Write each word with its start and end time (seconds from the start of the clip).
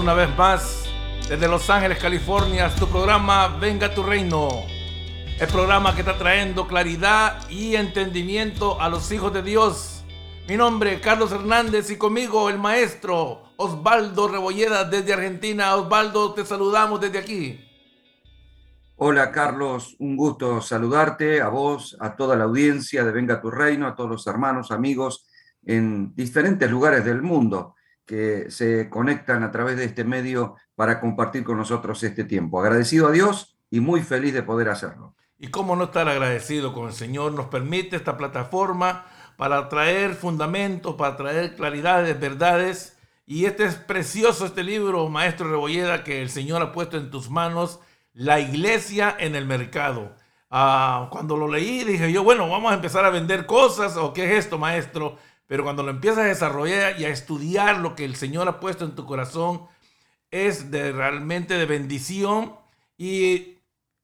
Una 0.00 0.14
vez 0.14 0.34
más 0.34 0.86
desde 1.28 1.46
Los 1.46 1.68
Ángeles, 1.68 1.98
California, 1.98 2.74
tu 2.74 2.86
programa 2.88 3.58
Venga 3.58 3.94
tu 3.94 4.02
Reino. 4.02 4.48
El 5.38 5.46
programa 5.48 5.94
que 5.94 6.00
está 6.00 6.16
trayendo 6.16 6.66
claridad 6.66 7.38
y 7.50 7.76
entendimiento 7.76 8.80
a 8.80 8.88
los 8.88 9.12
hijos 9.12 9.30
de 9.34 9.42
Dios. 9.42 10.02
Mi 10.48 10.56
nombre 10.56 10.94
es 10.94 11.00
Carlos 11.02 11.32
Hernández 11.32 11.90
y 11.90 11.98
conmigo 11.98 12.48
el 12.48 12.56
maestro 12.56 13.42
Osvaldo 13.58 14.26
Rebolleda 14.26 14.84
desde 14.84 15.12
Argentina. 15.12 15.76
Osvaldo, 15.76 16.32
te 16.32 16.46
saludamos 16.46 16.98
desde 17.02 17.18
aquí. 17.18 17.60
Hola 18.96 19.30
Carlos, 19.30 19.96
un 19.98 20.16
gusto 20.16 20.62
saludarte, 20.62 21.42
a 21.42 21.48
vos, 21.48 21.94
a 22.00 22.16
toda 22.16 22.36
la 22.36 22.44
audiencia 22.44 23.04
de 23.04 23.12
Venga 23.12 23.38
tu 23.38 23.50
Reino, 23.50 23.86
a 23.86 23.94
todos 23.94 24.08
los 24.08 24.26
hermanos, 24.26 24.70
amigos 24.70 25.26
en 25.62 26.14
diferentes 26.16 26.70
lugares 26.70 27.04
del 27.04 27.20
mundo 27.20 27.74
que 28.10 28.50
se 28.50 28.90
conectan 28.90 29.44
a 29.44 29.52
través 29.52 29.76
de 29.76 29.84
este 29.84 30.02
medio 30.02 30.56
para 30.74 30.98
compartir 30.98 31.44
con 31.44 31.56
nosotros 31.56 32.02
este 32.02 32.24
tiempo. 32.24 32.58
Agradecido 32.60 33.06
a 33.06 33.12
Dios 33.12 33.56
y 33.70 33.78
muy 33.78 34.02
feliz 34.02 34.34
de 34.34 34.42
poder 34.42 34.68
hacerlo. 34.68 35.14
Y 35.38 35.46
cómo 35.46 35.76
no 35.76 35.84
estar 35.84 36.08
agradecido 36.08 36.72
con 36.72 36.88
el 36.88 36.92
Señor, 36.92 37.30
nos 37.34 37.46
permite 37.46 37.94
esta 37.94 38.16
plataforma 38.16 39.06
para 39.36 39.68
traer 39.68 40.14
fundamentos, 40.14 40.96
para 40.96 41.16
traer 41.16 41.54
claridades, 41.54 42.18
verdades. 42.18 42.98
Y 43.26 43.44
este 43.44 43.64
es 43.64 43.76
precioso, 43.76 44.44
este 44.44 44.64
libro, 44.64 45.08
Maestro 45.08 45.48
Rebolleda, 45.48 46.02
que 46.02 46.20
el 46.20 46.30
Señor 46.30 46.62
ha 46.62 46.72
puesto 46.72 46.96
en 46.96 47.12
tus 47.12 47.30
manos 47.30 47.78
la 48.12 48.40
iglesia 48.40 49.14
en 49.20 49.36
el 49.36 49.46
mercado. 49.46 50.16
Ah, 50.50 51.06
cuando 51.12 51.36
lo 51.36 51.46
leí 51.46 51.84
dije 51.84 52.10
yo, 52.10 52.24
bueno, 52.24 52.48
vamos 52.48 52.72
a 52.72 52.74
empezar 52.74 53.04
a 53.04 53.10
vender 53.10 53.46
cosas 53.46 53.96
o 53.96 54.12
qué 54.12 54.24
es 54.24 54.46
esto, 54.46 54.58
maestro. 54.58 55.16
Pero 55.50 55.64
cuando 55.64 55.82
lo 55.82 55.90
empiezas 55.90 56.18
a 56.20 56.28
desarrollar 56.28 57.00
y 57.00 57.06
a 57.06 57.08
estudiar 57.08 57.80
lo 57.80 57.96
que 57.96 58.04
el 58.04 58.14
Señor 58.14 58.46
ha 58.46 58.60
puesto 58.60 58.84
en 58.84 58.94
tu 58.94 59.04
corazón, 59.04 59.66
es 60.30 60.70
realmente 60.70 61.54
de 61.54 61.66
bendición. 61.66 62.54
Y 62.96 63.56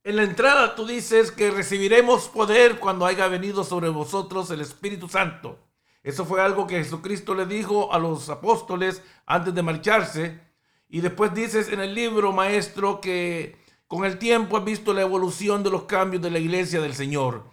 en 0.02 0.16
la 0.16 0.24
entrada 0.24 0.74
tú 0.74 0.88
dices 0.88 1.30
que 1.30 1.52
recibiremos 1.52 2.26
poder 2.30 2.80
cuando 2.80 3.06
haya 3.06 3.28
venido 3.28 3.62
sobre 3.62 3.90
vosotros 3.90 4.50
el 4.50 4.60
Espíritu 4.60 5.08
Santo. 5.08 5.60
Eso 6.02 6.24
fue 6.24 6.42
algo 6.42 6.66
que 6.66 6.82
Jesucristo 6.82 7.32
le 7.32 7.46
dijo 7.46 7.92
a 7.92 8.00
los 8.00 8.28
apóstoles 8.28 9.00
antes 9.24 9.54
de 9.54 9.62
marcharse. 9.62 10.40
Y 10.88 11.00
después 11.00 11.32
dices 11.32 11.68
en 11.68 11.78
el 11.78 11.94
libro, 11.94 12.32
maestro, 12.32 13.00
que 13.00 13.56
con 13.86 14.04
el 14.04 14.18
tiempo 14.18 14.56
has 14.56 14.64
visto 14.64 14.92
la 14.92 15.02
evolución 15.02 15.62
de 15.62 15.70
los 15.70 15.84
cambios 15.84 16.24
de 16.24 16.30
la 16.32 16.40
iglesia 16.40 16.80
del 16.80 16.96
Señor. 16.96 17.44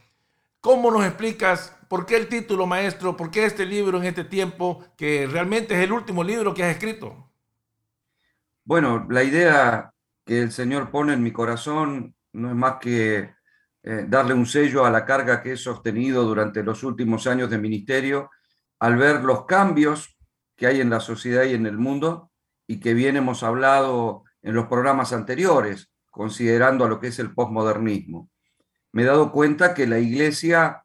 ¿Cómo 0.61 0.89
nos 0.89 1.05
explicas 1.05 1.77
por 1.93 2.07
qué 2.07 2.17
el 2.17 2.27
título, 2.27 2.65
maestro? 2.65 3.15
¿Por 3.15 3.29
qué 3.29 3.45
este 3.45 3.67
libro 3.67 3.99
en 3.99 4.05
este 4.05 4.23
tiempo 4.23 4.83
que 4.97 5.27
realmente 5.27 5.75
es 5.75 5.81
el 5.81 5.91
último 5.91 6.23
libro 6.23 6.51
que 6.51 6.63
has 6.63 6.71
escrito? 6.71 7.29
Bueno, 8.65 9.05
la 9.11 9.21
idea 9.21 9.93
que 10.25 10.41
el 10.41 10.51
Señor 10.51 10.89
pone 10.89 11.13
en 11.13 11.21
mi 11.21 11.31
corazón 11.31 12.15
no 12.31 12.49
es 12.49 12.55
más 12.55 12.77
que 12.81 13.35
eh, 13.83 14.05
darle 14.07 14.33
un 14.33 14.47
sello 14.47 14.87
a 14.87 14.89
la 14.89 15.05
carga 15.05 15.43
que 15.43 15.51
he 15.51 15.55
sostenido 15.55 16.23
durante 16.23 16.63
los 16.63 16.81
últimos 16.81 17.27
años 17.27 17.51
de 17.51 17.59
ministerio 17.59 18.31
al 18.79 18.97
ver 18.97 19.23
los 19.23 19.45
cambios 19.45 20.17
que 20.55 20.65
hay 20.65 20.81
en 20.81 20.89
la 20.89 20.99
sociedad 20.99 21.43
y 21.43 21.53
en 21.53 21.67
el 21.67 21.77
mundo 21.77 22.31
y 22.65 22.79
que 22.79 22.95
bien 22.95 23.17
hemos 23.17 23.43
hablado 23.43 24.23
en 24.41 24.55
los 24.55 24.65
programas 24.65 25.13
anteriores 25.13 25.91
considerando 26.09 26.85
a 26.85 26.89
lo 26.89 26.99
que 26.99 27.09
es 27.09 27.19
el 27.19 27.35
posmodernismo. 27.35 28.31
Me 28.93 29.03
he 29.03 29.05
dado 29.05 29.31
cuenta 29.31 29.75
que 29.75 29.85
la 29.85 29.99
iglesia 29.99 30.82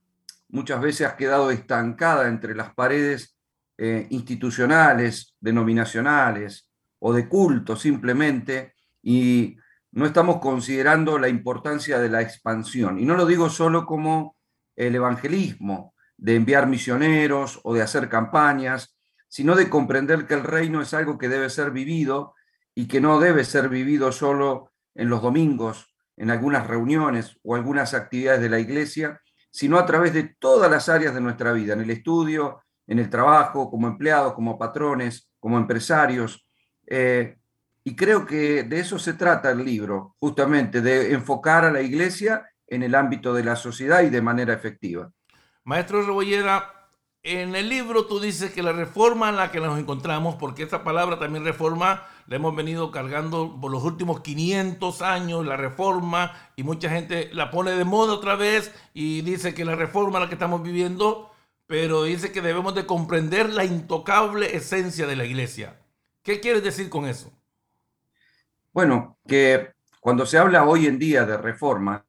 muchas 0.48 0.80
veces 0.80 1.06
ha 1.06 1.16
quedado 1.16 1.50
estancada 1.50 2.28
entre 2.28 2.54
las 2.54 2.74
paredes 2.74 3.36
eh, 3.76 4.06
institucionales, 4.10 5.34
denominacionales 5.40 6.70
o 6.98 7.12
de 7.12 7.28
culto 7.28 7.76
simplemente, 7.76 8.74
y 9.02 9.56
no 9.92 10.06
estamos 10.06 10.38
considerando 10.38 11.18
la 11.18 11.28
importancia 11.28 11.98
de 11.98 12.08
la 12.08 12.22
expansión. 12.22 12.98
Y 12.98 13.04
no 13.04 13.14
lo 13.14 13.26
digo 13.26 13.48
solo 13.50 13.86
como 13.86 14.36
el 14.76 14.94
evangelismo, 14.94 15.94
de 16.16 16.34
enviar 16.34 16.66
misioneros 16.66 17.60
o 17.62 17.74
de 17.74 17.82
hacer 17.82 18.08
campañas, 18.08 18.96
sino 19.28 19.54
de 19.54 19.68
comprender 19.68 20.26
que 20.26 20.34
el 20.34 20.42
reino 20.42 20.82
es 20.82 20.94
algo 20.94 21.18
que 21.18 21.28
debe 21.28 21.50
ser 21.50 21.70
vivido 21.70 22.34
y 22.74 22.86
que 22.86 23.00
no 23.00 23.20
debe 23.20 23.44
ser 23.44 23.68
vivido 23.68 24.10
solo 24.12 24.72
en 24.94 25.08
los 25.08 25.22
domingos, 25.22 25.94
en 26.16 26.30
algunas 26.30 26.66
reuniones 26.66 27.38
o 27.44 27.54
algunas 27.54 27.94
actividades 27.94 28.40
de 28.40 28.48
la 28.48 28.58
iglesia, 28.58 29.20
sino 29.58 29.76
a 29.76 29.84
través 29.84 30.12
de 30.14 30.36
todas 30.38 30.70
las 30.70 30.88
áreas 30.88 31.12
de 31.12 31.20
nuestra 31.20 31.50
vida, 31.50 31.72
en 31.72 31.80
el 31.80 31.90
estudio, 31.90 32.62
en 32.86 33.00
el 33.00 33.10
trabajo, 33.10 33.68
como 33.68 33.88
empleados, 33.88 34.32
como 34.34 34.56
patrones, 34.56 35.32
como 35.40 35.58
empresarios. 35.58 36.46
Eh, 36.86 37.36
y 37.82 37.96
creo 37.96 38.24
que 38.24 38.62
de 38.62 38.78
eso 38.78 39.00
se 39.00 39.14
trata 39.14 39.50
el 39.50 39.64
libro, 39.64 40.14
justamente, 40.20 40.80
de 40.80 41.12
enfocar 41.12 41.64
a 41.64 41.72
la 41.72 41.82
iglesia 41.82 42.48
en 42.68 42.84
el 42.84 42.94
ámbito 42.94 43.34
de 43.34 43.42
la 43.42 43.56
sociedad 43.56 44.02
y 44.02 44.10
de 44.10 44.22
manera 44.22 44.54
efectiva. 44.54 45.10
Maestro 45.64 46.02
Rebollera, 46.02 46.77
en 47.28 47.54
el 47.54 47.68
libro 47.68 48.06
tú 48.06 48.20
dices 48.20 48.52
que 48.52 48.62
la 48.62 48.72
reforma 48.72 49.28
en 49.28 49.36
la 49.36 49.50
que 49.50 49.60
nos 49.60 49.78
encontramos, 49.78 50.36
porque 50.36 50.62
esta 50.62 50.82
palabra 50.82 51.18
también 51.18 51.44
reforma, 51.44 52.06
la 52.26 52.36
hemos 52.36 52.56
venido 52.56 52.90
cargando 52.90 53.58
por 53.60 53.70
los 53.70 53.84
últimos 53.84 54.20
500 54.20 55.02
años, 55.02 55.46
la 55.46 55.56
reforma, 55.56 56.32
y 56.56 56.62
mucha 56.62 56.88
gente 56.88 57.28
la 57.32 57.50
pone 57.50 57.72
de 57.72 57.84
moda 57.84 58.14
otra 58.14 58.34
vez 58.34 58.74
y 58.94 59.20
dice 59.20 59.54
que 59.54 59.64
la 59.64 59.76
reforma 59.76 60.20
la 60.20 60.28
que 60.28 60.34
estamos 60.34 60.62
viviendo, 60.62 61.30
pero 61.66 62.04
dice 62.04 62.32
que 62.32 62.40
debemos 62.40 62.74
de 62.74 62.86
comprender 62.86 63.52
la 63.52 63.64
intocable 63.64 64.56
esencia 64.56 65.06
de 65.06 65.16
la 65.16 65.24
iglesia. 65.24 65.76
¿Qué 66.22 66.40
quieres 66.40 66.64
decir 66.64 66.88
con 66.88 67.06
eso? 67.06 67.30
Bueno, 68.72 69.18
que 69.26 69.72
cuando 70.00 70.24
se 70.24 70.38
habla 70.38 70.64
hoy 70.64 70.86
en 70.86 70.98
día 70.98 71.26
de 71.26 71.36
reforma, 71.36 72.04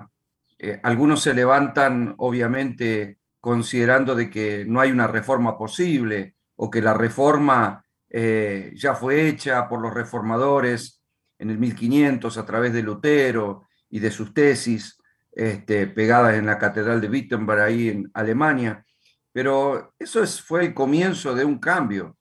eh, 0.57 0.79
algunos 0.83 1.21
se 1.21 1.33
levantan 1.33 2.15
obviamente 2.17 3.18
considerando 3.39 4.15
de 4.15 4.29
que 4.29 4.65
no 4.65 4.81
hay 4.81 4.91
una 4.91 5.07
reforma 5.07 5.57
posible 5.57 6.35
o 6.55 6.69
que 6.69 6.81
la 6.81 6.93
reforma 6.93 7.85
eh, 8.09 8.73
ya 8.75 8.95
fue 8.95 9.27
hecha 9.27 9.67
por 9.69 9.81
los 9.81 9.93
reformadores 9.93 11.01
en 11.37 11.49
el 11.49 11.57
1500 11.57 12.37
a 12.37 12.45
través 12.45 12.73
de 12.73 12.83
Lutero 12.83 13.67
y 13.89 13.99
de 13.99 14.11
sus 14.11 14.33
tesis 14.33 14.97
este, 15.31 15.87
pegadas 15.87 16.35
en 16.35 16.45
la 16.45 16.57
Catedral 16.57 16.99
de 16.99 17.07
Wittenberg 17.07 17.61
ahí 17.61 17.89
en 17.89 18.11
Alemania. 18.13 18.85
Pero 19.31 19.93
eso 19.97 20.21
es, 20.21 20.41
fue 20.41 20.65
el 20.65 20.73
comienzo 20.73 21.33
de 21.33 21.45
un 21.45 21.59
cambio. 21.59 22.17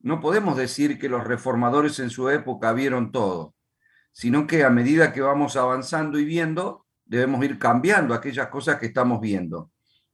No 0.00 0.20
podemos 0.20 0.56
decir 0.56 0.98
que 0.98 1.08
los 1.08 1.24
reformadores 1.24 2.00
en 2.00 2.10
su 2.10 2.28
época 2.28 2.72
vieron 2.72 3.12
todo, 3.12 3.54
sino 4.10 4.46
que 4.46 4.64
a 4.64 4.70
medida 4.70 5.12
que 5.12 5.20
vamos 5.20 5.56
avanzando 5.56 6.18
y 6.18 6.24
viendo, 6.24 6.86
debemos 7.04 7.44
ir 7.44 7.58
cambiando 7.58 8.14
aquellas 8.14 8.48
cosas 8.48 8.80
que 8.80 8.86
estamos 8.86 9.20
viendo 9.20 9.69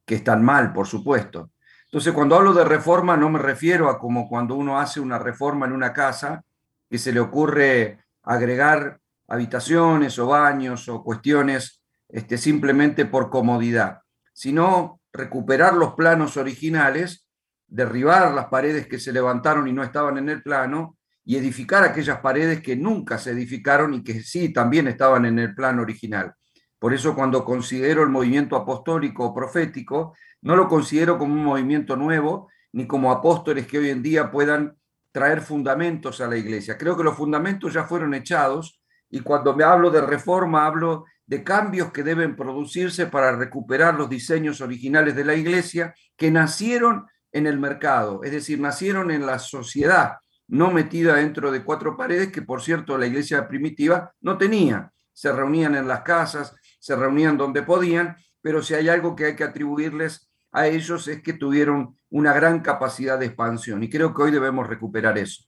que 0.07 0.15
están 0.15 0.43
mal, 0.43 0.71
por 0.71 0.87
supuesto. 0.87 1.51
Entonces, 1.83 2.13
cuando 2.13 2.37
hablo 2.37 2.53
de 2.53 2.63
reforma, 2.63 3.17
no 3.17 3.29
me 3.29 3.39
refiero 3.39 3.89
a 3.89 3.99
como 3.99 4.29
cuando 4.29 4.55
uno 4.55 4.79
hace 4.79 5.01
una 5.01 5.19
reforma 5.19 5.65
en 5.65 5.73
una 5.73 5.91
casa, 5.91 6.43
que 6.89 6.97
se 6.97 7.11
le 7.11 7.19
ocurre 7.19 7.99
agregar 8.23 8.99
habitaciones 9.27 10.17
o 10.17 10.27
baños 10.27 10.87
o 10.87 11.03
cuestiones 11.03 11.83
este, 12.07 12.37
simplemente 12.37 13.05
por 13.05 13.29
comodidad, 13.29 13.99
sino 14.31 15.01
recuperar 15.11 15.73
los 15.73 15.93
planos 15.93 16.37
originales, 16.37 17.27
derribar 17.67 18.33
las 18.33 18.45
paredes 18.45 18.87
que 18.87 18.99
se 18.99 19.11
levantaron 19.11 19.67
y 19.67 19.73
no 19.73 19.83
estaban 19.83 20.17
en 20.17 20.29
el 20.29 20.41
plano, 20.41 20.97
y 21.25 21.35
edificar 21.35 21.83
aquellas 21.83 22.21
paredes 22.21 22.61
que 22.61 22.77
nunca 22.77 23.17
se 23.17 23.31
edificaron 23.31 23.93
y 23.93 24.01
que 24.01 24.21
sí 24.21 24.53
también 24.53 24.87
estaban 24.87 25.25
en 25.25 25.39
el 25.39 25.53
plano 25.53 25.81
original. 25.81 26.33
Por 26.79 26.93
eso 26.93 27.15
cuando 27.15 27.43
considero 27.43 28.03
el 28.03 28.09
movimiento 28.09 28.55
apostólico 28.55 29.25
o 29.25 29.33
profético, 29.33 30.15
no 30.41 30.55
lo 30.55 30.67
considero 30.67 31.17
como 31.17 31.33
un 31.33 31.43
movimiento 31.43 31.95
nuevo, 31.95 32.49
ni 32.71 32.85
como 32.85 33.11
apóstoles 33.11 33.65
que 33.67 33.79
hoy 33.79 33.89
en 33.89 34.03
día 34.03 34.31
puedan 34.31 34.77
traer 35.11 35.41
fundamentos 35.41 36.21
a 36.21 36.27
la 36.27 36.37
iglesia. 36.37 36.77
Creo 36.77 36.95
que 36.95 37.03
los 37.03 37.15
fundamentos 37.15 37.73
ya 37.73 37.85
fueron 37.85 38.13
echados 38.13 38.79
y 39.09 39.21
cuando 39.21 39.55
me 39.55 39.63
hablo 39.63 39.89
de 39.89 40.01
reforma 40.01 40.65
hablo 40.65 41.05
de 41.25 41.43
cambios 41.43 41.91
que 41.91 42.03
deben 42.03 42.35
producirse 42.35 43.07
para 43.07 43.35
recuperar 43.35 43.95
los 43.95 44.09
diseños 44.09 44.61
originales 44.61 45.15
de 45.15 45.25
la 45.25 45.33
iglesia 45.33 45.95
que 46.15 46.31
nacieron 46.31 47.07
en 47.31 47.47
el 47.47 47.59
mercado, 47.59 48.23
es 48.23 48.31
decir, 48.31 48.59
nacieron 48.59 49.11
en 49.11 49.25
la 49.25 49.39
sociedad, 49.39 50.17
no 50.47 50.71
metida 50.71 51.15
dentro 51.15 51.51
de 51.51 51.63
cuatro 51.63 51.97
paredes 51.97 52.31
que, 52.31 52.41
por 52.41 52.61
cierto, 52.61 52.97
la 52.97 53.07
iglesia 53.07 53.47
primitiva 53.47 54.13
no 54.21 54.37
tenía. 54.37 54.91
Se 55.11 55.31
reunían 55.31 55.75
en 55.75 55.87
las 55.87 56.01
casas, 56.01 56.55
se 56.79 56.95
reunían 56.95 57.37
donde 57.37 57.63
podían, 57.63 58.17
pero 58.41 58.61
si 58.61 58.73
hay 58.73 58.89
algo 58.89 59.15
que 59.15 59.25
hay 59.25 59.35
que 59.35 59.43
atribuirles 59.43 60.29
a 60.51 60.67
ellos 60.67 61.07
es 61.07 61.21
que 61.21 61.33
tuvieron 61.33 61.97
una 62.09 62.33
gran 62.33 62.61
capacidad 62.61 63.19
de 63.19 63.27
expansión 63.27 63.83
y 63.83 63.89
creo 63.89 64.13
que 64.13 64.23
hoy 64.23 64.31
debemos 64.31 64.67
recuperar 64.67 65.17
eso. 65.17 65.43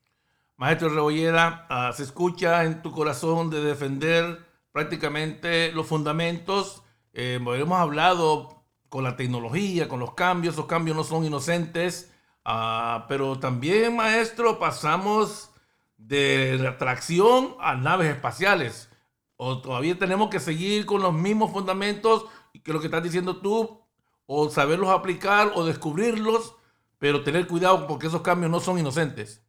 Maestro 0.58 0.90
Rebollera, 0.90 1.66
ah, 1.70 1.94
se 1.96 2.04
escucha 2.04 2.66
en 2.66 2.82
tu 2.82 2.92
corazón 2.92 3.50
de 3.50 3.62
defender 3.62 4.46
prácticamente 4.74 5.72
los 5.72 5.88
fundamentos. 5.88 6.84
Eh, 7.14 7.40
hemos 7.42 7.80
hablado 7.80 8.66
con 8.90 9.04
la 9.04 9.16
tecnología, 9.16 9.88
con 9.88 10.00
los 10.00 10.16
cambios, 10.16 10.56
esos 10.56 10.66
cambios 10.66 10.98
no 10.98 11.04
son 11.04 11.24
inocentes, 11.24 12.12
ah, 12.44 13.06
pero 13.08 13.40
también, 13.40 13.96
maestro, 13.96 14.60
pasamos 14.60 15.52
de 15.98 16.58
la 16.60 16.72
atracción 16.72 17.56
a 17.62 17.76
naves 17.76 18.10
espaciales. 18.10 18.89
O 19.42 19.62
todavía 19.62 19.98
tenemos 19.98 20.30
que 20.30 20.42
seguir 20.42 20.86
con 20.86 21.02
los 21.02 21.14
mismos 21.14 21.54
fundamentos 21.54 22.26
que 22.62 22.74
lo 22.74 22.82
que 22.82 22.88
estás 22.88 23.02
diciendo 23.02 23.40
tú, 23.40 23.82
o 24.26 24.50
saberlos 24.50 24.90
aplicar 24.90 25.54
o 25.56 25.64
descubrirlos, 25.64 26.58
pero 26.98 27.24
tener 27.24 27.48
cuidado 27.48 27.88
porque 27.88 28.08
esos 28.08 28.22
cambios 28.22 28.52
no 28.52 28.60
son 28.60 28.80
inocentes. 28.80 29.46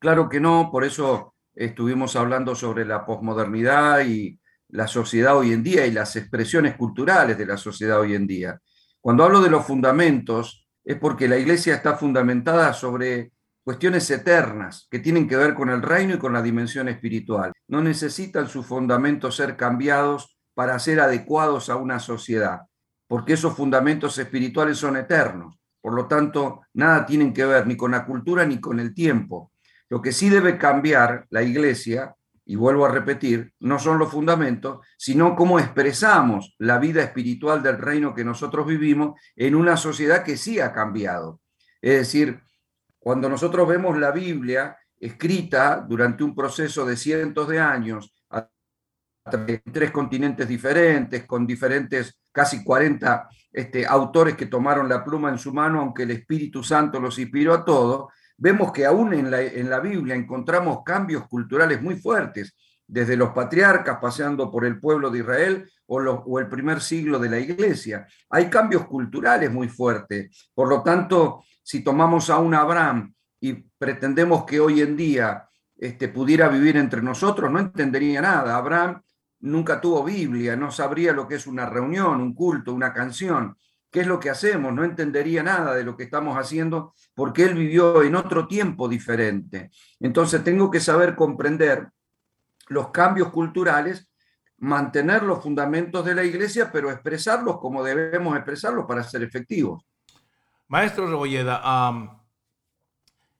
Claro 0.00 0.28
que 0.28 0.40
no, 0.40 0.70
por 0.72 0.82
eso 0.82 1.36
estuvimos 1.54 2.16
hablando 2.16 2.56
sobre 2.56 2.84
la 2.84 3.06
posmodernidad 3.06 4.04
y 4.06 4.40
la 4.70 4.88
sociedad 4.88 5.36
hoy 5.36 5.52
en 5.52 5.62
día 5.62 5.86
y 5.86 5.92
las 5.92 6.16
expresiones 6.16 6.74
culturales 6.76 7.38
de 7.38 7.46
la 7.46 7.56
sociedad 7.56 8.00
hoy 8.00 8.16
en 8.16 8.26
día. 8.26 8.60
Cuando 9.00 9.22
hablo 9.22 9.40
de 9.40 9.50
los 9.50 9.64
fundamentos, 9.64 10.66
es 10.84 10.98
porque 10.98 11.28
la 11.28 11.38
iglesia 11.38 11.76
está 11.76 11.94
fundamentada 11.94 12.72
sobre 12.72 13.30
cuestiones 13.64 14.10
eternas 14.10 14.88
que 14.90 14.98
tienen 14.98 15.28
que 15.28 15.36
ver 15.36 15.54
con 15.54 15.70
el 15.70 15.82
reino 15.82 16.14
y 16.14 16.18
con 16.18 16.32
la 16.32 16.42
dimensión 16.42 16.88
espiritual. 16.88 17.52
No 17.68 17.80
necesitan 17.80 18.48
sus 18.48 18.66
fundamentos 18.66 19.36
ser 19.36 19.56
cambiados 19.56 20.36
para 20.54 20.78
ser 20.78 21.00
adecuados 21.00 21.70
a 21.70 21.76
una 21.76 21.98
sociedad, 21.98 22.62
porque 23.06 23.34
esos 23.34 23.56
fundamentos 23.56 24.18
espirituales 24.18 24.78
son 24.78 24.96
eternos. 24.96 25.58
Por 25.80 25.94
lo 25.94 26.06
tanto, 26.06 26.62
nada 26.74 27.06
tienen 27.06 27.32
que 27.32 27.44
ver 27.44 27.66
ni 27.66 27.76
con 27.76 27.92
la 27.92 28.04
cultura 28.04 28.44
ni 28.44 28.60
con 28.60 28.78
el 28.78 28.94
tiempo. 28.94 29.52
Lo 29.88 30.00
que 30.00 30.12
sí 30.12 30.28
debe 30.28 30.58
cambiar 30.58 31.26
la 31.30 31.42
iglesia, 31.42 32.14
y 32.44 32.56
vuelvo 32.56 32.84
a 32.84 32.90
repetir, 32.90 33.52
no 33.60 33.78
son 33.78 33.98
los 33.98 34.10
fundamentos, 34.10 34.84
sino 34.96 35.36
cómo 35.36 35.58
expresamos 35.58 36.54
la 36.58 36.78
vida 36.78 37.02
espiritual 37.02 37.62
del 37.62 37.78
reino 37.78 38.14
que 38.14 38.24
nosotros 38.24 38.66
vivimos 38.66 39.20
en 39.36 39.54
una 39.54 39.76
sociedad 39.76 40.24
que 40.24 40.36
sí 40.36 40.60
ha 40.60 40.72
cambiado. 40.72 41.40
Es 41.80 41.98
decir, 41.98 42.40
cuando 43.02 43.28
nosotros 43.28 43.66
vemos 43.66 43.98
la 43.98 44.12
Biblia 44.12 44.76
escrita 44.98 45.84
durante 45.88 46.22
un 46.22 46.36
proceso 46.36 46.86
de 46.86 46.96
cientos 46.96 47.48
de 47.48 47.58
años, 47.58 48.14
a 48.30 48.48
tres 49.72 49.90
continentes 49.90 50.46
diferentes, 50.46 51.24
con 51.26 51.44
diferentes, 51.44 52.20
casi 52.30 52.62
40 52.62 53.28
este, 53.50 53.84
autores 53.84 54.36
que 54.36 54.46
tomaron 54.46 54.88
la 54.88 55.04
pluma 55.04 55.30
en 55.30 55.38
su 55.38 55.52
mano, 55.52 55.80
aunque 55.80 56.04
el 56.04 56.12
Espíritu 56.12 56.62
Santo 56.62 57.00
los 57.00 57.18
inspiró 57.18 57.54
a 57.54 57.64
todos, 57.64 58.12
vemos 58.36 58.70
que 58.70 58.86
aún 58.86 59.12
en 59.14 59.32
la, 59.32 59.42
en 59.42 59.68
Biblia 59.82 60.14
encontramos 60.14 60.84
cambios 60.84 61.26
culturales 61.26 61.82
muy 61.82 61.96
fuertes, 61.96 62.54
desde 62.86 63.16
los 63.16 63.30
patriarcas, 63.30 63.98
paseando 64.00 64.48
por 64.48 64.64
el 64.64 64.78
pueblo 64.78 65.10
de 65.10 65.20
Israel 65.20 65.70
o, 65.86 66.38
el 66.38 66.48
primer 66.48 66.80
siglo 66.80 67.18
de 67.18 67.30
la 67.30 67.38
iglesia. 67.38 68.06
Hay 68.30 68.48
cambios 68.48 68.86
culturales 68.86 69.50
muy 69.50 69.68
fuertes. 69.68 70.50
Por 70.54 70.68
lo 70.68 70.82
tanto, 70.82 71.42
si 71.62 71.82
tomamos 71.82 72.30
a 72.30 72.38
un 72.38 72.54
Abraham 72.54 73.14
y 73.40 73.54
pretendemos 73.54 74.44
que 74.44 74.60
hoy 74.60 74.80
en 74.80 74.96
día 74.96 75.48
este, 75.76 76.08
pudiera 76.08 76.48
vivir 76.48 76.76
entre 76.76 77.02
nosotros, 77.02 77.50
no 77.50 77.58
entendería 77.58 78.20
nada. 78.20 78.56
Abraham 78.56 79.02
nunca 79.40 79.80
tuvo 79.80 80.04
Biblia, 80.04 80.56
no 80.56 80.70
sabría 80.70 81.12
lo 81.12 81.26
que 81.26 81.36
es 81.36 81.46
una 81.46 81.66
reunión, 81.66 82.20
un 82.20 82.34
culto, 82.34 82.72
una 82.72 82.92
canción. 82.92 83.56
¿Qué 83.90 84.00
es 84.00 84.06
lo 84.06 84.18
que 84.18 84.30
hacemos? 84.30 84.72
No 84.72 84.84
entendería 84.84 85.42
nada 85.42 85.74
de 85.74 85.84
lo 85.84 85.96
que 85.96 86.04
estamos 86.04 86.38
haciendo 86.38 86.94
porque 87.14 87.44
él 87.44 87.54
vivió 87.54 88.02
en 88.02 88.14
otro 88.14 88.46
tiempo 88.46 88.88
diferente. 88.88 89.70
Entonces 90.00 90.42
tengo 90.42 90.70
que 90.70 90.80
saber 90.80 91.14
comprender 91.14 91.88
los 92.68 92.90
cambios 92.90 93.30
culturales, 93.30 94.08
mantener 94.58 95.24
los 95.24 95.42
fundamentos 95.42 96.04
de 96.04 96.14
la 96.14 96.24
iglesia, 96.24 96.70
pero 96.72 96.90
expresarlos 96.90 97.58
como 97.58 97.82
debemos 97.82 98.34
expresarlos 98.36 98.86
para 98.86 99.02
ser 99.02 99.24
efectivos. 99.24 99.84
Maestro 100.72 101.06
Rebolleda, 101.06 101.60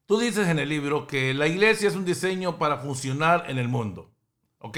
tú 0.04 0.18
dices 0.18 0.48
en 0.48 0.58
el 0.58 0.68
libro 0.68 1.06
que 1.06 1.32
la 1.32 1.46
iglesia 1.46 1.88
es 1.88 1.96
un 1.96 2.04
diseño 2.04 2.58
para 2.58 2.76
funcionar 2.76 3.46
en 3.48 3.56
el 3.56 3.68
mundo, 3.68 4.10
¿ok? 4.58 4.76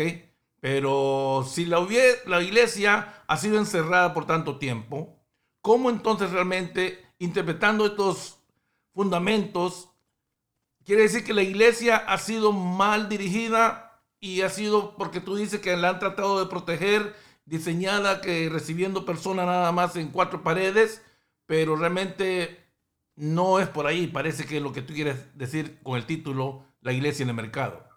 Pero 0.61 1.45
si 1.51 1.65
la, 1.65 1.85
la 2.27 2.41
iglesia 2.41 3.25
ha 3.27 3.37
sido 3.39 3.59
encerrada 3.59 4.15
por 4.15 4.27
tanto 4.27 4.59
tiempo, 4.59 5.19
¿cómo 5.63 5.91
entonces 5.91 6.31
realmente, 6.31 7.05
interpretando 7.19 7.87
estos 7.87 8.39
fundamentos, 8.93 9.89
quiere 10.85 11.03
decir 11.03 11.25
que 11.25 11.35
la 11.35 11.43
iglesia 11.43 11.97
ha 11.97 12.19
sido 12.19 12.53
mal 12.53 13.09
dirigida 13.09 14.01
y 14.21 14.43
ha 14.43 14.49
sido 14.49 14.97
porque 14.97 15.21
tú 15.21 15.35
dices 15.35 15.59
que 15.59 15.77
la 15.77 15.89
han 15.89 15.99
tratado 15.99 16.39
de 16.39 16.47
proteger, 16.49 17.17
diseñada 17.47 18.21
que 18.21 18.49
recibiendo 18.49 19.05
personas 19.05 19.45
nada 19.47 19.73
más 19.73 19.97
en 19.97 20.07
cuatro 20.13 20.45
paredes? 20.45 21.03
Pero 21.47 21.77
realmente 21.77 22.65
no 23.17 23.59
es 23.61 23.69
por 23.69 23.87
ahí. 23.87 24.07
Parece 24.07 24.45
que 24.45 24.61
lo 24.61 24.73
que 24.73 24.83
tú 24.83 24.95
quieres 24.95 25.37
decir 25.37 25.79
con 25.83 25.97
el 25.97 26.07
título, 26.07 26.65
la 26.81 26.93
iglesia 26.93 27.23
en 27.23 27.31
el 27.31 27.37
mercado. 27.37 27.89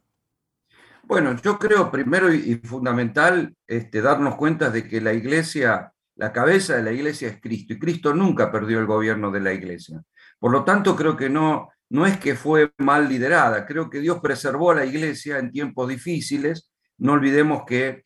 Bueno, 1.04 1.36
yo 1.42 1.58
creo 1.58 1.90
primero 1.90 2.34
y 2.34 2.56
fundamental 2.56 3.56
este, 3.66 4.02
darnos 4.02 4.36
cuenta 4.36 4.70
de 4.70 4.88
que 4.88 5.00
la 5.00 5.14
iglesia, 5.14 5.94
la 6.16 6.34
cabeza 6.34 6.76
de 6.76 6.84
la 6.84 6.92
iglesia 6.92 7.30
es 7.30 7.40
Cristo, 7.40 7.74
y 7.74 7.80
Cristo 7.80 8.14
nunca 8.14 8.52
perdió 8.52 8.80
el 8.80 8.86
gobierno 8.86 9.32
de 9.32 9.40
la 9.40 9.54
iglesia. 9.54 10.04
Por 10.38 10.52
lo 10.52 10.66
tanto, 10.66 10.98
creo 10.98 11.16
que 11.16 11.30
no, 11.30 11.70
no 11.90 12.06
es 12.06 12.18
que 12.18 12.36
fue 12.36 12.74
mal 12.78 13.08
liderada, 13.08 13.66
creo 13.66 13.90
que 13.90 14.02
Dios 14.02 14.20
preservó 14.22 14.72
a 14.72 14.76
la 14.76 14.86
iglesia 14.86 15.40
en 15.40 15.52
tiempos 15.52 15.88
difíciles. 15.88 16.70
No 16.98 17.14
olvidemos 17.14 17.64
que 17.66 18.04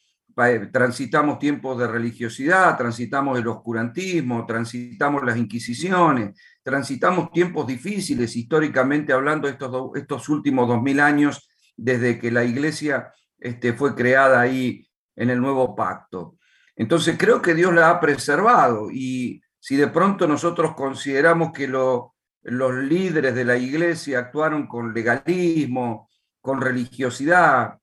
transitamos 0.72 1.40
tiempos 1.40 1.78
de 1.78 1.88
religiosidad, 1.88 2.78
transitamos 2.78 3.38
el 3.40 3.48
oscurantismo, 3.48 4.46
transitamos 4.46 5.24
las 5.24 5.38
inquisiciones, 5.38 6.40
transitamos 6.64 7.32
tiempos 7.32 7.68
difíciles 7.68 8.36
históricamente 8.36 9.14
hablando 9.14 9.48
estos, 9.48 9.92
estos 9.96 10.30
últimos 10.30 10.68
dos 10.68 10.82
mil 10.82 11.00
años 11.00 11.50
desde 11.76 12.20
que 12.20 12.32
la 12.32 12.44
iglesia 12.44 13.12
este, 13.40 13.74
fue 13.74 13.96
creada 13.96 14.40
ahí 14.40 14.88
en 15.16 15.30
el 15.30 15.42
nuevo 15.42 15.76
pacto. 15.76 16.38
Entonces 16.76 17.16
creo 17.18 17.42
que 17.42 17.54
Dios 17.54 17.74
la 17.74 17.90
ha 17.90 18.00
preservado 18.00 18.90
y 18.92 19.42
si 19.60 19.76
de 19.76 19.88
pronto 19.88 20.28
nosotros 20.28 20.74
consideramos 20.76 21.52
que 21.52 21.68
los 21.68 22.76
líderes 22.76 23.36
de 23.36 23.46
la 23.46 23.58
iglesia 23.58 24.20
actuaron 24.20 24.68
con 24.68 24.94
legalismo, 24.94 26.10
con 26.40 26.62
religiosidad, 26.62 27.78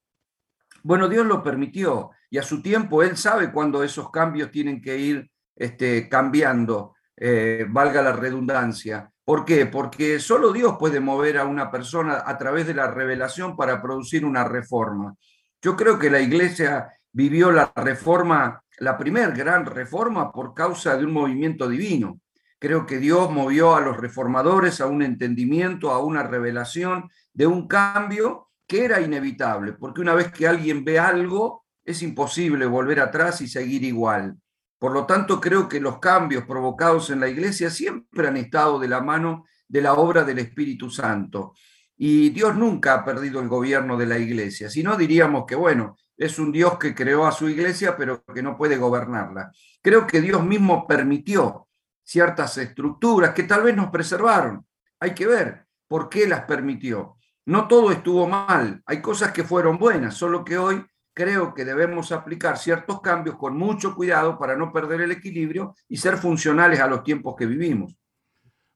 bueno, 0.83 1.09
Dios 1.09 1.26
lo 1.26 1.43
permitió 1.43 2.11
y 2.30 2.38
a 2.38 2.42
su 2.42 2.62
tiempo 2.62 3.02
Él 3.02 3.16
sabe 3.16 3.52
cuándo 3.52 3.82
esos 3.82 4.11
cambios 4.11 4.50
tienen 4.50 4.80
que 4.80 4.99
ir 4.99 5.30
este, 5.56 6.08
cambiando, 6.08 6.94
eh, 7.16 7.66
valga 7.68 8.02
la 8.02 8.12
redundancia. 8.12 9.11
¿Por 9.25 9.44
qué? 9.44 9.66
Porque 9.66 10.20
solo 10.20 10.52
Dios 10.52 10.76
puede 10.78 11.00
mover 11.00 11.38
a 11.38 11.44
una 11.44 11.70
persona 11.70 12.23
a 12.25 12.38
través 12.38 12.66
de 12.66 12.75
la 12.75 12.90
revelación 12.90 13.56
para 13.56 13.82
producir 13.82 14.25
una 14.25 14.44
reforma. 14.44 15.14
Yo 15.61 15.76
creo 15.76 15.99
que 15.99 16.11
la 16.11 16.20
iglesia 16.20 16.92
vivió 17.12 17.50
la 17.50 17.73
reforma, 17.75 18.62
la 18.78 18.97
primer 18.97 19.32
gran 19.32 19.66
reforma 19.66 20.32
por 20.32 20.54
causa 20.54 20.97
de 20.97 21.04
un 21.04 21.12
movimiento 21.12 21.68
divino. 21.68 22.20
Creo 22.58 22.87
que 22.87 22.99
Dios 22.99 23.30
movió 23.30 23.76
a 23.76 23.80
los 23.80 23.97
reformadores 23.97 24.80
a 24.80 24.87
un 24.87 25.02
entendimiento, 25.02 25.90
a 25.90 26.02
una 26.02 26.23
revelación 26.23 27.11
de 27.32 27.47
un 27.47 27.68
cambio 27.68 28.49
que 28.66 28.85
era 28.85 29.00
inevitable, 29.00 29.73
porque 29.73 30.00
una 30.00 30.14
vez 30.14 30.30
que 30.30 30.47
alguien 30.47 30.85
ve 30.85 30.99
algo, 30.99 31.64
es 31.88 32.02
imposible 32.02 32.66
volver 32.66 33.00
atrás 33.00 33.40
y 33.40 33.49
seguir 33.49 33.83
igual. 33.83 34.37
Por 34.78 34.92
lo 34.92 35.07
tanto, 35.07 35.40
creo 35.40 35.66
que 35.71 35.80
los 35.80 35.99
cambios 35.99 36.45
provocados 36.45 37.09
en 37.09 37.18
la 37.18 37.28
iglesia 37.28 37.71
siempre 37.71 38.28
han 38.28 38.37
estado 38.37 38.78
de 38.78 38.88
la 38.88 39.00
mano 39.00 39.47
de 39.66 39.80
la 39.80 39.95
obra 39.95 40.23
del 40.23 40.38
Espíritu 40.38 40.90
Santo. 40.90 41.54
Y 41.97 42.28
Dios 42.28 42.54
nunca 42.57 42.92
ha 42.92 43.04
perdido 43.07 43.40
el 43.40 43.49
gobierno 43.49 43.97
de 43.97 44.04
la 44.04 44.18
iglesia, 44.18 44.68
si 44.68 44.83
no 44.83 44.97
diríamos 44.97 45.47
que, 45.47 45.54
bueno, 45.54 45.97
es 46.14 46.38
un 46.38 46.52
Dios 46.52 46.76
que 46.78 46.95
creó 46.95 47.26
a 47.26 47.33
su 47.33 47.49
iglesia, 47.49 47.97
pero 47.97 48.23
que 48.23 48.42
no 48.42 48.59
puede 48.59 48.76
gobernarla. 48.76 49.50
Creo 49.80 50.07
que 50.07 50.21
Dios 50.21 50.45
mismo 50.45 50.87
permitió 50.87 51.68
ciertas 52.04 52.59
estructuras 52.59 53.33
que 53.33 53.45
tal 53.45 53.62
vez 53.62 53.75
nos 53.75 53.90
preservaron. 53.90 54.66
Hay 55.00 55.14
que 55.14 55.26
ver 55.26 55.66
por 55.87 56.11
qué 56.11 56.28
las 56.28 56.42
permitió. 56.42 57.16
No 57.47 57.66
todo 57.66 57.90
estuvo 57.92 58.26
mal, 58.26 58.83
hay 58.85 59.00
cosas 59.00 59.33
que 59.33 59.42
fueron 59.42 59.78
buenas, 59.78 60.14
solo 60.14 60.45
que 60.45 60.59
hoy 60.59 60.85
creo 61.19 61.53
que 61.53 61.65
debemos 61.65 62.13
aplicar 62.13 62.57
ciertos 62.59 63.01
cambios 63.01 63.35
con 63.37 63.57
mucho 63.57 63.97
cuidado 63.97 64.39
para 64.39 64.57
no 64.57 64.73
perder 64.73 65.01
el 65.01 65.11
equilibrio 65.11 65.75
y 65.89 65.97
ser 65.97 66.17
funcionales 66.17 66.79
a 66.79 66.87
los 66.87 67.03
tiempos 67.03 67.35
que 67.37 67.45
vivimos. 67.45 67.97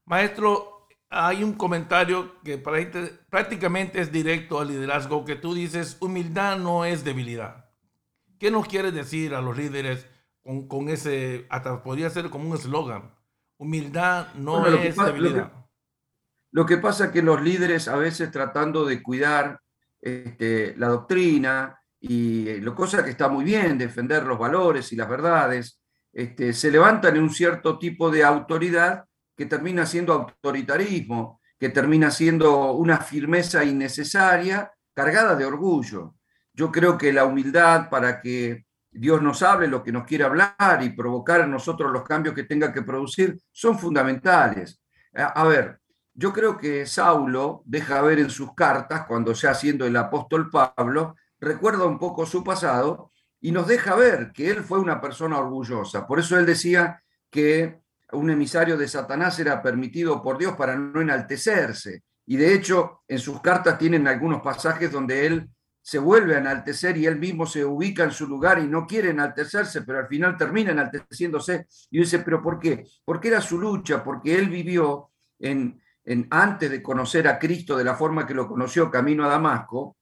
Maestro, 0.03 0.89
hay 1.09 1.41
un 1.41 1.53
comentario 1.53 2.41
que 2.43 2.57
prácticamente 2.57 4.01
es 4.01 4.11
directo 4.11 4.59
al 4.59 4.67
liderazgo, 4.67 5.23
que 5.23 5.37
tú 5.37 5.53
dices, 5.53 5.95
humildad 6.01 6.57
no 6.57 6.83
es 6.83 7.05
debilidad. 7.05 7.69
¿Qué 8.37 8.51
nos 8.51 8.67
quieres 8.67 8.93
decir 8.93 9.33
a 9.35 9.39
los 9.41 9.55
líderes 9.55 10.05
con, 10.67 10.89
ese, 10.89 11.47
hasta 11.49 11.81
podría 11.81 12.09
ser 12.09 12.29
como 12.29 12.49
un 12.49 12.57
eslogan? 12.57 13.15
Humildad 13.55 14.33
no 14.33 14.67
es 14.67 14.97
debilidad. 14.97 15.53
Lo 16.51 16.65
que, 16.65 16.75
pasa 16.75 17.05
es 17.05 17.11
que 17.11 17.21
los 17.21 17.41
líderes 17.41 17.87
a 17.87 17.95
veces 17.95 18.31
tratando 18.31 18.83
de 18.83 19.01
cuidar 19.01 19.61
este, 20.01 20.75
la 20.75 20.89
doctrina, 20.89 21.79
y 22.05 22.49
eh, 22.49 22.57
lo 22.59 22.75
cosa 22.75 23.01
que 23.01 23.11
está 23.11 23.29
muy 23.29 23.45
bien, 23.45 23.77
defender 23.77 24.23
los 24.23 24.37
valores 24.37 24.91
y 24.91 24.97
las 24.97 25.07
verdades, 25.07 25.79
este, 26.11 26.51
se 26.51 26.69
levantan 26.69 27.15
en 27.15 27.23
un 27.23 27.29
cierto 27.29 27.79
tipo 27.79 28.11
de 28.11 28.25
autoridad 28.25 29.05
que 29.37 29.45
termina 29.45 29.85
siendo 29.85 30.11
autoritarismo, 30.11 31.39
que 31.57 31.69
termina 31.69 32.11
siendo 32.11 32.73
una 32.73 32.97
firmeza 32.97 33.63
innecesaria, 33.63 34.69
cargada 34.93 35.33
de 35.35 35.45
orgullo. 35.45 36.15
Yo 36.53 36.73
creo 36.73 36.97
que 36.97 37.13
la 37.13 37.23
humildad 37.23 37.89
para 37.89 38.19
que 38.19 38.65
Dios 38.91 39.21
nos 39.21 39.41
hable 39.41 39.69
lo 39.69 39.81
que 39.81 39.93
nos 39.93 40.03
quiere 40.03 40.25
hablar 40.25 40.79
y 40.81 40.89
provocar 40.89 41.39
en 41.39 41.51
nosotros 41.51 41.89
los 41.89 42.03
cambios 42.03 42.35
que 42.35 42.43
tenga 42.43 42.73
que 42.73 42.81
producir 42.81 43.39
son 43.49 43.79
fundamentales. 43.79 44.81
A, 45.13 45.45
ver, 45.45 45.79
yo 46.13 46.33
creo 46.33 46.57
que 46.57 46.85
Saulo 46.85 47.63
deja 47.63 48.01
ver 48.01 48.19
en 48.19 48.29
sus 48.29 48.53
cartas, 48.53 49.05
cuando 49.07 49.31
ya 49.31 49.53
siendo 49.53 49.85
el 49.85 49.95
apóstol 49.95 50.49
Pablo, 50.49 51.15
recuerda 51.43 51.85
un 51.85 51.99
poco 51.99 52.25
su 52.25 52.43
pasado 52.43 53.11
y 53.39 53.51
nos 53.51 53.67
deja 53.67 53.95
ver 53.95 54.31
que 54.33 54.49
él 54.49 54.63
fue 54.63 54.79
una 54.79 55.01
persona 55.01 55.37
orgullosa. 55.37 56.07
Por 56.07 56.19
eso 56.19 56.37
él 56.37 56.45
decía 56.45 57.03
que 57.29 57.81
un 58.13 58.29
emisario 58.29 58.77
de 58.77 58.87
Satanás 58.87 59.39
era 59.39 59.61
permitido 59.61 60.21
por 60.21 60.37
Dios 60.37 60.55
para 60.55 60.75
no 60.75 61.01
enaltecerse. 61.01 62.03
Y 62.25 62.37
de 62.37 62.53
hecho, 62.53 63.01
en 63.07 63.19
sus 63.19 63.41
cartas 63.41 63.77
tienen 63.77 64.07
algunos 64.07 64.41
pasajes 64.41 64.91
donde 64.91 65.25
él 65.25 65.49
se 65.81 65.99
vuelve 65.99 66.35
a 66.35 66.39
enaltecer 66.39 66.95
y 66.95 67.05
él 67.05 67.19
mismo 67.19 67.45
se 67.45 67.65
ubica 67.65 68.05
en 68.05 68.11
su 68.11 68.25
lugar 68.25 68.59
y 68.59 68.67
no 68.67 68.87
quiere 68.87 69.09
enaltecerse, 69.09 69.81
pero 69.81 69.99
al 69.99 70.07
final 70.07 70.37
termina 70.37 70.71
enalteciéndose. 70.71 71.67
Y 71.91 71.99
dice, 71.99 72.19
¿pero 72.19 72.41
por 72.41 72.57
qué? 72.59 72.85
Porque 73.03 73.27
era 73.27 73.41
su 73.41 73.59
lucha, 73.59 74.01
porque 74.01 74.35
él 74.39 74.49
vivió 74.49 75.09
en, 75.39 75.81
en, 76.05 76.27
antes 76.29 76.71
de 76.71 76.81
conocer 76.81 77.27
a 77.27 77.37
Cristo 77.37 77.75
de 77.75 77.83
la 77.83 77.95
forma 77.95 78.25
que 78.25 78.33
lo 78.33 78.47
conoció 78.47 78.89
camino 78.89 79.25
a 79.25 79.29
Damasco, 79.29 79.97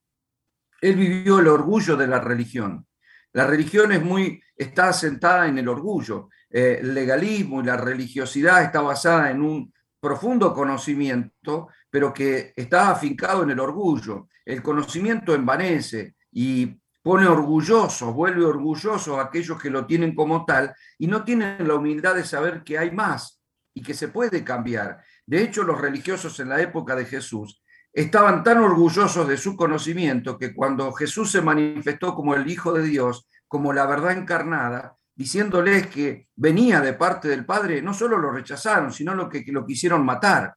él 0.81 0.95
vivió 0.95 1.39
el 1.39 1.47
orgullo 1.47 1.95
de 1.95 2.07
la 2.07 2.19
religión. 2.19 2.85
La 3.33 3.45
religión 3.45 3.91
es 3.91 4.03
muy, 4.03 4.43
está 4.55 4.89
asentada 4.89 5.47
en 5.47 5.57
el 5.59 5.69
orgullo. 5.69 6.29
Eh, 6.49 6.79
el 6.81 6.93
legalismo 6.93 7.61
y 7.61 7.65
la 7.65 7.77
religiosidad 7.77 8.63
está 8.63 8.81
basada 8.81 9.31
en 9.31 9.41
un 9.41 9.73
profundo 9.99 10.53
conocimiento, 10.53 11.69
pero 11.89 12.11
que 12.13 12.53
está 12.55 12.89
afincado 12.89 13.43
en 13.43 13.51
el 13.51 13.59
orgullo. 13.59 14.27
El 14.43 14.61
conocimiento 14.63 15.35
envanece 15.35 16.15
y 16.31 16.81
pone 17.03 17.27
orgullosos, 17.27 18.13
vuelve 18.13 18.43
orgullosos 18.43 19.17
a 19.17 19.21
aquellos 19.21 19.61
que 19.61 19.69
lo 19.69 19.85
tienen 19.85 20.13
como 20.13 20.45
tal 20.45 20.73
y 20.97 21.07
no 21.07 21.23
tienen 21.23 21.67
la 21.67 21.75
humildad 21.75 22.15
de 22.15 22.25
saber 22.25 22.63
que 22.63 22.77
hay 22.77 22.91
más 22.91 23.41
y 23.73 23.81
que 23.81 23.93
se 23.93 24.07
puede 24.07 24.43
cambiar. 24.43 25.01
De 25.25 25.41
hecho, 25.41 25.63
los 25.63 25.79
religiosos 25.79 26.39
en 26.39 26.49
la 26.49 26.59
época 26.61 26.95
de 26.95 27.05
Jesús 27.05 27.60
estaban 27.93 28.43
tan 28.43 28.59
orgullosos 28.59 29.27
de 29.27 29.37
su 29.37 29.55
conocimiento 29.55 30.37
que 30.37 30.53
cuando 30.53 30.91
Jesús 30.93 31.31
se 31.31 31.41
manifestó 31.41 32.15
como 32.15 32.35
el 32.35 32.49
Hijo 32.49 32.73
de 32.73 32.83
Dios, 32.83 33.27
como 33.47 33.73
la 33.73 33.85
verdad 33.85 34.13
encarnada, 34.13 34.97
diciéndoles 35.13 35.87
que 35.87 36.27
venía 36.35 36.79
de 36.79 36.93
parte 36.93 37.27
del 37.27 37.45
Padre, 37.45 37.81
no 37.81 37.93
solo 37.93 38.17
lo 38.17 38.31
rechazaron, 38.31 38.91
sino 38.93 39.13
lo 39.13 39.27
que 39.29 39.43
lo 39.47 39.65
quisieron 39.65 40.05
matar. 40.05 40.55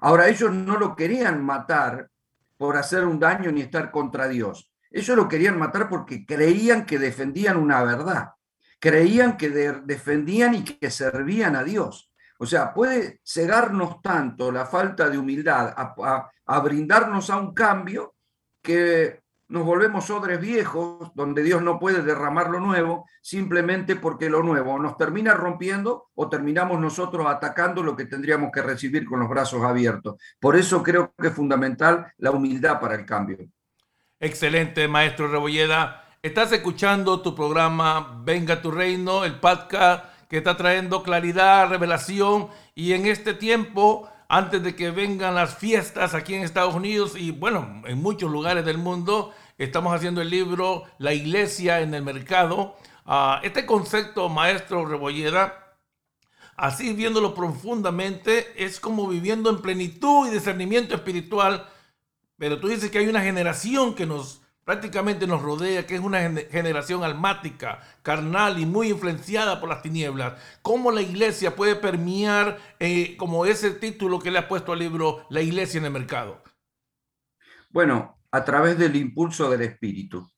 Ahora, 0.00 0.28
ellos 0.28 0.52
no 0.52 0.78
lo 0.78 0.96
querían 0.96 1.44
matar 1.44 2.08
por 2.56 2.76
hacer 2.76 3.04
un 3.04 3.18
daño 3.18 3.52
ni 3.52 3.62
estar 3.62 3.90
contra 3.90 4.26
Dios. 4.28 4.70
Ellos 4.90 5.16
lo 5.16 5.28
querían 5.28 5.58
matar 5.58 5.88
porque 5.88 6.24
creían 6.24 6.86
que 6.86 6.98
defendían 6.98 7.56
una 7.56 7.82
verdad, 7.82 8.30
creían 8.78 9.36
que 9.36 9.50
defendían 9.50 10.54
y 10.54 10.64
que 10.64 10.90
servían 10.90 11.56
a 11.56 11.64
Dios. 11.64 12.10
O 12.38 12.46
sea, 12.46 12.72
puede 12.72 13.20
cegarnos 13.24 14.02
tanto 14.02 14.50
la 14.50 14.66
falta 14.66 15.08
de 15.08 15.18
humildad 15.18 15.74
a 15.76 16.60
brindarnos 16.60 17.30
a 17.30 17.36
un 17.36 17.54
cambio 17.54 18.14
que 18.62 19.24
nos 19.48 19.64
volvemos 19.64 20.08
odres 20.10 20.40
viejos, 20.40 21.12
donde 21.14 21.42
Dios 21.42 21.62
no 21.62 21.78
puede 21.78 22.02
derramar 22.02 22.48
lo 22.48 22.60
nuevo, 22.60 23.06
simplemente 23.20 23.94
porque 23.94 24.30
lo 24.30 24.42
nuevo 24.42 24.78
nos 24.78 24.96
termina 24.96 25.34
rompiendo 25.34 26.08
o 26.14 26.28
terminamos 26.28 26.80
nosotros 26.80 27.26
atacando 27.26 27.82
lo 27.82 27.94
que 27.94 28.06
tendríamos 28.06 28.50
que 28.52 28.62
recibir 28.62 29.04
con 29.04 29.20
los 29.20 29.28
brazos 29.28 29.62
abiertos. 29.62 30.16
Por 30.40 30.56
eso 30.56 30.82
creo 30.82 31.12
que 31.20 31.28
es 31.28 31.34
fundamental 31.34 32.12
la 32.18 32.30
humildad 32.30 32.80
para 32.80 32.94
el 32.94 33.04
cambio. 33.04 33.38
Excelente, 34.18 34.88
maestro 34.88 35.28
Rebolleda. 35.28 36.04
Estás 36.22 36.50
escuchando 36.52 37.20
tu 37.20 37.34
programa 37.34 38.22
Venga 38.24 38.62
tu 38.62 38.70
Reino, 38.70 39.24
el 39.24 39.38
podcast 39.38 40.06
que 40.34 40.38
está 40.38 40.56
trayendo 40.56 41.04
claridad, 41.04 41.68
revelación 41.68 42.48
y 42.74 42.94
en 42.94 43.06
este 43.06 43.34
tiempo 43.34 44.10
antes 44.28 44.64
de 44.64 44.74
que 44.74 44.90
vengan 44.90 45.36
las 45.36 45.56
fiestas 45.58 46.12
aquí 46.12 46.34
en 46.34 46.42
Estados 46.42 46.74
Unidos 46.74 47.12
y 47.16 47.30
bueno, 47.30 47.84
en 47.86 48.02
muchos 48.02 48.32
lugares 48.32 48.64
del 48.64 48.76
mundo. 48.76 49.32
Estamos 49.58 49.94
haciendo 49.94 50.20
el 50.20 50.30
libro 50.30 50.86
La 50.98 51.14
iglesia 51.14 51.82
en 51.82 51.94
el 51.94 52.02
mercado. 52.02 52.74
Ah, 53.06 53.38
este 53.44 53.64
concepto, 53.64 54.28
maestro 54.28 54.84
Rebolleda, 54.84 55.76
así 56.56 56.94
viéndolo 56.94 57.32
profundamente, 57.32 58.54
es 58.56 58.80
como 58.80 59.06
viviendo 59.06 59.50
en 59.50 59.62
plenitud 59.62 60.26
y 60.26 60.32
discernimiento 60.32 60.96
espiritual. 60.96 61.68
Pero 62.38 62.58
tú 62.58 62.66
dices 62.66 62.90
que 62.90 62.98
hay 62.98 63.06
una 63.06 63.22
generación 63.22 63.94
que 63.94 64.04
nos 64.04 64.42
prácticamente 64.64 65.26
nos 65.26 65.42
rodea, 65.42 65.86
que 65.86 65.94
es 65.94 66.00
una 66.00 66.20
generación 66.50 67.04
almática, 67.04 67.80
carnal 68.02 68.58
y 68.58 68.66
muy 68.66 68.90
influenciada 68.90 69.60
por 69.60 69.68
las 69.68 69.82
tinieblas. 69.82 70.34
¿Cómo 70.62 70.90
la 70.90 71.02
iglesia 71.02 71.54
puede 71.54 71.76
permear, 71.76 72.58
eh, 72.78 73.16
como 73.16 73.46
ese 73.46 73.72
título 73.72 74.18
que 74.18 74.30
le 74.30 74.38
ha 74.38 74.48
puesto 74.48 74.72
al 74.72 74.78
libro, 74.78 75.26
La 75.30 75.42
iglesia 75.42 75.78
en 75.78 75.84
el 75.84 75.92
mercado? 75.92 76.42
Bueno, 77.70 78.18
a 78.30 78.44
través 78.44 78.78
del 78.78 78.96
impulso 78.96 79.50
del 79.50 79.62
Espíritu. 79.62 80.30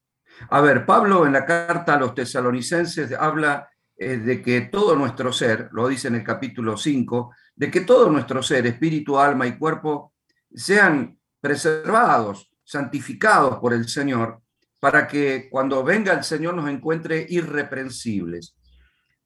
A 0.51 0.61
ver, 0.61 0.85
Pablo 0.85 1.27
en 1.27 1.33
la 1.33 1.47
carta 1.47 1.95
a 1.95 1.99
los 1.99 2.15
tesalonicenses 2.15 3.13
habla 3.13 3.71
eh, 3.97 4.19
de 4.19 4.43
que 4.43 4.63
todo 4.63 4.95
nuestro 4.97 5.33
ser, 5.33 5.71
lo 5.73 5.89
dice 5.89 6.09
en 6.09 6.17
el 6.17 6.25
capítulo 6.25 6.77
5, 6.77 7.33
de 7.55 7.71
que 7.71 7.81
todo 7.81 8.11
nuestro 8.11 8.43
ser, 8.43 8.67
espíritu, 8.67 9.19
alma 9.19 9.47
y 9.47 9.57
cuerpo, 9.57 10.13
sean 10.53 11.19
preservados 11.41 12.51
santificados 12.67 13.59
por 13.59 13.73
el 13.73 13.89
Señor, 13.89 14.43
para 14.79 15.07
que 15.07 15.49
cuando 15.49 15.83
venga 15.83 16.13
el 16.13 16.25
Señor 16.25 16.55
nos 16.55 16.69
encuentre 16.69 17.25
irreprensibles. 17.29 18.57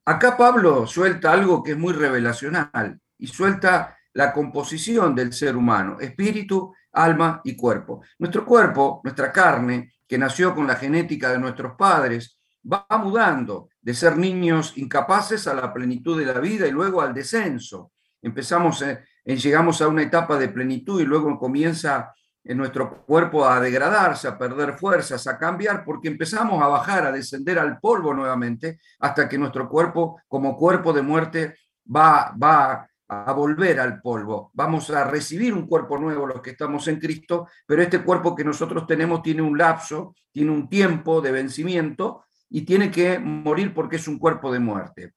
Acá 0.05 0.37
Pablo 0.37 0.87
suelta 0.87 1.33
algo 1.33 1.63
que 1.63 1.73
es 1.73 1.79
muy 1.79 1.93
revelacional 1.93 3.01
y 3.19 3.27
suelta 3.27 3.97
la 4.13 4.33
composición 4.33 5.15
del 5.15 5.33
ser 5.33 5.57
humano, 5.57 5.99
espíritu, 6.01 6.75
alma 6.93 7.41
y 7.45 7.57
cuerpo. 7.57 8.03
Nuestro 8.19 8.45
cuerpo, 8.45 9.01
nuestra 9.05 9.33
carne, 9.33 9.93
que 10.07 10.19
nació 10.19 10.55
con 10.55 10.67
la 10.67 10.77
genética 10.77 11.31
de 11.31 11.39
nuestros 11.39 11.75
padres, 11.79 12.39
va 12.71 12.87
mudando 12.99 13.71
de 13.81 13.95
ser 13.95 14.17
niños 14.17 14.77
incapaces 14.77 15.47
a 15.47 15.55
la 15.55 15.73
plenitud 15.73 16.19
de 16.19 16.27
la 16.27 16.41
vida 16.41 16.67
y 16.67 16.73
luego 16.73 17.01
al 17.01 17.15
descenso. 17.15 17.93
Empezamos, 18.21 18.83
en, 18.83 18.99
llegamos 19.25 19.81
a 19.81 19.89
una 19.89 20.03
etapa 20.03 20.37
de 20.37 20.49
plenitud 20.49 21.01
y 21.01 21.05
luego 21.05 21.39
comienza 21.39 22.13
en 22.45 22.57
nuestro 22.57 23.05
cuerpo 23.05 23.47
a 23.47 23.61
degradarse, 23.61 24.29
a 24.29 24.39
perder 24.39 24.79
fuerzas, 24.79 25.27
a 25.27 25.39
cambiar, 25.39 25.85
porque 25.85 26.09
empezamos 26.09 26.63
a 26.63 26.69
bajar, 26.69 27.07
a 27.07 27.13
descender 27.13 27.59
al 27.59 27.79
polvo 27.79 28.15
nuevamente, 28.15 28.79
hasta 29.01 29.29
que 29.29 29.39
nuestro 29.39 29.69
cuerpo, 29.69 30.21
como 30.27 30.57
cuerpo 30.57 30.93
de 30.93 31.03
muerte, 31.03 31.57
va, 31.95 32.35
va 32.43 32.87
a 33.09 33.33
volver 33.33 33.81
al 33.81 34.01
polvo. 34.01 34.51
Vamos 34.55 34.89
a 34.91 35.05
recibir 35.05 35.53
un 35.53 35.67
cuerpo 35.67 35.99
nuevo 35.99 36.27
los 36.27 36.41
que 36.41 36.51
estamos 36.51 36.87
en 36.89 37.01
Cristo, 37.01 37.49
pero 37.67 37.83
este 37.83 38.03
cuerpo 38.03 38.35
que 38.35 38.45
nosotros 38.45 38.87
tenemos 38.87 39.23
tiene 39.23 39.43
un 39.43 39.59
lapso, 39.59 40.15
tiene 40.31 40.53
un 40.53 40.69
tiempo 40.69 41.21
de 41.21 41.33
vencimiento 41.33 42.25
y 42.49 42.63
tiene 42.63 42.91
que 42.91 43.19
morir 43.19 43.75
porque 43.75 43.97
es 43.97 44.07
un 44.07 44.19
cuerpo 44.19 44.53
de 44.53 44.61
muerte. 44.61 45.15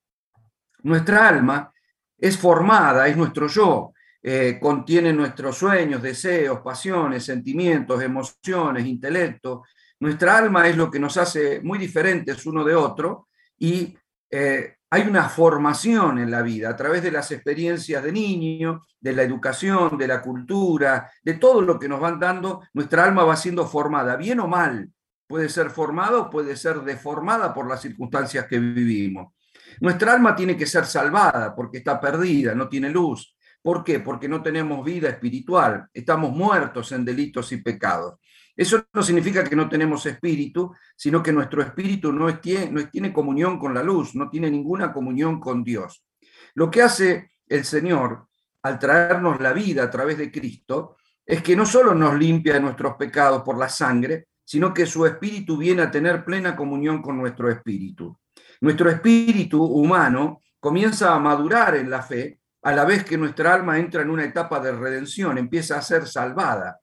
Nuestra 0.81 1.27
alma 1.27 1.71
es 2.17 2.37
formada, 2.37 3.07
es 3.07 3.15
nuestro 3.15 3.47
yo, 3.47 3.92
eh, 4.25 4.57
contiene 4.57 5.11
nuestros 5.11 5.57
sueños, 5.57 6.01
deseos, 6.01 6.61
pasiones, 6.61 7.25
sentimientos, 7.25 8.01
emociones, 8.01 8.85
intelecto. 8.85 9.63
Nuestra 9.99 10.37
alma 10.37 10.65
es 10.69 10.77
lo 10.77 10.89
que 10.89 10.97
nos 10.99 11.17
hace 11.17 11.59
muy 11.61 11.77
diferentes 11.77 12.45
uno 12.45 12.63
de 12.63 12.73
otro 12.73 13.27
y 13.59 13.93
eh, 14.31 14.77
hay 14.89 15.01
una 15.01 15.27
formación 15.27 16.19
en 16.19 16.31
la 16.31 16.41
vida 16.41 16.69
a 16.69 16.75
través 16.75 17.03
de 17.03 17.11
las 17.11 17.31
experiencias 17.31 18.01
de 18.01 18.13
niño, 18.13 18.83
de 18.97 19.11
la 19.11 19.23
educación, 19.23 19.97
de 19.97 20.07
la 20.07 20.21
cultura, 20.21 21.11
de 21.21 21.33
todo 21.33 21.61
lo 21.61 21.77
que 21.77 21.89
nos 21.89 21.99
van 21.99 22.17
dando, 22.17 22.61
nuestra 22.73 23.03
alma 23.03 23.25
va 23.25 23.35
siendo 23.35 23.67
formada, 23.67 24.15
bien 24.15 24.39
o 24.39 24.47
mal. 24.47 24.89
Puede 25.27 25.49
ser 25.49 25.69
formada 25.69 26.19
o 26.19 26.29
puede 26.29 26.55
ser 26.55 26.81
deformada 26.81 27.53
por 27.53 27.67
las 27.67 27.81
circunstancias 27.81 28.45
que 28.47 28.59
vivimos. 28.59 29.33
Nuestra 29.81 30.13
alma 30.13 30.33
tiene 30.33 30.55
que 30.55 30.65
ser 30.65 30.85
salvada 30.85 31.53
porque 31.53 31.79
está 31.79 31.99
perdida, 31.99 32.55
no 32.55 32.69
tiene 32.69 32.89
luz. 32.89 33.35
¿Por 33.63 33.85
qué? 33.85 34.01
Porque 34.01 34.27
no 34.27 34.43
tenemos 34.43 34.83
vida 34.83 35.07
espiritual, 35.07 35.87
estamos 35.93 36.33
muertos 36.33 36.91
en 36.91 37.05
delitos 37.05 37.51
y 37.53 37.57
pecados. 37.57 38.19
Eso 38.55 38.85
no 38.93 39.01
significa 39.01 39.43
que 39.45 39.55
no 39.55 39.69
tenemos 39.69 40.05
espíritu, 40.05 40.73
sino 40.97 41.23
que 41.23 41.31
nuestro 41.31 41.61
espíritu 41.61 42.11
no 42.11 42.39
tiene, 42.39 43.13
comunión 43.13 43.57
con 43.57 43.73
la 43.73 43.81
luz, 43.81 44.15
no 44.15 44.29
tiene 44.29 44.51
ninguna 44.51 44.91
comunión 44.91 45.39
con 45.39 45.63
Dios. 45.63 46.05
Lo 46.55 46.69
que 46.69 46.81
hace 46.81 47.31
el 47.47 47.63
Señor 47.63 48.27
al 48.63 48.77
traernos 48.79 49.39
la 49.39 49.53
vida 49.53 49.83
a 49.83 49.89
través 49.89 50.17
de 50.17 50.29
Cristo 50.29 50.97
es 51.25 51.41
que 51.41 51.55
no 51.55 51.65
solo 51.65 51.95
nos 51.95 52.19
limpia 52.19 52.55
de 52.55 52.59
nuestros 52.59 52.95
pecados 52.95 53.43
por 53.43 53.57
la 53.57 53.69
sangre, 53.69 54.27
sino 54.43 54.73
que 54.73 54.85
su 54.85 55.05
espíritu 55.05 55.57
viene 55.57 55.83
a 55.83 55.91
tener 55.91 56.25
plena 56.25 56.53
comunión 56.53 57.01
con 57.01 57.17
nuestro 57.17 57.49
espíritu. 57.49 58.19
Nuestro 58.59 58.89
espíritu 58.89 59.63
humano 59.63 60.41
comienza 60.59 61.15
a 61.15 61.19
madurar 61.19 61.75
en 61.75 61.89
la 61.89 62.01
fe 62.01 62.42
a 62.63 62.71
la 62.71 62.85
vez 62.85 63.03
que 63.03 63.17
nuestra 63.17 63.53
alma 63.53 63.77
entra 63.77 64.01
en 64.01 64.09
una 64.09 64.23
etapa 64.23 64.59
de 64.59 64.71
redención, 64.71 65.37
empieza 65.37 65.77
a 65.77 65.81
ser 65.81 66.07
salvada, 66.07 66.79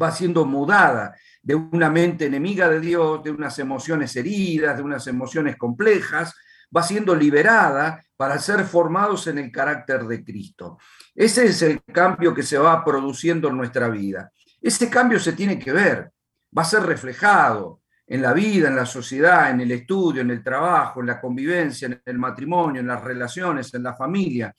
va 0.00 0.10
siendo 0.10 0.44
mudada 0.44 1.14
de 1.42 1.54
una 1.54 1.90
mente 1.90 2.26
enemiga 2.26 2.68
de 2.68 2.80
Dios, 2.80 3.22
de 3.22 3.30
unas 3.30 3.58
emociones 3.58 4.14
heridas, 4.16 4.76
de 4.76 4.82
unas 4.82 5.06
emociones 5.06 5.56
complejas, 5.56 6.34
va 6.74 6.82
siendo 6.82 7.14
liberada 7.14 8.02
para 8.16 8.38
ser 8.38 8.64
formados 8.64 9.26
en 9.26 9.38
el 9.38 9.50
carácter 9.50 10.04
de 10.04 10.22
Cristo. 10.24 10.78
Ese 11.14 11.46
es 11.46 11.62
el 11.62 11.82
cambio 11.84 12.34
que 12.34 12.42
se 12.42 12.58
va 12.58 12.84
produciendo 12.84 13.48
en 13.48 13.56
nuestra 13.56 13.88
vida. 13.88 14.30
Ese 14.60 14.88
cambio 14.88 15.18
se 15.18 15.32
tiene 15.32 15.58
que 15.58 15.72
ver, 15.72 16.12
va 16.56 16.62
a 16.62 16.66
ser 16.66 16.82
reflejado 16.84 17.80
en 18.06 18.22
la 18.22 18.32
vida, 18.32 18.68
en 18.68 18.76
la 18.76 18.86
sociedad, 18.86 19.50
en 19.50 19.60
el 19.60 19.70
estudio, 19.72 20.22
en 20.22 20.30
el 20.30 20.42
trabajo, 20.42 21.00
en 21.00 21.06
la 21.06 21.20
convivencia, 21.20 21.86
en 21.86 22.00
el 22.04 22.18
matrimonio, 22.18 22.80
en 22.80 22.86
las 22.86 23.02
relaciones, 23.02 23.72
en 23.74 23.82
la 23.82 23.94
familia. 23.94 24.54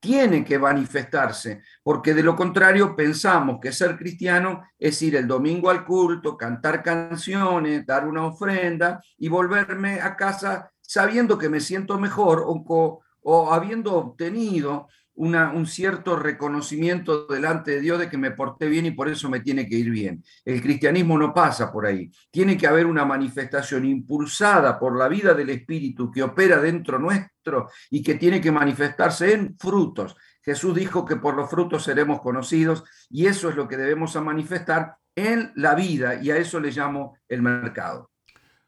Tiene 0.00 0.44
que 0.44 0.58
manifestarse, 0.58 1.62
porque 1.82 2.14
de 2.14 2.22
lo 2.22 2.36
contrario 2.36 2.94
pensamos 2.94 3.58
que 3.60 3.72
ser 3.72 3.96
cristiano 3.96 4.62
es 4.78 5.02
ir 5.02 5.16
el 5.16 5.26
domingo 5.26 5.70
al 5.70 5.84
culto, 5.84 6.36
cantar 6.36 6.82
canciones, 6.82 7.84
dar 7.84 8.06
una 8.06 8.24
ofrenda 8.26 9.02
y 9.16 9.28
volverme 9.28 10.00
a 10.00 10.14
casa 10.14 10.70
sabiendo 10.80 11.36
que 11.36 11.48
me 11.48 11.60
siento 11.60 11.98
mejor 11.98 12.44
o, 12.46 13.02
o 13.22 13.52
habiendo 13.52 13.94
obtenido 13.94 14.88
un 15.18 15.66
cierto 15.66 16.16
reconocimiento 16.16 17.26
delante 17.26 17.72
de 17.72 17.80
Dios 17.80 17.98
de 17.98 18.08
que 18.08 18.16
me 18.16 18.30
porté 18.30 18.68
bien 18.68 18.86
y 18.86 18.92
por 18.92 19.08
eso 19.08 19.28
me 19.28 19.40
tiene 19.40 19.68
que 19.68 19.76
ir 19.76 19.90
bien. 19.90 20.22
El 20.44 20.62
cristianismo 20.62 21.18
no 21.18 21.34
pasa 21.34 21.72
por 21.72 21.86
ahí. 21.86 22.10
Tiene 22.30 22.56
que 22.56 22.66
haber 22.66 22.86
una 22.86 23.04
manifestación 23.04 23.84
impulsada 23.84 24.78
por 24.78 24.96
la 24.96 25.08
vida 25.08 25.34
del 25.34 25.50
Espíritu 25.50 26.10
que 26.10 26.22
opera 26.22 26.60
dentro 26.60 26.98
nuestro 26.98 27.68
y 27.90 28.02
que 28.02 28.14
tiene 28.14 28.40
que 28.40 28.52
manifestarse 28.52 29.32
en 29.32 29.56
frutos. 29.58 30.16
Jesús 30.42 30.74
dijo 30.74 31.04
que 31.04 31.16
por 31.16 31.34
los 31.34 31.50
frutos 31.50 31.82
seremos 31.82 32.20
conocidos 32.20 32.84
y 33.10 33.26
eso 33.26 33.48
es 33.48 33.56
lo 33.56 33.66
que 33.66 33.76
debemos 33.76 34.14
manifestar 34.22 34.96
en 35.16 35.52
la 35.56 35.74
vida 35.74 36.22
y 36.22 36.30
a 36.30 36.36
eso 36.36 36.60
le 36.60 36.70
llamo 36.70 37.18
el 37.28 37.42
mercado. 37.42 38.10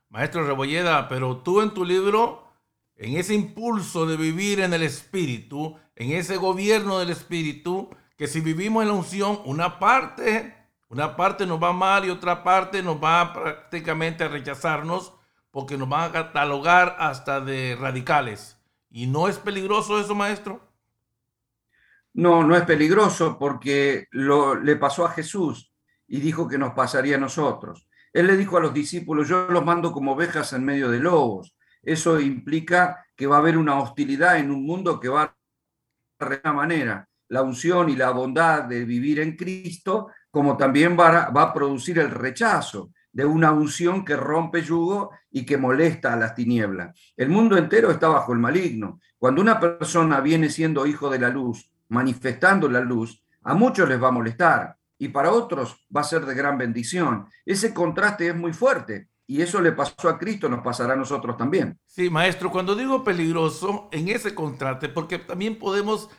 Maestro 0.09 0.45
Rebolleda, 0.45 1.09
pero 1.09 1.39
tú 1.39 1.63
en 1.63 1.73
tu 1.73 1.85
libro, 1.85 2.49
en 2.97 3.17
ese 3.17 3.35
impulso 3.35 4.05
de 4.05 4.17
vivir 4.17 4.59
en 4.61 4.75
el 4.75 4.83
Espíritu, 4.83 5.79
en 6.01 6.13
ese 6.13 6.39
gobierno 6.39 6.99
del 6.99 7.11
Espíritu, 7.11 7.91
que 8.17 8.27
si 8.27 8.41
vivimos 8.41 8.81
en 8.83 8.89
la 8.89 8.95
unción, 8.95 9.43
una 9.45 9.79
parte, 9.79 10.57
una 10.89 11.15
parte 11.15 11.45
nos 11.45 11.63
va 11.63 11.75
mal 11.75 12.07
y 12.07 12.09
otra 12.09 12.43
parte 12.43 12.83
nos 12.83 12.97
va 12.97 13.35
prácticamente 13.35 14.25
a 14.25 14.29
rechazarnos 14.29 15.13
porque 15.51 15.77
nos 15.77 15.91
van 15.91 16.09
a 16.09 16.13
catalogar 16.13 16.97
hasta 16.99 17.43
de 17.43 17.77
radicales. 17.79 18.57
¿Y 18.89 19.09
no 19.09 19.29
es 19.29 19.37
peligroso 19.37 20.01
eso, 20.01 20.15
maestro? 20.15 20.67
No, 22.15 22.45
no 22.45 22.57
es 22.57 22.63
peligroso 22.63 23.37
porque 23.39 24.07
lo, 24.11 24.55
le 24.55 24.77
pasó 24.77 25.05
a 25.05 25.11
Jesús 25.11 25.71
y 26.09 26.21
dijo 26.21 26.49
que 26.49 26.57
nos 26.57 26.73
pasaría 26.73 27.17
a 27.17 27.21
nosotros. 27.21 27.91
Él 28.15 28.27
le 28.27 28.39
dijo 28.39 28.57
a 28.57 28.61
los 28.61 28.73
discípulos, 28.73 29.29
yo 29.29 29.49
los 29.49 29.67
mando 29.67 29.93
como 29.93 30.13
ovejas 30.13 30.55
en 30.55 30.65
medio 30.65 30.91
de 30.91 31.01
lobos. 31.01 31.55
Eso 31.83 32.19
implica 32.21 33.05
que 33.15 33.27
va 33.27 33.37
a 33.37 33.41
haber 33.41 33.59
una 33.59 33.79
hostilidad 33.79 34.39
en 34.39 34.51
un 34.51 34.65
mundo 34.65 34.99
que 34.99 35.11
va 35.11 35.21
una 35.25 35.40
manera 36.53 37.09
la 37.29 37.43
unción 37.43 37.89
y 37.89 37.97
la 37.97 38.11
bondad 38.11 38.65
de 38.65 38.85
vivir 38.85 39.21
en 39.21 39.37
Cristo, 39.37 40.09
como 40.31 40.57
también 40.57 40.97
va 40.99 41.25
a, 41.25 41.31
va 41.31 41.43
a 41.43 41.55
producir 41.55 41.99
el 41.99 42.11
rechazo 42.11 42.91
de 43.13 43.25
una 43.25 43.53
unción 43.53 44.05
que 44.05 44.17
rompe 44.17 44.63
yugo 44.63 45.11
y 45.31 45.45
que 45.45 45.57
molesta 45.57 46.13
a 46.13 46.17
las 46.17 46.35
tinieblas. 46.35 46.99
El 47.17 47.29
mundo 47.29 47.57
entero 47.57 47.91
está 47.91 48.09
bajo 48.09 48.33
el 48.33 48.39
maligno. 48.39 49.01
Cuando 49.19 49.43
una 49.43 49.61
persona 49.61 50.21
viene 50.21 50.49
siendo 50.49 50.87
hijo 50.87 51.09
de 51.09 51.19
la 51.19 51.29
luz, 51.29 51.71
manifestando 51.89 52.69
la 52.69 52.81
luz, 52.81 53.23
a 53.43 53.55
muchos 53.55 53.89
les 53.89 54.03
va 54.03 54.09
a 54.09 54.13
molestar 54.13 54.77
y 54.99 55.09
para 55.09 55.33
otros 55.33 55.87
va 55.95 56.03
a 56.03 56.05
ser 56.05 56.27
de 56.27 56.35
gran 56.35 56.59
bendición. 56.59 57.27
Ese 57.45 57.73
contraste 57.73 58.29
es 58.29 58.37
muy 58.37 58.53
fuerte 58.53 59.10
y 59.31 59.43
eso 59.43 59.61
le 59.61 59.71
pasó 59.71 60.09
a 60.09 60.19
Cristo, 60.19 60.49
nos 60.49 60.61
pasará 60.61 60.95
a 60.95 60.97
nosotros 60.97 61.37
también. 61.37 61.79
Sí, 61.87 62.11
maestro, 62.11 62.51
cuando 62.51 62.75
digo 62.75 63.05
peligroso, 63.05 63.89
en 63.93 64.09
ese 64.09 64.35
contraste, 64.35 64.89
porque 64.89 65.21
también 65.21 65.57
podemos 65.57 66.11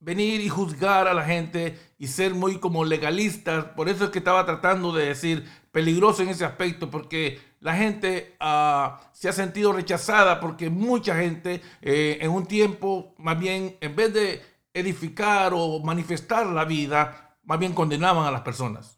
venir 0.00 0.40
y 0.40 0.48
juzgar 0.48 1.06
a 1.06 1.14
la 1.14 1.22
gente 1.22 1.78
y 1.96 2.08
ser 2.08 2.34
muy 2.34 2.58
como 2.58 2.84
legalistas, 2.84 3.66
por 3.66 3.88
eso 3.88 4.06
es 4.06 4.10
que 4.10 4.18
estaba 4.18 4.44
tratando 4.44 4.92
de 4.92 5.06
decir 5.06 5.48
peligroso 5.70 6.24
en 6.24 6.30
ese 6.30 6.44
aspecto, 6.44 6.90
porque 6.90 7.38
la 7.60 7.76
gente 7.76 8.34
uh, 8.40 8.98
se 9.12 9.28
ha 9.28 9.32
sentido 9.32 9.72
rechazada, 9.72 10.40
porque 10.40 10.68
mucha 10.68 11.14
gente 11.14 11.62
eh, 11.82 12.18
en 12.20 12.32
un 12.32 12.46
tiempo, 12.46 13.14
más 13.18 13.38
bien, 13.38 13.76
en 13.80 13.94
vez 13.94 14.12
de 14.12 14.42
edificar 14.74 15.52
o 15.54 15.78
manifestar 15.84 16.44
la 16.48 16.64
vida, 16.64 17.36
más 17.44 17.60
bien 17.60 17.74
condenaban 17.74 18.26
a 18.26 18.32
las 18.32 18.40
personas. 18.40 18.95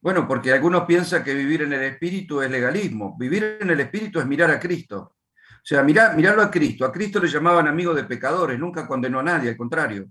Bueno, 0.00 0.28
porque 0.28 0.52
algunos 0.52 0.84
piensan 0.84 1.24
que 1.24 1.34
vivir 1.34 1.62
en 1.62 1.72
el 1.72 1.82
Espíritu 1.82 2.40
es 2.40 2.50
legalismo. 2.50 3.16
Vivir 3.18 3.58
en 3.60 3.70
el 3.70 3.80
Espíritu 3.80 4.20
es 4.20 4.26
mirar 4.26 4.50
a 4.50 4.60
Cristo. 4.60 5.16
O 5.16 5.60
sea, 5.64 5.82
mirar, 5.82 6.16
mirarlo 6.16 6.42
a 6.42 6.50
Cristo. 6.50 6.84
A 6.84 6.92
Cristo 6.92 7.20
le 7.20 7.28
llamaban 7.28 7.66
amigo 7.66 7.92
de 7.92 8.04
pecadores, 8.04 8.58
nunca 8.58 8.86
condenó 8.86 9.18
a 9.18 9.24
nadie, 9.24 9.50
al 9.50 9.56
contrario. 9.56 10.08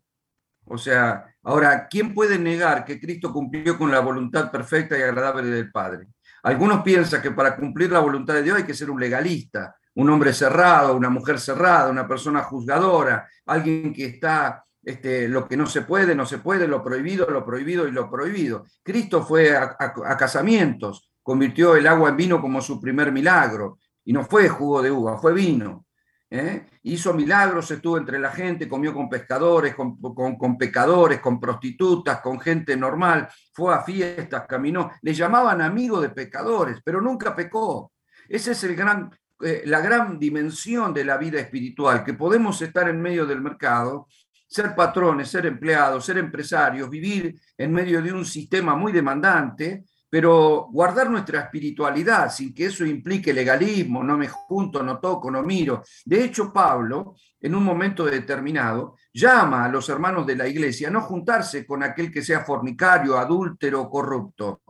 O 0.66 0.78
sea, 0.78 1.26
ahora, 1.44 1.88
¿quién 1.88 2.14
puede 2.14 2.38
negar 2.38 2.84
que 2.84 3.00
Cristo 3.00 3.32
cumplió 3.32 3.78
con 3.78 3.90
la 3.90 4.02
voluntad 4.02 4.52
perfecta 4.52 4.98
y 4.98 5.02
agradable 5.02 5.50
del 5.50 5.72
Padre? 5.72 6.08
Algunos 6.44 6.84
piensan 6.84 7.22
que 7.22 7.32
para 7.32 7.56
cumplir 7.56 7.92
la 7.92 8.00
voluntad 8.00 8.34
de 8.34 8.44
Dios 8.44 8.58
hay 8.58 8.64
que 8.64 8.74
ser 8.74 8.90
un 8.90 9.00
legalista, 9.00 9.76
un 9.96 10.10
hombre 10.10 10.34
cerrado, 10.34 10.96
una 10.96 11.10
mujer 11.10 11.40
cerrada, 11.40 11.90
una 11.90 12.08
persona 12.08 12.44
juzgadora, 12.44 13.28
alguien 13.46 13.94
que 13.94 14.06
está 14.06 14.64
este, 14.88 15.28
lo 15.28 15.50
que 15.50 15.58
no 15.58 15.66
se 15.66 15.82
puede, 15.82 16.16
no 16.16 16.26
se 16.26 16.38
puede, 16.38 16.66
lo 16.66 16.82
prohibido, 16.82 17.30
lo 17.30 17.46
prohibido 17.46 17.90
y 17.90 17.92
lo 17.92 18.10
prohibido. 18.10 18.66
Cristo 18.82 19.22
fue 19.22 19.54
a, 19.54 20.18
casamientos, 20.18 21.12
convirtió 21.22 21.76
el 21.76 21.86
agua 21.88 22.08
en 22.08 22.16
vino 22.16 22.40
como 22.40 22.62
su 22.62 22.80
primer 22.80 23.12
milagro, 23.12 23.80
y 24.06 24.14
no 24.14 24.24
fue 24.24 24.48
jugo 24.48 24.82
de 24.82 24.90
uva, 24.90 25.18
fue 25.18 25.34
vino. 25.34 25.88
¿eh? 26.30 26.68
Hizo 26.84 27.14
milagros, 27.14 27.70
estuvo 27.70 27.98
entre 27.98 28.18
la 28.18 28.32
gente, 28.32 28.70
comió 28.70 28.94
con 28.94 29.10
pescadores, 29.10 29.76
con, 29.76 30.00
con, 30.00 30.58
pecadores, 30.58 31.20
con 31.20 31.38
prostitutas, 31.38 32.22
con 32.22 32.40
gente 32.40 32.78
normal, 32.78 33.28
fue 33.52 33.76
a 33.76 33.82
fiestas, 33.82 34.46
caminó. 34.48 34.92
Le 35.02 35.14
llamaban 35.14 35.62
amigo 35.62 36.00
de 36.00 36.12
pecadores, 36.12 36.80
pero 36.82 37.02
nunca 37.02 37.36
pecó. 37.36 37.92
Esa 38.30 38.54
es 38.54 38.64
el 38.64 38.74
gran, 38.74 39.12
eh, 39.42 39.64
la 39.66 39.82
gran 39.82 40.18
dimensión 40.18 40.94
de 40.94 41.04
la 41.04 41.18
vida 41.18 41.42
espiritual, 41.42 42.06
que 42.06 42.14
podemos 42.14 42.62
estar 42.62 42.88
en 42.88 43.02
medio 43.02 43.26
del 43.26 43.42
mercado 43.42 44.08
ser 44.48 44.74
patrones, 44.74 45.30
ser 45.30 45.46
empleados, 45.46 46.06
ser 46.06 46.18
empresarios, 46.18 46.90
vivir 46.90 47.40
en 47.58 47.74
medio 47.74 48.02
de 48.02 48.14
un 48.14 48.26
sistema 48.26 48.76
muy 48.76 48.92
demandante, 48.92 49.84
pero 50.10 50.68
guardar 50.72 51.10
nuestra 51.10 51.42
espiritualidad 51.42 52.32
sin 52.32 52.54
que 52.54 52.68
eso 52.68 52.86
implique 52.86 53.34
legalismo, 53.34 54.04
no 54.04 54.18
me 54.18 54.30
junto, 54.30 54.82
no 54.82 55.00
toco, 55.00 55.30
no 55.30 55.44
miro. 55.44 55.84
De 56.06 56.24
hecho, 56.24 56.52
Pablo, 56.54 57.16
en 57.40 57.54
un 57.54 57.64
momento 57.64 58.06
determinado, 58.06 58.96
llama 59.14 59.66
a 59.66 59.70
los 59.70 59.90
hermanos 59.90 60.26
de 60.26 60.38
la 60.38 60.48
iglesia 60.48 60.88
a 60.88 60.92
no 60.92 61.02
juntarse 61.02 61.66
con 61.66 61.84
aquel 61.84 62.12
que 62.12 62.24
sea 62.24 62.46
fornicario, 62.46 63.18
adúltero, 63.18 63.90
corrupto. 63.90 64.62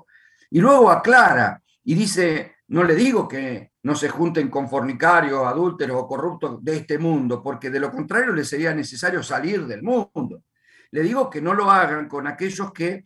Y 0.50 0.60
luego 0.60 0.90
aclara 0.90 1.62
y 1.84 1.94
dice, 1.94 2.56
no 2.70 2.84
le 2.84 2.96
digo 2.96 3.28
que 3.28 3.74
no 3.88 3.96
se 3.96 4.10
junten 4.10 4.50
con 4.50 4.68
fornicarios, 4.68 5.48
adúlteros 5.48 5.96
o 6.02 6.08
corruptos 6.10 6.62
de 6.62 6.76
este 6.76 7.00
mundo, 7.00 7.42
porque 7.42 7.70
de 7.70 7.80
lo 7.80 7.90
contrario 7.90 8.34
les 8.34 8.50
sería 8.50 8.74
necesario 8.74 9.24
salir 9.24 9.66
del 9.66 9.82
mundo. 9.82 10.44
Le 10.92 11.04
digo 11.04 11.30
que 11.30 11.42
no 11.42 11.54
lo 11.54 11.72
hagan 11.72 12.10
con 12.10 12.28
aquellos 12.28 12.74
que 12.74 13.06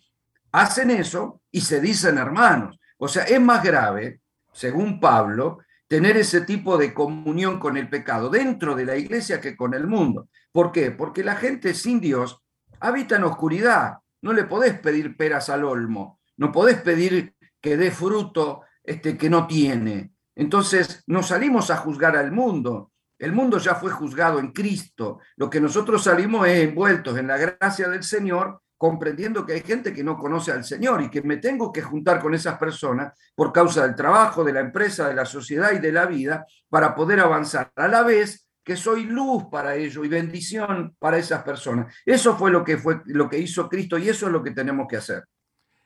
hacen 0.52 0.90
eso 0.90 1.44
y 1.52 1.62
se 1.62 1.80
dicen 1.80 2.18
hermanos. 2.18 2.80
O 2.98 3.08
sea, 3.08 3.26
es 3.26 3.40
más 3.40 3.62
grave, 3.62 4.22
según 4.54 5.00
Pablo, 5.00 5.60
tener 5.88 6.18
ese 6.18 6.42
tipo 6.42 6.80
de 6.80 6.96
comunión 6.96 7.60
con 7.60 7.78
el 7.78 7.88
pecado 7.88 8.32
dentro 8.32 8.74
de 8.74 8.86
la 8.86 8.98
iglesia 8.98 9.40
que 9.40 9.56
con 9.56 9.76
el 9.76 9.86
mundo. 9.86 10.30
¿Por 10.52 10.72
qué? 10.72 10.90
Porque 10.90 11.24
la 11.24 11.36
gente 11.36 11.76
sin 11.76 12.02
Dios 12.02 12.42
habita 12.80 13.18
en 13.18 13.26
oscuridad. 13.26 14.00
No 14.24 14.34
le 14.34 14.46
podés 14.46 14.80
pedir 14.80 15.16
peras 15.16 15.48
al 15.52 15.64
olmo, 15.64 16.20
no 16.38 16.52
podés 16.52 16.82
pedir 16.82 17.36
que 17.62 17.78
dé 17.78 17.92
fruto 17.92 18.64
este, 18.84 19.16
que 19.16 19.30
no 19.30 19.46
tiene. 19.46 20.11
Entonces, 20.36 21.04
no 21.08 21.24
salimos 21.24 21.70
a 21.70 21.78
juzgar 21.78 22.16
al 22.16 22.32
mundo. 22.32 22.92
El 23.18 23.34
mundo 23.34 23.58
ya 23.60 23.76
fue 23.76 23.92
juzgado 23.92 24.40
en 24.40 24.52
Cristo. 24.52 25.20
Lo 25.36 25.50
que 25.50 25.62
nosotros 25.62 26.04
salimos 26.04 26.48
es 26.48 26.60
envueltos 26.60 27.18
en 27.18 27.28
la 27.28 27.38
gracia 27.38 27.88
del 27.88 28.04
Señor, 28.04 28.62
comprendiendo 28.78 29.46
que 29.46 29.54
hay 29.54 29.62
gente 29.62 29.94
que 29.94 30.04
no 30.04 30.18
conoce 30.18 30.52
al 30.52 30.64
Señor 30.64 31.04
y 31.04 31.10
que 31.10 31.22
me 31.22 31.38
tengo 31.38 31.72
que 31.72 31.84
juntar 31.84 32.20
con 32.20 32.34
esas 32.34 32.58
personas 32.58 33.14
por 33.36 33.54
causa 33.54 33.84
del 33.84 33.96
trabajo, 33.96 34.44
de 34.44 34.54
la 34.54 34.62
empresa, 34.62 35.08
de 35.08 35.14
la 35.14 35.26
sociedad 35.26 35.72
y 35.72 35.80
de 35.80 35.92
la 35.92 36.08
vida 36.08 36.46
para 36.68 36.96
poder 36.96 37.20
avanzar. 37.20 37.72
A 37.76 37.88
la 37.88 38.02
vez 38.02 38.48
que 38.64 38.76
soy 38.76 39.04
luz 39.04 39.46
para 39.52 39.76
ello 39.76 40.04
y 40.04 40.08
bendición 40.08 40.96
para 41.00 41.18
esas 41.18 41.44
personas. 41.44 41.94
Eso 42.06 42.36
fue 42.36 42.52
lo 42.52 42.64
que 42.64 42.78
fue 42.78 43.02
lo 43.06 43.30
que 43.30 43.38
hizo 43.38 43.68
Cristo 43.70 43.98
y 43.98 44.10
eso 44.10 44.28
es 44.28 44.32
lo 44.32 44.42
que 44.42 44.52
tenemos 44.52 44.88
que 44.88 44.98
hacer. 44.98 45.26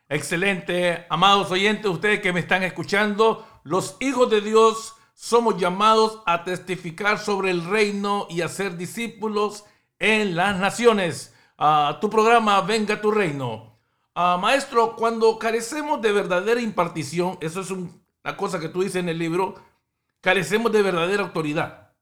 Excelente, 0.08 1.06
amados 1.10 1.50
oyentes, 1.52 1.88
ustedes 1.88 2.20
que 2.20 2.32
me 2.32 2.42
están 2.42 2.64
escuchando, 2.64 3.55
los 3.66 3.98
hijos 4.00 4.30
de 4.30 4.42
Dios 4.42 4.96
somos 5.16 5.58
llamados 5.58 6.22
a 6.28 6.44
testificar 6.44 7.18
sobre 7.18 7.50
el 7.50 7.66
reino 7.66 8.28
y 8.30 8.42
a 8.42 8.48
ser 8.48 8.78
discípulos 8.78 9.66
en 9.98 10.36
las 10.36 10.60
naciones. 10.60 11.34
a 11.58 11.98
tu 12.00 12.10
programa 12.10 12.62
Venga 12.62 13.02
tu 13.02 13.12
Reino. 13.12 13.80
maestro, 14.14 14.96
cuando 14.96 15.40
carecemos 15.40 16.00
de 16.02 16.12
verdadera 16.12 16.62
impartición, 16.62 17.38
eso 17.42 17.62
es 17.62 17.72
una 17.72 18.38
cosa 18.38 18.60
que 18.60 18.70
tú 18.70 18.84
dices 18.84 18.98
en 18.98 19.10
el 19.10 19.18
libro, 19.18 19.56
carecemos 20.22 20.72
de 20.72 20.82
verdadera 20.84 21.24
autoridad. 21.24 21.94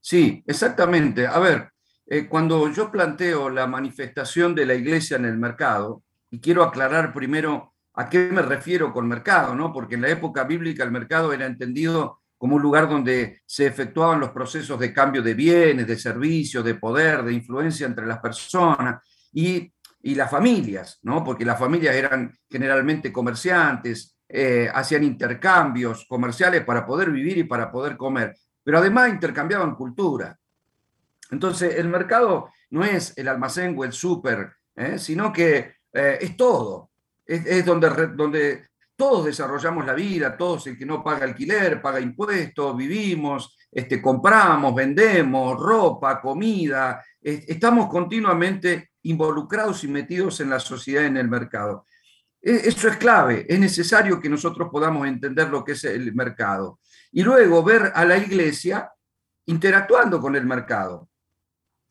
Sí, 0.00 0.42
exactamente. 0.46 1.26
A 1.26 1.38
ver, 1.38 1.72
eh, 2.06 2.28
cuando 2.28 2.68
yo 2.70 2.90
planteo 2.90 3.48
la 3.48 3.66
manifestación 3.66 4.54
de 4.54 4.66
la 4.66 4.74
iglesia 4.74 5.16
en 5.16 5.24
el 5.24 5.38
mercado, 5.38 6.02
y 6.30 6.40
quiero 6.40 6.62
aclarar 6.62 7.12
primero 7.14 7.69
a 8.00 8.08
qué 8.08 8.30
me 8.32 8.40
refiero 8.40 8.94
con 8.94 9.06
mercado, 9.06 9.54
¿no? 9.54 9.74
Porque 9.74 9.96
en 9.96 10.00
la 10.00 10.08
época 10.08 10.44
bíblica 10.44 10.82
el 10.82 10.90
mercado 10.90 11.34
era 11.34 11.44
entendido 11.44 12.20
como 12.38 12.56
un 12.56 12.62
lugar 12.62 12.88
donde 12.88 13.42
se 13.44 13.66
efectuaban 13.66 14.18
los 14.18 14.30
procesos 14.30 14.80
de 14.80 14.94
cambio 14.94 15.22
de 15.22 15.34
bienes, 15.34 15.86
de 15.86 15.98
servicios, 15.98 16.64
de 16.64 16.76
poder, 16.76 17.22
de 17.22 17.34
influencia 17.34 17.86
entre 17.86 18.06
las 18.06 18.18
personas 18.18 19.04
y, 19.34 19.70
las 20.02 20.30
familias, 20.30 20.98
¿no? 21.02 21.22
porque 21.22 21.44
las 21.44 21.58
familias 21.58 21.94
eran 21.94 22.32
generalmente 22.48 23.12
comerciantes, 23.12 24.16
eh, 24.26 24.70
hacían 24.72 25.04
intercambios 25.04 26.06
comerciales 26.08 26.64
para 26.64 26.86
poder 26.86 27.10
vivir 27.10 27.36
y 27.36 27.44
para 27.44 27.70
poder 27.70 27.98
comer, 27.98 28.34
pero 28.64 28.78
además 28.78 29.10
intercambiaban 29.10 29.74
cultura. 29.74 30.38
Entonces, 31.30 31.74
el 31.76 31.88
mercado 31.88 32.48
no 32.70 32.82
es 32.82 33.12
el 33.18 33.28
almacén 33.28 33.76
o 33.76 33.84
el 33.84 33.92
súper, 33.92 34.54
¿eh? 34.74 34.98
sino 34.98 35.30
que 35.30 35.74
eh, 35.92 36.18
es 36.18 36.34
todo. 36.38 36.89
Es, 37.32 37.64
donde, 37.64 38.08
donde 38.08 38.70
todos 38.96 39.26
desarrollamos 39.26 39.86
la 39.86 39.94
vida, 39.94 40.36
todos 40.36 40.66
el 40.66 40.76
que 40.76 40.84
no 40.84 41.02
paga 41.04 41.24
alquiler, 41.24 41.80
paga 41.80 42.00
impuestos, 42.00 42.76
vivimos, 42.76 43.56
este, 43.70 44.02
compramos, 44.02 44.74
vendemos, 44.74 45.56
ropa, 45.56 46.20
comida, 46.20 47.00
estamos 47.22 47.88
continuamente 47.88 48.90
involucrados 49.02 49.84
y 49.84 49.88
metidos 49.88 50.40
en 50.40 50.50
la 50.50 50.58
sociedad, 50.58 51.04
en 51.04 51.16
el 51.18 51.28
mercado. 51.28 51.86
E, 52.42 52.68
eso 52.68 52.88
es 52.88 52.96
clave, 52.96 53.46
es 53.48 53.60
necesario 53.60 54.20
que 54.20 54.28
nosotros 54.28 54.68
podamos 54.70 55.06
entender 55.06 55.48
lo 55.50 55.62
que 55.62 55.72
es 55.72 55.84
el 55.84 56.12
mercado. 56.14 56.80
Y 57.12 57.22
luego 57.22 57.62
ver 57.62 57.92
a 57.94 58.04
la 58.04 58.18
iglesia 58.18 58.90
interactuando 59.46 60.20
con 60.20 60.34
el 60.34 60.46
mercado. 60.46 61.08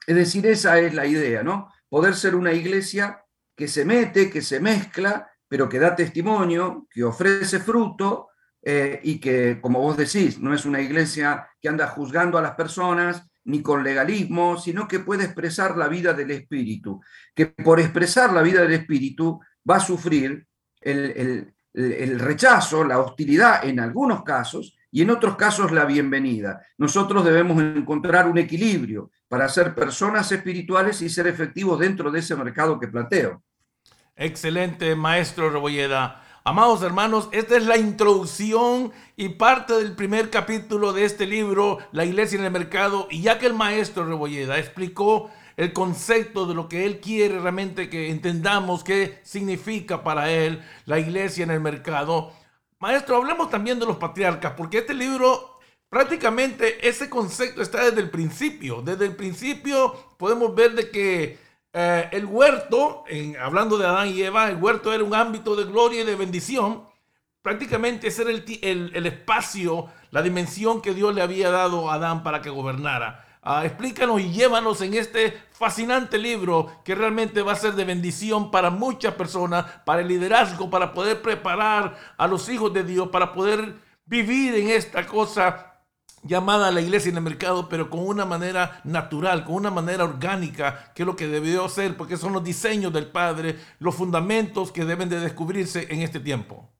Es 0.05 0.15
decir, 0.15 0.45
esa 0.47 0.79
es 0.79 0.93
la 0.93 1.05
idea, 1.05 1.43
¿no? 1.43 1.71
Poder 1.87 2.15
ser 2.15 2.35
una 2.35 2.51
iglesia 2.51 3.23
que 3.59 3.67
se 3.67 3.83
mete, 3.83 4.29
que 4.29 4.41
se 4.41 4.61
mezcla 4.61 5.29
pero 5.49 5.67
que 5.67 5.79
da 5.79 5.95
testimonio, 5.95 6.87
que 6.89 7.03
ofrece 7.03 7.59
fruto 7.59 8.29
eh, 8.61 9.01
y 9.03 9.19
que, 9.19 9.59
como 9.59 9.81
vos 9.81 9.97
decís, 9.97 10.39
no 10.39 10.53
es 10.53 10.63
una 10.63 10.79
iglesia 10.79 11.49
que 11.59 11.67
anda 11.67 11.87
juzgando 11.87 12.37
a 12.37 12.41
las 12.41 12.53
personas 12.53 13.27
ni 13.45 13.61
con 13.61 13.83
legalismo, 13.83 14.57
sino 14.57 14.87
que 14.87 14.99
puede 14.99 15.23
expresar 15.25 15.75
la 15.75 15.87
vida 15.87 16.13
del 16.13 16.31
Espíritu, 16.31 17.01
que 17.33 17.47
por 17.47 17.79
expresar 17.79 18.31
la 18.31 18.43
vida 18.43 18.61
del 18.61 18.73
Espíritu 18.73 19.41
va 19.67 19.77
a 19.77 19.79
sufrir 19.79 20.45
el, 20.79 21.51
el 21.73 22.19
rechazo, 22.19 22.83
la 22.83 22.99
hostilidad 22.99 23.65
en 23.65 23.79
algunos 23.79 24.23
casos 24.23 24.77
y 24.91 25.01
en 25.01 25.09
otros 25.09 25.35
casos 25.35 25.71
la 25.71 25.85
bienvenida. 25.85 26.61
Nosotros 26.77 27.25
debemos 27.25 27.61
encontrar 27.61 28.27
un 28.27 28.37
equilibrio 28.37 29.09
para 29.27 29.49
ser 29.49 29.73
personas 29.73 30.31
espirituales 30.31 31.01
y 31.01 31.09
ser 31.09 31.25
efectivos 31.25 31.79
dentro 31.79 32.11
de 32.11 32.19
ese 32.19 32.35
mercado 32.35 32.79
que 32.79 32.87
planteo. 32.87 33.43
Excelente, 34.21 34.95
maestro 34.95 35.49
Rebolleda. 35.49 36.21
Amados 36.43 36.83
hermanos, 36.83 37.29
esta 37.31 37.55
es 37.55 37.65
la 37.65 37.77
introducción 37.77 38.91
y 39.15 39.29
parte 39.29 39.75
del 39.75 39.95
primer 39.95 40.29
capítulo 40.29 40.91
de 40.91 41.05
este 41.05 41.25
libro, 41.25 41.77
La 41.93 42.03
Iglesia 42.03 42.37
en 42.37 42.43
el 42.43 42.51
Mercado. 42.51 43.07
Y 43.09 43.21
ya 43.21 43.39
que 43.39 43.45
el 43.45 43.53
maestro 43.53 44.05
Rebolleda 44.05 44.59
explicó 44.59 45.31
el 45.55 45.71
concepto 45.71 46.45
de 46.45 46.53
lo 46.53 46.67
que 46.67 46.85
él 46.85 46.99
quiere 46.99 47.39
realmente 47.39 47.89
que 47.89 48.09
entendamos 48.09 48.83
qué 48.83 49.21
significa 49.23 50.03
para 50.03 50.29
él 50.29 50.61
la 50.85 50.99
iglesia 50.99 51.45
en 51.45 51.51
el 51.51 51.61
mercado. 51.61 52.33
Maestro, 52.79 53.15
hablemos 53.15 53.49
también 53.49 53.79
de 53.79 53.85
los 53.85 53.95
patriarcas, 53.95 54.51
porque 54.57 54.79
este 54.79 54.93
libro 54.93 55.59
prácticamente 55.87 56.85
ese 56.85 57.09
concepto 57.09 57.61
está 57.61 57.85
desde 57.85 58.01
el 58.01 58.09
principio. 58.09 58.81
Desde 58.81 59.05
el 59.05 59.15
principio 59.15 59.95
podemos 60.17 60.53
ver 60.53 60.73
de 60.75 60.89
que 60.89 61.48
eh, 61.73 62.09
el 62.11 62.25
huerto, 62.25 63.03
en, 63.07 63.37
hablando 63.37 63.77
de 63.77 63.85
Adán 63.85 64.09
y 64.09 64.21
Eva, 64.21 64.49
el 64.49 64.57
huerto 64.57 64.91
era 64.91 65.03
un 65.03 65.13
ámbito 65.13 65.55
de 65.55 65.65
gloria 65.65 66.01
y 66.01 66.05
de 66.05 66.15
bendición. 66.15 66.87
Prácticamente 67.41 68.07
ese 68.07 68.23
era 68.23 68.31
el, 68.31 68.91
el, 68.93 69.05
espacio, 69.05 69.87
la 70.11 70.21
dimensión 70.21 70.81
que 70.81 70.93
Dios 70.93 71.13
le 71.13 71.21
había 71.21 71.51
dado 71.51 71.89
a 71.89 71.95
Adán 71.95 72.23
para 72.23 72.41
que 72.41 72.49
gobernara. 72.49 73.25
Ah, 73.41 73.65
explícanos 73.65 74.19
y 74.19 74.31
llévanos 74.31 74.81
en 74.81 74.95
este 74.95 75.31
fascinante 75.51 76.17
libro 76.17 76.81
que 76.83 76.95
realmente 76.95 77.41
va 77.41 77.53
a 77.53 77.55
ser 77.55 77.73
de 77.73 77.85
bendición 77.85 78.51
para 78.51 78.69
muchas 78.69 79.13
personas, 79.13 79.65
para 79.85 80.01
el 80.01 80.07
liderazgo, 80.09 80.69
para 80.69 80.93
poder 80.93 81.21
preparar 81.21 81.97
a 82.17 82.27
los 82.27 82.49
hijos 82.49 82.73
de 82.73 82.83
Dios, 82.83 83.07
para 83.09 83.31
poder 83.31 83.75
vivir 84.05 84.55
en 84.55 84.69
esta 84.69 85.05
cosa 85.05 85.68
llamada 86.23 86.71
la 86.71 86.81
iglesia 86.81 87.09
en 87.09 87.17
el 87.17 87.23
mercado, 87.23 87.69
pero 87.69 87.89
con 87.89 88.05
una 88.05 88.25
manera 88.25 88.81
natural, 88.83 89.45
con 89.45 89.55
una 89.55 89.71
manera 89.71 90.03
orgánica, 90.03 90.91
que 90.93 91.03
es 91.03 91.07
lo 91.07 91.15
que 91.15 91.27
debió 91.27 91.67
ser, 91.69 91.95
porque 91.97 92.17
son 92.17 92.33
los 92.33 92.43
diseños 92.43 92.93
del 92.93 93.07
Padre, 93.07 93.57
los 93.79 93.95
fundamentos 93.95 94.71
que 94.71 94.85
deben 94.85 95.09
de 95.09 95.19
descubrirse 95.19 95.87
en 95.89 96.01
este 96.01 96.19
tiempo. 96.19 96.73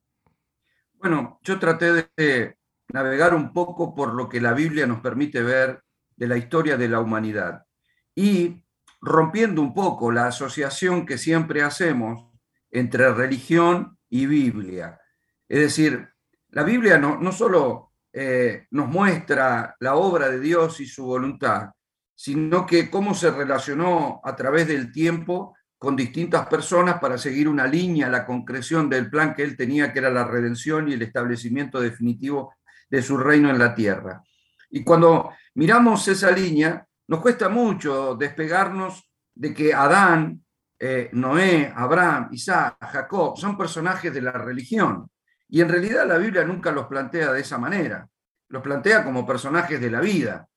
Bueno, 0.93 1.39
yo 1.43 1.59
traté 1.59 2.09
de 2.17 2.57
navegar 2.89 3.33
un 3.33 3.53
poco 3.53 3.95
por 3.95 4.13
lo 4.13 4.27
que 4.27 4.41
la 4.41 4.53
Biblia 4.53 4.85
nos 4.85 4.99
permite 4.99 5.41
ver 5.41 5.83
de 6.15 6.27
la 6.27 6.37
historia 6.37 6.75
de 6.75 6.89
la 6.89 6.99
humanidad 6.99 7.65
y 8.15 8.63
rompiendo 9.01 9.61
un 9.61 9.73
poco 9.73 10.11
la 10.11 10.27
asociación 10.27 11.05
que 11.05 11.17
siempre 11.17 11.63
hacemos 11.63 12.29
entre 12.71 13.13
religión 13.13 13.97
y 14.09 14.25
Biblia. 14.25 14.99
Es 15.47 15.59
decir, 15.59 16.09
la 16.49 16.63
Biblia 16.63 16.97
no, 16.97 17.17
no 17.17 17.31
solo 17.31 17.88
eh, 18.11 18.65
nos 18.71 18.87
muestra 18.87 19.75
la 19.79 19.95
obra 19.95 20.29
de 20.29 20.39
Dios 20.39 20.79
y 20.79 20.85
su 20.85 21.05
voluntad, 21.05 21.69
sino 22.15 22.65
que 22.65 22.89
cómo 22.89 23.13
se 23.13 23.31
relacionó 23.31 24.21
a 24.23 24.35
través 24.35 24.67
del 24.67 24.91
tiempo 24.91 25.55
con 25.77 25.95
distintas 25.95 26.47
personas 26.47 26.99
para 26.99 27.17
seguir 27.17 27.47
una 27.47 27.65
línea, 27.65 28.09
la 28.09 28.25
concreción 28.25 28.89
del 28.89 29.09
plan 29.09 29.33
que 29.33 29.43
él 29.43 29.55
tenía, 29.55 29.93
que 29.93 29.99
era 29.99 30.09
la 30.09 30.25
redención 30.25 30.89
y 30.89 30.93
el 30.93 31.01
establecimiento 31.01 31.79
definitivo 31.79 32.53
de 32.89 33.01
su 33.01 33.17
reino 33.17 33.49
en 33.49 33.59
la 33.59 33.73
tierra. 33.73 34.21
Y 34.69 34.83
cuando 34.83 35.31
miramos 35.55 36.07
esa 36.07 36.31
línea, 36.31 36.85
nos 37.07 37.21
cuesta 37.21 37.47
mucho 37.47 38.15
despegarnos 38.15 39.09
de 39.33 39.53
que 39.53 39.73
Adán, 39.73 40.43
eh, 40.77 41.09
Noé, 41.13 41.71
Abraham, 41.73 42.29
Isaac, 42.31 42.77
Jacob 42.81 43.37
son 43.37 43.57
personajes 43.57 44.13
de 44.13 44.21
la 44.21 44.33
religión. 44.33 45.09
Y 45.49 45.61
en 45.61 45.69
realidad 45.69 46.07
la 46.07 46.17
Biblia 46.17 46.43
nunca 46.43 46.71
los 46.71 46.87
plantea 46.87 47.33
de 47.33 47.41
esa 47.41 47.57
manera. 47.57 48.07
Los 48.49 48.61
plantea 48.61 49.03
como 49.03 49.25
personajes 49.25 49.81
de 49.81 49.89
la 49.89 49.99
vida. 49.99 50.47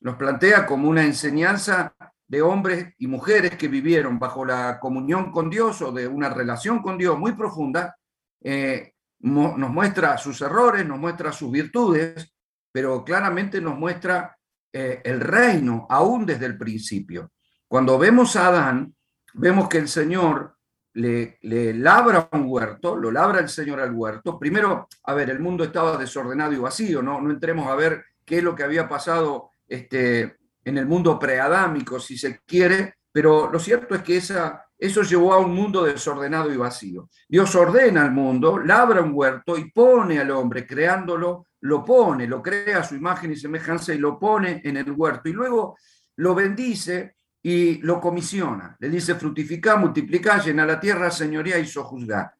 Los 0.00 0.16
plantea 0.16 0.66
como 0.66 0.88
una 0.88 1.04
enseñanza 1.04 1.94
de 2.26 2.42
hombres 2.42 2.94
y 2.98 3.06
mujeres 3.06 3.56
que 3.56 3.68
vivieron 3.68 4.18
bajo 4.18 4.44
la 4.44 4.78
comunión 4.80 5.30
con 5.30 5.50
Dios 5.50 5.82
o 5.82 5.92
de 5.92 6.06
una 6.06 6.28
relación 6.28 6.82
con 6.82 6.98
Dios 6.98 7.18
muy 7.18 7.32
profunda. 7.32 7.96
Eh, 8.42 8.92
nos 9.20 9.70
muestra 9.70 10.16
sus 10.16 10.40
errores, 10.40 10.86
nos 10.86 10.98
muestra 10.98 11.30
sus 11.30 11.50
virtudes, 11.50 12.32
pero 12.72 13.04
claramente 13.04 13.60
nos 13.60 13.78
muestra 13.78 14.36
eh, 14.72 15.00
el 15.04 15.20
reino 15.20 15.86
aún 15.90 16.24
desde 16.24 16.46
el 16.46 16.56
principio. 16.56 17.32
Cuando 17.68 17.98
vemos 17.98 18.34
a 18.36 18.48
Adán, 18.48 18.94
vemos 19.34 19.68
que 19.68 19.78
el 19.78 19.88
Señor 19.88 20.56
le, 20.94 21.38
labra 21.74 22.28
un 22.32 22.44
huerto, 22.46 22.96
lo 22.96 23.10
labra 23.10 23.40
el 23.40 23.48
Señor 23.48 23.80
al 23.80 23.94
huerto. 23.94 24.38
Primero, 24.38 24.88
a 25.04 25.14
ver, 25.14 25.30
el 25.30 25.40
mundo 25.40 25.64
estaba 25.64 25.96
desordenado 25.96 26.52
y 26.52 26.58
vacío, 26.58 27.02
no, 27.02 27.20
no 27.20 27.30
entremos 27.30 27.68
a 27.68 27.74
ver 27.74 28.04
qué 28.24 28.38
es 28.38 28.44
lo 28.44 28.54
que 28.54 28.62
había 28.62 28.88
pasado 28.88 29.50
este, 29.66 30.38
en 30.64 30.78
el 30.78 30.86
mundo 30.86 31.18
preadámico, 31.18 32.00
si 32.00 32.18
se 32.18 32.40
quiere, 32.46 32.94
pero 33.12 33.50
lo 33.50 33.58
cierto 33.58 33.94
es 33.94 34.02
que 34.02 34.16
esa, 34.16 34.66
eso 34.78 35.02
llevó 35.02 35.32
a 35.32 35.38
un 35.38 35.54
mundo 35.54 35.84
desordenado 35.84 36.52
y 36.52 36.56
vacío. 36.56 37.08
Dios 37.28 37.54
ordena 37.54 38.02
al 38.02 38.12
mundo, 38.12 38.58
labra 38.58 39.02
un 39.02 39.12
huerto 39.12 39.58
y 39.58 39.70
pone 39.70 40.18
al 40.18 40.30
hombre, 40.30 40.66
creándolo, 40.66 41.46
lo 41.60 41.84
pone, 41.84 42.26
lo 42.26 42.40
crea 42.42 42.78
a 42.78 42.84
su 42.84 42.94
imagen 42.94 43.32
y 43.32 43.36
semejanza 43.36 43.92
y 43.92 43.98
lo 43.98 44.18
pone 44.18 44.60
en 44.64 44.76
el 44.76 44.90
huerto. 44.92 45.28
Y 45.28 45.32
luego 45.32 45.76
lo 46.16 46.34
bendice 46.34 47.16
y 47.42 47.78
lo 47.78 48.00
comisiona. 48.00 48.76
Le 48.78 48.88
dice, 48.88 49.14
fructificar, 49.14 49.78
multiplicar, 49.78 50.44
llena 50.44 50.66
la 50.66 50.78
tierra, 50.78 51.10
señoría 51.10 51.58
y 51.58 51.66
sojuzgar. 51.66 52.34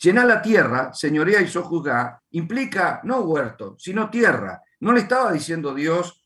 Llenar 0.00 0.26
la 0.26 0.42
tierra, 0.42 0.92
señoría 0.92 1.40
y 1.40 1.48
sojuzgar, 1.48 2.18
implica 2.30 3.00
no 3.04 3.20
huerto, 3.20 3.74
sino 3.78 4.10
tierra. 4.10 4.62
No 4.80 4.92
le 4.92 5.00
estaba 5.00 5.32
diciendo 5.32 5.74
Dios 5.74 6.22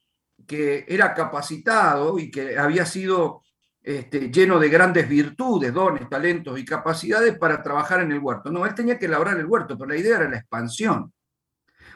que 0.46 0.84
era 0.88 1.14
capacitado 1.14 2.18
y 2.18 2.30
que 2.30 2.58
había 2.58 2.84
sido 2.84 3.42
este, 3.80 4.30
lleno 4.30 4.58
de 4.58 4.68
grandes 4.68 5.08
virtudes, 5.08 5.72
dones, 5.72 6.08
talentos 6.08 6.58
y 6.58 6.64
capacidades 6.64 7.38
para 7.38 7.62
trabajar 7.62 8.00
en 8.00 8.12
el 8.12 8.18
huerto. 8.18 8.50
No, 8.50 8.66
él 8.66 8.74
tenía 8.74 8.98
que 8.98 9.08
labrar 9.08 9.38
el 9.38 9.46
huerto, 9.46 9.78
pero 9.78 9.90
la 9.90 9.96
idea 9.96 10.16
era 10.16 10.28
la 10.28 10.38
expansión. 10.38 11.12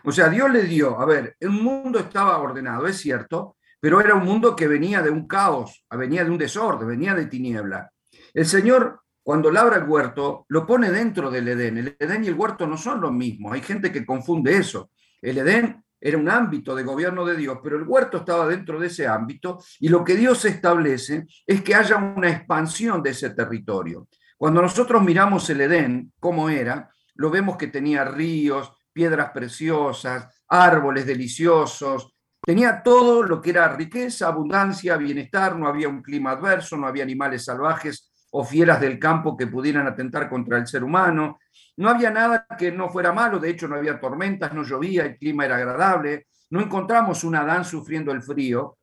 O 0.05 0.13
sea, 0.13 0.29
Dios 0.29 0.51
le 0.51 0.63
dio, 0.63 1.01
a 1.01 1.05
ver, 1.05 1.37
el 1.41 1.51
mundo 1.51 1.99
estaba 1.99 2.39
ordenado, 2.39 2.87
es 2.87 2.97
cierto, 2.97 3.56
pero 3.87 4.01
era 4.01 4.17
un 4.17 4.25
mundo 4.25 4.57
que 4.57 4.67
venía 4.67 5.01
de 5.01 5.11
un 5.11 5.29
caos, 5.29 5.87
venía 5.93 6.25
de 6.25 6.31
un 6.33 6.39
desorden, 6.39 6.89
venía 6.89 7.15
de 7.15 7.27
tiniebla. 7.27 7.89
El 8.35 8.45
Señor, 8.45 9.03
cuando 9.23 9.49
labra 9.49 9.77
el 9.77 9.85
huerto, 9.85 10.45
lo 10.49 10.67
pone 10.67 10.91
dentro 10.91 11.31
del 11.31 11.47
Edén. 11.47 11.79
El 11.79 11.97
Edén 11.97 12.25
y 12.25 12.27
el 12.27 12.35
huerto 12.35 12.67
no 12.67 12.77
son 12.77 13.01
lo 13.01 13.13
mismo. 13.13 13.53
Hay 13.53 13.61
gente 13.61 13.93
que 13.93 14.05
confunde 14.05 14.57
eso. 14.57 14.91
El 15.23 15.39
Edén 15.39 15.85
era 16.01 16.19
un 16.19 16.29
ámbito 16.29 16.75
de 16.75 16.83
gobierno 16.83 17.25
de 17.25 17.37
Dios, 17.37 17.61
pero 17.63 17.77
el 17.77 17.85
huerto 17.85 18.17
estaba 18.17 18.49
dentro 18.49 18.81
de 18.81 18.89
ese 18.89 19.07
ámbito 19.07 19.63
y 19.79 19.89
lo 19.89 20.03
que 20.03 20.17
Dios 20.17 20.45
establece 20.47 21.25
es 21.47 21.63
que 21.63 21.77
haya 21.77 21.95
una 21.95 22.29
expansión 22.29 23.05
de 23.05 23.11
ese 23.11 23.31
territorio. 23.31 24.09
Cuando 24.37 24.63
nosotros 24.63 25.01
miramos 25.01 25.49
el 25.51 25.61
Edén, 25.61 26.13
cómo 26.19 26.51
era, 26.51 26.91
lo 27.15 27.31
vemos 27.31 27.57
que 27.57 27.69
tenía 27.69 28.05
ríos, 28.05 28.73
piedras 28.93 29.31
preciosas, 29.31 30.43
árboles 30.49 31.07
deliciosos, 31.07 32.16
tenía 32.47 32.81
todo 32.81 33.25
lo 33.25 33.41
que 33.41 33.51
era 33.51 33.75
riqueza, 33.75 34.29
abundancia, 34.29 34.97
bienestar, 34.97 35.57
no 35.57 35.67
había 35.67 35.89
un 35.89 36.01
clima 36.01 36.31
adverso, 36.31 36.77
no 36.77 36.87
había 36.87 37.03
animales 37.03 37.45
salvajes 37.45 38.13
o 38.31 38.45
fieras 38.45 38.81
del 38.81 39.01
campo 39.01 39.37
que 39.37 39.49
pudieran 39.49 39.89
atentar 39.89 40.31
contra 40.31 40.57
el 40.57 40.69
ser 40.69 40.85
humano, 40.85 41.41
no 41.77 41.89
había 41.89 42.13
nada 42.13 42.47
que 42.57 42.71
no 42.71 42.89
fuera 42.89 43.13
malo, 43.13 43.41
de 43.41 43.51
hecho 43.51 43.67
no 43.67 43.75
había 43.75 43.99
tormentas, 43.99 44.55
no 44.55 44.63
llovía, 44.63 45.05
el 45.05 45.19
clima 45.19 45.45
era 45.45 45.57
agradable, 45.57 46.29
no 46.51 46.61
encontramos 46.61 47.25
un 47.25 47.35
Adán 47.35 47.65
sufriendo 47.65 48.13
el 48.13 48.23
frío, 48.23 48.79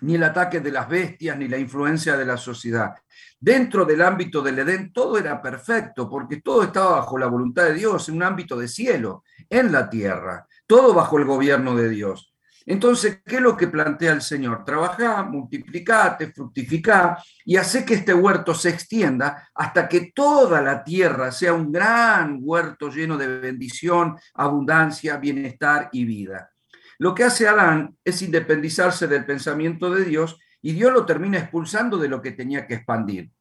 ni 0.00 0.16
el 0.16 0.24
ataque 0.24 0.58
de 0.58 0.72
las 0.72 0.88
bestias, 0.88 1.38
ni 1.38 1.46
la 1.46 1.58
influencia 1.58 2.16
de 2.16 2.26
la 2.26 2.36
sociedad. 2.36 2.94
Dentro 3.38 3.84
del 3.84 4.02
ámbito 4.02 4.42
del 4.42 4.58
Edén 4.58 4.92
todo 4.92 5.16
era 5.16 5.40
perfecto, 5.40 6.10
porque 6.10 6.40
todo 6.40 6.64
estaba 6.64 6.96
bajo 6.96 7.16
la 7.18 7.26
voluntad 7.26 7.66
de 7.66 7.74
Dios, 7.74 8.08
en 8.08 8.16
un 8.16 8.24
ámbito 8.24 8.58
de 8.58 8.66
cielo, 8.66 9.22
en 9.48 9.70
la 9.70 9.88
tierra, 9.88 10.44
todo 10.66 10.92
bajo 10.92 11.18
el 11.18 11.24
gobierno 11.24 11.76
de 11.76 11.88
Dios. 11.88 12.29
Entonces, 12.70 13.20
¿qué 13.26 13.36
es 13.36 13.42
lo 13.42 13.56
que 13.56 13.66
plantea 13.66 14.12
el 14.12 14.22
Señor? 14.22 14.64
Trabajá, 14.64 15.24
multiplicate, 15.24 16.30
fructificá 16.30 17.20
y 17.44 17.56
hace 17.56 17.84
que 17.84 17.94
este 17.94 18.14
huerto 18.14 18.54
se 18.54 18.68
extienda 18.68 19.50
hasta 19.52 19.88
que 19.88 20.12
toda 20.14 20.62
la 20.62 20.84
tierra 20.84 21.32
sea 21.32 21.52
un 21.52 21.72
gran 21.72 22.38
huerto 22.40 22.88
lleno 22.88 23.18
de 23.18 23.26
bendición, 23.26 24.16
abundancia, 24.34 25.16
bienestar 25.16 25.88
y 25.90 26.04
vida. 26.04 26.52
Lo 26.98 27.12
que 27.12 27.24
hace 27.24 27.48
Adán 27.48 27.96
es 28.04 28.22
independizarse 28.22 29.08
del 29.08 29.24
pensamiento 29.26 29.90
de 29.92 30.04
Dios 30.04 30.38
y 30.62 30.70
Dios 30.70 30.92
lo 30.92 31.04
termina 31.04 31.38
expulsando 31.38 31.98
de 31.98 32.06
lo 32.06 32.22
que 32.22 32.30
tenía 32.30 32.68
que 32.68 32.74
expandir. 32.74 33.32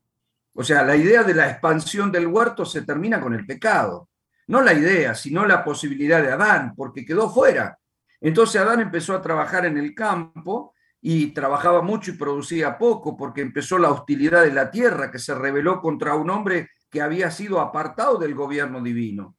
O 0.55 0.63
sea, 0.63 0.81
la 0.81 0.95
idea 0.95 1.21
de 1.21 1.35
la 1.35 1.51
expansión 1.51 2.11
del 2.11 2.25
huerto 2.25 2.65
se 2.65 2.81
termina 2.81 3.21
con 3.21 3.35
el 3.35 3.45
pecado. 3.45 4.09
No 4.47 4.63
la 4.63 4.73
idea, 4.73 5.13
sino 5.13 5.45
la 5.45 5.63
posibilidad 5.63 6.19
de 6.19 6.31
Adán, 6.31 6.73
porque 6.75 7.05
quedó 7.05 7.31
fuera. 7.31 7.78
Entonces 8.21 8.62
Adán 8.62 8.82
empezó 8.82 9.13
a 9.13 9.21
trabajar 9.21 9.65
en 9.65 9.77
el 9.77 9.95
campo 9.95 10.73
y 11.01 11.27
trabajaba 11.27 11.82
mucho 11.82 12.12
y 12.12 12.17
producía 12.17 12.77
poco 12.77 13.15
porque 13.15 13.41
empezó 13.41 13.77
la 13.77 13.91
hostilidad 13.91 14.43
de 14.43 14.51
la 14.51 14.69
tierra 14.69 15.12
que 15.12 15.19
se 15.19 15.34
rebeló 15.34 15.82
contra 15.82 16.15
un 16.15 16.29
hombre 16.29 16.69
que 16.89 17.01
había 17.01 17.32
sido 17.32 17.60
apartado 17.60 18.17
del 18.17 18.36
gobierno 18.36 18.82
divino. 18.82 19.38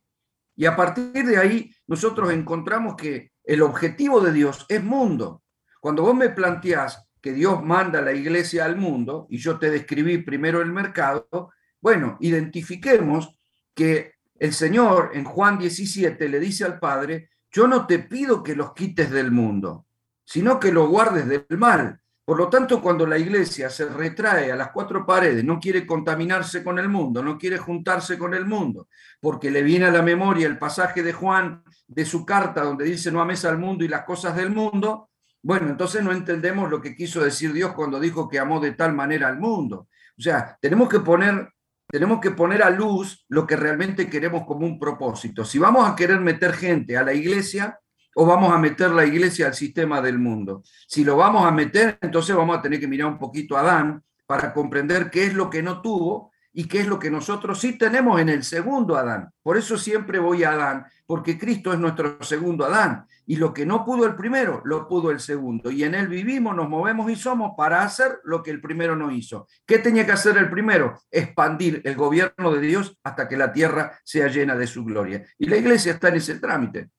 Y 0.56 0.66
a 0.66 0.76
partir 0.76 1.26
de 1.26 1.36
ahí 1.36 1.74
nosotros 1.86 2.32
encontramos 2.32 2.94
que 2.96 3.32
el 3.44 3.62
objetivo 3.62 4.20
de 4.20 4.32
Dios 4.32 4.66
es 4.68 4.82
mundo. 4.82 5.42
Cuando 5.80 6.02
vos 6.02 6.14
me 6.14 6.28
planteás 6.30 7.08
que 7.20 7.32
Dios 7.32 7.62
manda 7.62 8.00
la 8.00 8.12
iglesia 8.12 8.64
al 8.64 8.76
mundo, 8.76 9.26
y 9.28 9.38
yo 9.38 9.58
te 9.58 9.70
describí 9.70 10.18
primero 10.18 10.60
el 10.62 10.72
mercado, 10.72 11.50
bueno, 11.80 12.16
identifiquemos 12.20 13.38
que 13.74 14.14
el 14.38 14.52
Señor 14.52 15.10
en 15.14 15.24
Juan 15.24 15.58
17 15.58 16.28
le 16.28 16.40
dice 16.40 16.64
al 16.64 16.78
Padre, 16.78 17.30
yo 17.50 17.66
no 17.66 17.86
te 17.86 17.98
pido 17.98 18.42
que 18.42 18.54
los 18.54 18.72
quites 18.72 19.10
del 19.10 19.30
mundo, 19.30 19.86
sino 20.24 20.60
que 20.60 20.72
los 20.72 20.88
guardes 20.88 21.26
del 21.28 21.46
mal. 21.58 22.00
Por 22.24 22.38
lo 22.38 22.48
tanto, 22.48 22.80
cuando 22.80 23.06
la 23.06 23.18
iglesia 23.18 23.68
se 23.68 23.86
retrae 23.86 24.52
a 24.52 24.56
las 24.56 24.70
cuatro 24.70 25.04
paredes, 25.04 25.42
no 25.44 25.58
quiere 25.58 25.84
contaminarse 25.84 26.62
con 26.62 26.78
el 26.78 26.88
mundo, 26.88 27.24
no 27.24 27.36
quiere 27.36 27.58
juntarse 27.58 28.16
con 28.16 28.34
el 28.34 28.46
mundo, 28.46 28.88
porque 29.20 29.50
le 29.50 29.62
viene 29.62 29.86
a 29.86 29.90
la 29.90 30.02
memoria 30.02 30.46
el 30.46 30.56
pasaje 30.56 31.02
de 31.02 31.12
Juan 31.12 31.64
de 31.88 32.04
su 32.04 32.24
carta 32.24 32.62
donde 32.62 32.84
dice 32.84 33.10
no 33.10 33.20
ames 33.20 33.44
al 33.44 33.58
mundo 33.58 33.84
y 33.84 33.88
las 33.88 34.04
cosas 34.04 34.36
del 34.36 34.50
mundo, 34.50 35.10
bueno, 35.42 35.68
entonces 35.68 36.04
no 36.04 36.12
entendemos 36.12 36.70
lo 36.70 36.80
que 36.80 36.94
quiso 36.94 37.20
decir 37.20 37.52
Dios 37.52 37.72
cuando 37.72 37.98
dijo 37.98 38.28
que 38.28 38.38
amó 38.38 38.60
de 38.60 38.72
tal 38.72 38.92
manera 38.92 39.26
al 39.28 39.40
mundo. 39.40 39.88
O 40.16 40.22
sea, 40.22 40.56
tenemos 40.60 40.88
que 40.88 41.00
poner 41.00 41.50
tenemos 41.90 42.20
que 42.20 42.30
poner 42.30 42.62
a 42.62 42.70
luz 42.70 43.24
lo 43.28 43.46
que 43.46 43.56
realmente 43.56 44.08
queremos 44.08 44.44
como 44.46 44.66
un 44.66 44.78
propósito. 44.78 45.44
Si 45.44 45.58
vamos 45.58 45.88
a 45.88 45.96
querer 45.96 46.20
meter 46.20 46.52
gente 46.52 46.96
a 46.96 47.02
la 47.02 47.12
iglesia 47.12 47.78
o 48.14 48.26
vamos 48.26 48.52
a 48.52 48.58
meter 48.58 48.90
la 48.90 49.04
iglesia 49.04 49.46
al 49.46 49.54
sistema 49.54 50.00
del 50.00 50.18
mundo. 50.18 50.62
Si 50.86 51.04
lo 51.04 51.16
vamos 51.16 51.46
a 51.46 51.50
meter, 51.50 51.98
entonces 52.00 52.34
vamos 52.34 52.58
a 52.58 52.62
tener 52.62 52.80
que 52.80 52.88
mirar 52.88 53.08
un 53.08 53.18
poquito 53.18 53.56
a 53.56 53.60
Adán 53.60 54.02
para 54.26 54.52
comprender 54.52 55.10
qué 55.10 55.24
es 55.24 55.34
lo 55.34 55.50
que 55.50 55.62
no 55.62 55.80
tuvo 55.80 56.30
y 56.52 56.66
qué 56.66 56.80
es 56.80 56.86
lo 56.86 56.98
que 56.98 57.10
nosotros 57.10 57.60
sí 57.60 57.78
tenemos 57.78 58.20
en 58.20 58.28
el 58.28 58.42
segundo 58.42 58.96
Adán. 58.96 59.30
Por 59.42 59.56
eso 59.56 59.78
siempre 59.78 60.18
voy 60.18 60.42
a 60.44 60.52
Adán, 60.52 60.86
porque 61.06 61.38
Cristo 61.38 61.72
es 61.72 61.78
nuestro 61.78 62.22
segundo 62.22 62.64
Adán. 62.64 63.06
Y 63.30 63.36
lo 63.36 63.54
que 63.54 63.64
no 63.64 63.84
pudo 63.84 64.06
el 64.06 64.16
primero, 64.16 64.60
lo 64.64 64.88
pudo 64.88 65.12
el 65.12 65.20
segundo. 65.20 65.70
Y 65.70 65.84
en 65.84 65.94
él 65.94 66.08
vivimos, 66.08 66.52
nos 66.52 66.68
movemos 66.68 67.08
y 67.12 67.14
somos 67.14 67.52
para 67.56 67.84
hacer 67.84 68.18
lo 68.24 68.42
que 68.42 68.50
el 68.50 68.60
primero 68.60 68.96
no 68.96 69.12
hizo. 69.12 69.46
¿Qué 69.64 69.78
tenía 69.78 70.04
que 70.04 70.10
hacer 70.10 70.36
el 70.36 70.50
primero? 70.50 71.00
Expandir 71.12 71.80
el 71.84 71.94
gobierno 71.94 72.50
de 72.50 72.60
Dios 72.60 72.98
hasta 73.04 73.28
que 73.28 73.36
la 73.36 73.52
tierra 73.52 73.96
sea 74.02 74.26
llena 74.26 74.56
de 74.56 74.66
su 74.66 74.84
gloria. 74.84 75.24
Y 75.38 75.46
la 75.46 75.58
iglesia 75.58 75.92
está 75.92 76.08
en 76.08 76.16
ese 76.16 76.40
trámite. 76.40 76.90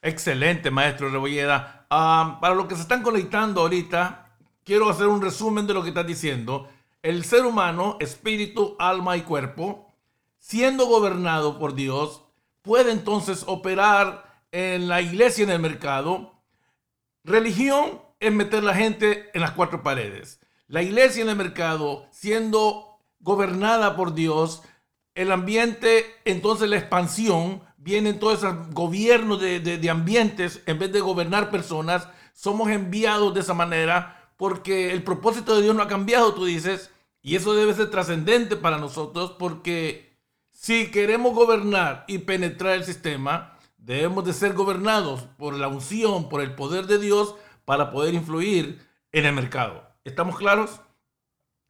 Excelente, 0.00 0.68
maestro 0.72 1.08
Rebolleda. 1.10 1.86
Ah, 1.88 2.38
para 2.40 2.56
los 2.56 2.66
que 2.66 2.74
se 2.74 2.82
están 2.82 3.04
conectando 3.04 3.60
ahorita, 3.60 4.34
quiero 4.64 4.90
hacer 4.90 5.06
un 5.06 5.22
resumen 5.22 5.64
de 5.68 5.74
lo 5.74 5.84
que 5.84 5.90
estás 5.90 6.08
diciendo 6.08 6.68
el 7.02 7.22
ser 7.22 7.46
humano, 7.46 7.98
espíritu, 8.00 8.74
alma 8.80 9.16
y 9.16 9.22
cuerpo, 9.22 9.94
siendo 10.40 10.86
gobernado 10.86 11.60
por 11.60 11.74
Dios, 11.74 12.24
puede 12.62 12.90
entonces 12.90 13.44
operar 13.46 14.31
en 14.52 14.86
la 14.86 15.00
iglesia, 15.00 15.42
en 15.44 15.50
el 15.50 15.58
mercado. 15.58 16.44
Religión 17.24 18.00
es 18.20 18.32
meter 18.32 18.62
la 18.62 18.74
gente 18.74 19.30
en 19.34 19.40
las 19.40 19.50
cuatro 19.50 19.82
paredes. 19.82 20.40
La 20.68 20.82
iglesia 20.82 21.22
en 21.22 21.28
el 21.28 21.36
mercado, 21.36 22.06
siendo 22.12 23.00
gobernada 23.18 23.96
por 23.96 24.14
Dios, 24.14 24.62
el 25.14 25.32
ambiente, 25.32 26.06
entonces 26.24 26.68
la 26.68 26.78
expansión, 26.78 27.62
viene 27.76 28.12
todo 28.14 28.32
ese 28.32 28.48
gobierno 28.70 29.36
de, 29.36 29.60
de 29.60 29.90
ambientes, 29.90 30.62
en 30.66 30.78
vez 30.78 30.92
de 30.92 31.00
gobernar 31.00 31.50
personas, 31.50 32.08
somos 32.32 32.70
enviados 32.70 33.34
de 33.34 33.40
esa 33.40 33.54
manera 33.54 34.32
porque 34.36 34.92
el 34.92 35.02
propósito 35.02 35.54
de 35.54 35.62
Dios 35.62 35.76
no 35.76 35.82
ha 35.82 35.88
cambiado, 35.88 36.34
tú 36.34 36.44
dices, 36.44 36.90
y 37.22 37.36
eso 37.36 37.54
debe 37.54 37.74
ser 37.74 37.90
trascendente 37.90 38.56
para 38.56 38.78
nosotros 38.78 39.36
porque 39.38 40.18
si 40.52 40.90
queremos 40.90 41.34
gobernar 41.34 42.04
y 42.08 42.18
penetrar 42.18 42.74
el 42.74 42.84
sistema, 42.84 43.51
debemos 43.84 44.24
de 44.24 44.32
ser 44.32 44.52
gobernados 44.54 45.22
por 45.36 45.54
la 45.54 45.68
unción, 45.68 46.28
por 46.28 46.40
el 46.40 46.54
poder 46.54 46.86
de 46.86 46.98
Dios 46.98 47.34
para 47.64 47.90
poder 47.90 48.14
influir 48.14 48.80
en 49.10 49.26
el 49.26 49.34
mercado. 49.34 49.96
¿Estamos 50.04 50.36
claros? 50.36 50.80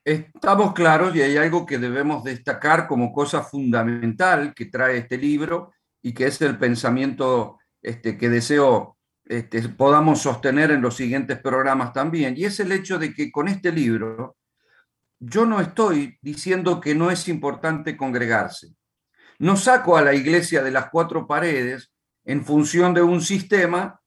Estamos 0.05 0.75
claros 0.75 1.15
y 1.15 1.23
hay 1.23 1.37
algo 1.37 1.65
que 1.65 1.79
debemos 1.79 2.25
destacar 2.25 2.87
como 2.87 3.13
cosa 3.13 3.43
fundamental 3.43 4.53
que 4.55 4.67
trae 4.67 4.99
este 4.99 5.17
libro 5.17 5.73
y 6.03 6.13
que 6.13 6.27
es 6.27 6.41
el 6.43 6.59
pensamiento 6.59 7.59
este, 7.81 8.19
que 8.19 8.29
deseo 8.29 8.99
este, 9.25 9.69
podamos 9.69 10.21
sostener 10.21 10.73
en 10.73 10.83
los 10.83 10.97
siguientes 10.97 11.39
programas 11.39 11.93
también. 11.93 12.35
Y 12.37 12.45
es 12.45 12.59
el 12.61 12.73
hecho 12.73 12.99
de 12.99 13.15
que 13.15 13.31
con 13.31 13.49
este 13.49 13.73
libro 13.73 14.37
yo 15.19 15.47
no 15.47 15.61
estoy 15.61 16.19
diciendo 16.21 16.81
que 16.81 16.95
no 16.95 17.11
es 17.11 17.29
importante 17.29 17.97
congregarse. 17.97 18.75
No 19.39 19.57
saco 19.57 19.97
a 19.97 20.03
la 20.03 20.15
iglesia 20.15 20.63
de 20.63 20.73
las 20.73 20.91
cuatro 20.91 21.27
paredes 21.27 21.92
en 22.25 22.45
función 22.45 22.95
de 22.95 23.03
un 23.03 23.21
sistema 23.21 24.01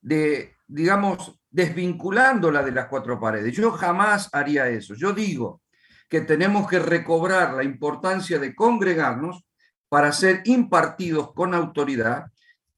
de, 0.00 0.56
digamos, 0.66 1.40
desvinculándola 1.50 2.62
de 2.62 2.72
las 2.72 2.86
cuatro 2.86 3.18
paredes. 3.18 3.54
Yo 3.54 3.72
jamás 3.72 4.28
haría 4.32 4.68
eso. 4.68 4.94
Yo 4.94 5.12
digo 5.12 5.62
que 6.08 6.20
tenemos 6.20 6.68
que 6.68 6.78
recobrar 6.78 7.54
la 7.54 7.64
importancia 7.64 8.38
de 8.38 8.54
congregarnos 8.54 9.44
para 9.88 10.12
ser 10.12 10.42
impartidos 10.44 11.32
con 11.32 11.54
autoridad, 11.54 12.26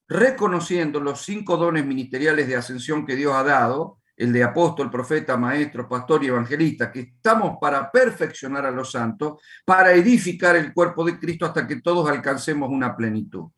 reconociendo 0.07 1.01
los 1.01 1.23
cinco 1.23 1.57
dones 1.57 1.85
ministeriales 1.85 2.47
de 2.47 2.57
ascensión 2.57 3.05
que 3.05 3.17
Dios 3.17 3.35
ha 3.35 3.43
dado, 3.43 3.99
el 4.17 4.33
de 4.33 4.43
apóstol, 4.43 4.91
profeta, 4.91 5.37
maestro, 5.37 5.89
pastor 5.89 6.25
y 6.25 6.27
evangelista, 6.27 6.91
que 6.91 7.01
estamos 7.01 7.57
para 7.61 7.91
perfeccionar 7.91 8.67
a 8.67 8.71
los 8.71 8.91
santos, 8.91 9.41
para 9.65 9.93
edificar 9.93 10.57
el 10.57 10.73
cuerpo 10.73 11.05
de 11.05 11.19
Cristo 11.19 11.47
hasta 11.47 11.67
que 11.67 11.81
todos 11.81 12.09
alcancemos 12.09 12.69
una 12.69 12.97
plenitud. 12.97 13.51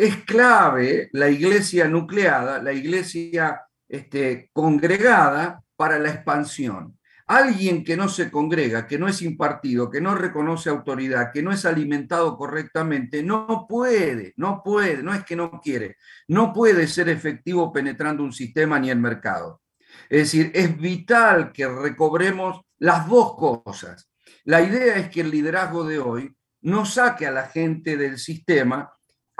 Es 0.00 0.24
clave 0.24 1.10
la 1.12 1.28
iglesia 1.28 1.86
nucleada, 1.86 2.62
la 2.62 2.72
iglesia 2.72 3.60
este, 3.86 4.48
congregada 4.50 5.62
para 5.76 5.98
la 5.98 6.08
expansión. 6.08 6.98
Alguien 7.26 7.84
que 7.84 7.98
no 7.98 8.08
se 8.08 8.30
congrega, 8.30 8.86
que 8.86 8.98
no 8.98 9.08
es 9.08 9.20
impartido, 9.20 9.90
que 9.90 10.00
no 10.00 10.14
reconoce 10.14 10.70
autoridad, 10.70 11.30
que 11.30 11.42
no 11.42 11.52
es 11.52 11.66
alimentado 11.66 12.38
correctamente, 12.38 13.22
no 13.22 13.66
puede, 13.68 14.32
no 14.38 14.62
puede, 14.64 15.02
no 15.02 15.12
es 15.12 15.22
que 15.22 15.36
no 15.36 15.60
quiere, 15.62 15.98
no 16.28 16.54
puede 16.54 16.86
ser 16.86 17.10
efectivo 17.10 17.70
penetrando 17.70 18.24
un 18.24 18.32
sistema 18.32 18.80
ni 18.80 18.88
el 18.88 18.98
mercado. 18.98 19.60
Es 20.08 20.32
decir, 20.32 20.50
es 20.54 20.78
vital 20.78 21.52
que 21.52 21.68
recobremos 21.68 22.62
las 22.78 23.06
dos 23.06 23.36
cosas. 23.36 24.10
La 24.44 24.62
idea 24.62 24.96
es 24.96 25.10
que 25.10 25.20
el 25.20 25.30
liderazgo 25.30 25.84
de 25.84 25.98
hoy 25.98 26.34
no 26.62 26.86
saque 26.86 27.26
a 27.26 27.30
la 27.30 27.48
gente 27.48 27.98
del 27.98 28.18
sistema 28.18 28.90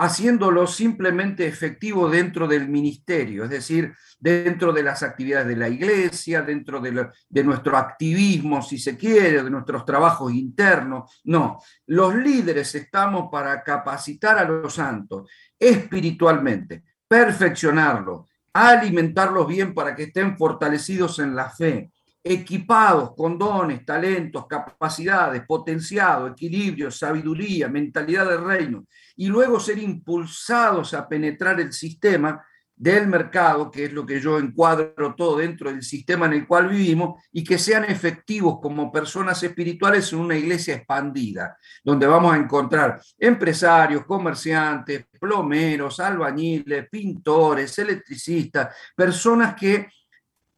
haciéndolo 0.01 0.65
simplemente 0.65 1.45
efectivo 1.45 2.09
dentro 2.09 2.47
del 2.47 2.67
ministerio, 2.67 3.43
es 3.43 3.51
decir, 3.51 3.93
dentro 4.19 4.73
de 4.73 4.81
las 4.81 5.03
actividades 5.03 5.49
de 5.49 5.55
la 5.55 5.69
iglesia, 5.69 6.41
dentro 6.41 6.81
de, 6.81 7.43
nuestro 7.43 7.77
activismo, 7.77 8.63
si 8.63 8.79
se 8.79 8.97
quiere, 8.97 9.43
de 9.43 9.49
nuestros 9.51 9.85
trabajos 9.85 10.33
internos. 10.33 11.21
No, 11.25 11.59
los 11.85 12.15
líderes 12.15 12.73
estamos 12.73 13.29
para 13.31 13.61
capacitar 13.61 14.39
a 14.39 14.43
los 14.43 14.73
santos 14.73 15.29
espiritualmente, 15.59 16.83
perfeccionarlos, 17.07 18.27
alimentarlos 18.53 19.47
bien 19.47 19.71
para 19.71 19.95
que 19.95 20.03
estén 20.03 20.35
fortalecidos 20.35 21.19
en 21.19 21.35
la 21.35 21.51
fe, 21.51 21.91
equipados 22.23 23.13
con 23.15 23.37
dones, 23.37 23.85
talentos, 23.85 24.47
capacidades, 24.47 25.43
potenciado, 25.45 26.27
equilibrio, 26.27 26.89
sabiduría, 26.89 27.67
mentalidad 27.67 28.27
de 28.27 28.37
reino, 28.37 28.85
y 29.15 29.27
luego 29.27 29.59
ser 29.59 29.77
impulsados 29.77 30.93
a 30.93 31.07
penetrar 31.07 31.59
el 31.59 31.73
sistema 31.73 32.43
del 32.81 33.05
mercado, 33.05 33.69
que 33.69 33.85
es 33.85 33.93
lo 33.93 34.03
que 34.07 34.19
yo 34.19 34.39
encuadro 34.39 35.13
todo 35.15 35.37
dentro 35.37 35.69
del 35.69 35.83
sistema 35.83 36.25
en 36.25 36.33
el 36.33 36.47
cual 36.47 36.67
vivimos, 36.67 37.21
y 37.31 37.43
que 37.43 37.59
sean 37.59 37.83
efectivos 37.83 38.57
como 38.59 38.91
personas 38.91 39.43
espirituales 39.43 40.11
en 40.11 40.19
una 40.19 40.35
iglesia 40.35 40.77
expandida, 40.77 41.55
donde 41.83 42.07
vamos 42.07 42.33
a 42.33 42.37
encontrar 42.37 42.99
empresarios, 43.19 44.03
comerciantes, 44.03 45.05
plomeros, 45.19 45.99
albañiles, 45.99 46.89
pintores, 46.89 47.77
electricistas, 47.77 48.75
personas 48.95 49.53
que 49.53 49.87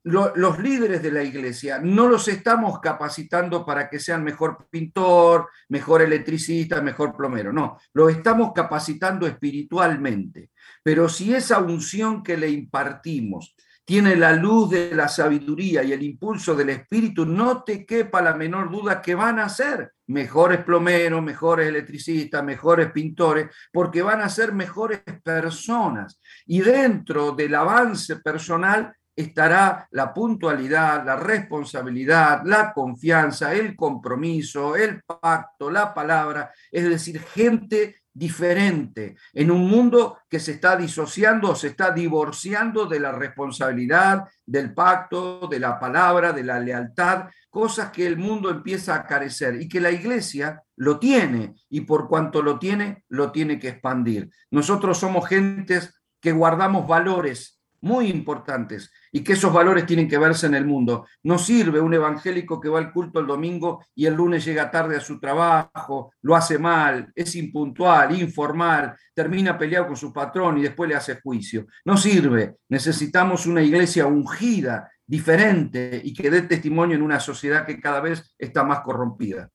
los 0.04 0.60
líderes 0.60 1.02
de 1.02 1.12
la 1.12 1.24
iglesia 1.24 1.80
no 1.80 2.08
los 2.08 2.28
estamos 2.28 2.80
capacitando 2.82 3.66
para 3.66 3.90
que 3.90 4.00
sean 4.00 4.24
mejor 4.24 4.68
pintor, 4.70 5.50
mejor 5.70 6.02
electricista, 6.02 6.82
mejor 6.82 7.16
plomero, 7.16 7.54
no, 7.54 7.78
los 7.94 8.12
estamos 8.12 8.52
capacitando 8.54 9.26
espiritualmente. 9.26 10.52
Pero 10.84 11.08
si 11.08 11.34
esa 11.34 11.60
unción 11.60 12.22
que 12.22 12.36
le 12.36 12.50
impartimos 12.50 13.56
tiene 13.86 14.16
la 14.16 14.34
luz 14.34 14.70
de 14.70 14.96
la 14.96 15.08
sabiduría 15.08 15.84
y 15.84 15.92
el 15.92 16.04
impulso 16.04 16.56
del 16.56 16.70
espíritu, 16.70 17.26
no 17.26 17.64
te 17.64 17.86
quepa 17.86 18.22
la 18.22 18.34
menor 18.34 18.72
duda 18.72 19.02
que 19.02 19.14
van 19.14 19.40
a 19.40 19.50
ser 19.50 19.94
mejores 20.08 20.64
plomeros, 20.64 21.22
mejores 21.22 21.68
electricistas, 21.68 22.44
mejores 22.44 22.92
pintores, 22.92 23.50
porque 23.72 24.02
van 24.02 24.22
a 24.22 24.30
ser 24.30 24.54
mejores 24.54 25.02
personas. 25.22 26.20
Y 26.46 26.62
dentro 26.62 27.32
del 27.34 27.56
avance 27.56 28.18
personal 28.18 28.94
estará 29.16 29.88
la 29.92 30.14
puntualidad, 30.14 31.06
la 31.06 31.16
responsabilidad, 31.16 32.42
la 32.46 32.74
confianza, 32.74 33.54
el 33.54 33.76
compromiso, 33.76 34.76
el 34.76 35.02
pacto, 35.04 35.70
la 35.70 35.94
palabra, 35.94 36.52
es 36.72 36.84
decir, 36.90 37.20
gente 37.20 38.04
diferente 38.14 39.16
en 39.34 39.50
un 39.50 39.68
mundo 39.68 40.20
que 40.30 40.40
se 40.40 40.52
está 40.52 40.76
disociando 40.76 41.50
o 41.50 41.56
se 41.56 41.70
está 41.70 41.92
divorciando 41.92 42.86
de 42.86 43.00
la 43.00 43.12
responsabilidad, 43.12 44.26
del 44.46 44.74
pacto, 44.74 45.48
de 45.48 45.60
la 45.60 45.80
palabra, 45.80 46.32
de 46.32 46.44
la 46.44 46.60
lealtad, 46.60 47.30
cosas 47.50 47.92
que 47.92 48.06
el 48.06 48.18
mundo 48.18 48.50
empieza 48.50 48.96
a 48.96 49.06
carecer 49.06 49.60
y 49.60 49.68
que 49.68 49.80
la 49.80 49.92
iglesia 49.92 50.62
lo 50.76 51.00
tiene 51.00 51.56
y 51.70 51.82
por 51.82 52.08
cuanto 52.08 52.42
lo 52.42 52.60
tiene, 52.60 53.04
lo 53.10 53.32
tiene 53.32 53.60
que 53.60 53.70
expandir. 53.70 54.30
Nosotros 54.52 55.00
somos 55.00 55.28
gentes 55.28 55.94
que 56.22 56.32
guardamos 56.32 56.88
valores 56.88 57.63
muy 57.84 58.08
importantes 58.08 58.92
y 59.12 59.24
que 59.24 59.34
esos 59.34 59.52
valores 59.52 59.86
tienen 59.86 60.08
que 60.08 60.18
verse 60.18 60.48
en 60.48 60.56
el 60.56 60.66
mundo. 60.66 61.06
No 61.24 61.38
sirve 61.38 61.82
un 61.82 61.94
evangélico 61.94 62.60
que 62.60 62.70
va 62.70 62.80
al 62.80 62.94
culto 62.94 63.20
el 63.20 63.28
domingo 63.28 63.86
y 63.94 64.06
el 64.06 64.14
lunes 64.14 64.46
llega 64.46 64.72
tarde 64.72 64.96
a 64.96 65.02
su 65.02 65.20
trabajo, 65.20 66.14
lo 66.22 66.36
hace 66.36 66.58
mal, 66.58 67.12
es 67.14 67.36
impuntual, 67.36 68.18
informal, 68.20 68.96
termina 69.14 69.58
peleado 69.58 69.88
con 69.88 69.98
su 69.98 70.14
patrón 70.14 70.58
y 70.58 70.62
después 70.62 70.90
le 70.90 70.96
hace 70.96 71.20
juicio. 71.22 71.68
No 71.84 71.98
sirve. 71.98 72.56
Necesitamos 72.70 73.46
una 73.46 73.62
iglesia 73.62 74.08
ungida, 74.08 74.90
diferente 75.06 76.02
y 76.02 76.14
que 76.14 76.32
dé 76.32 76.44
testimonio 76.44 76.96
en 76.96 77.04
una 77.04 77.20
sociedad 77.20 77.66
que 77.66 77.82
cada 77.82 78.00
vez 78.00 78.34
está 78.40 78.64
más 78.64 78.80
corrompida. 78.80 79.50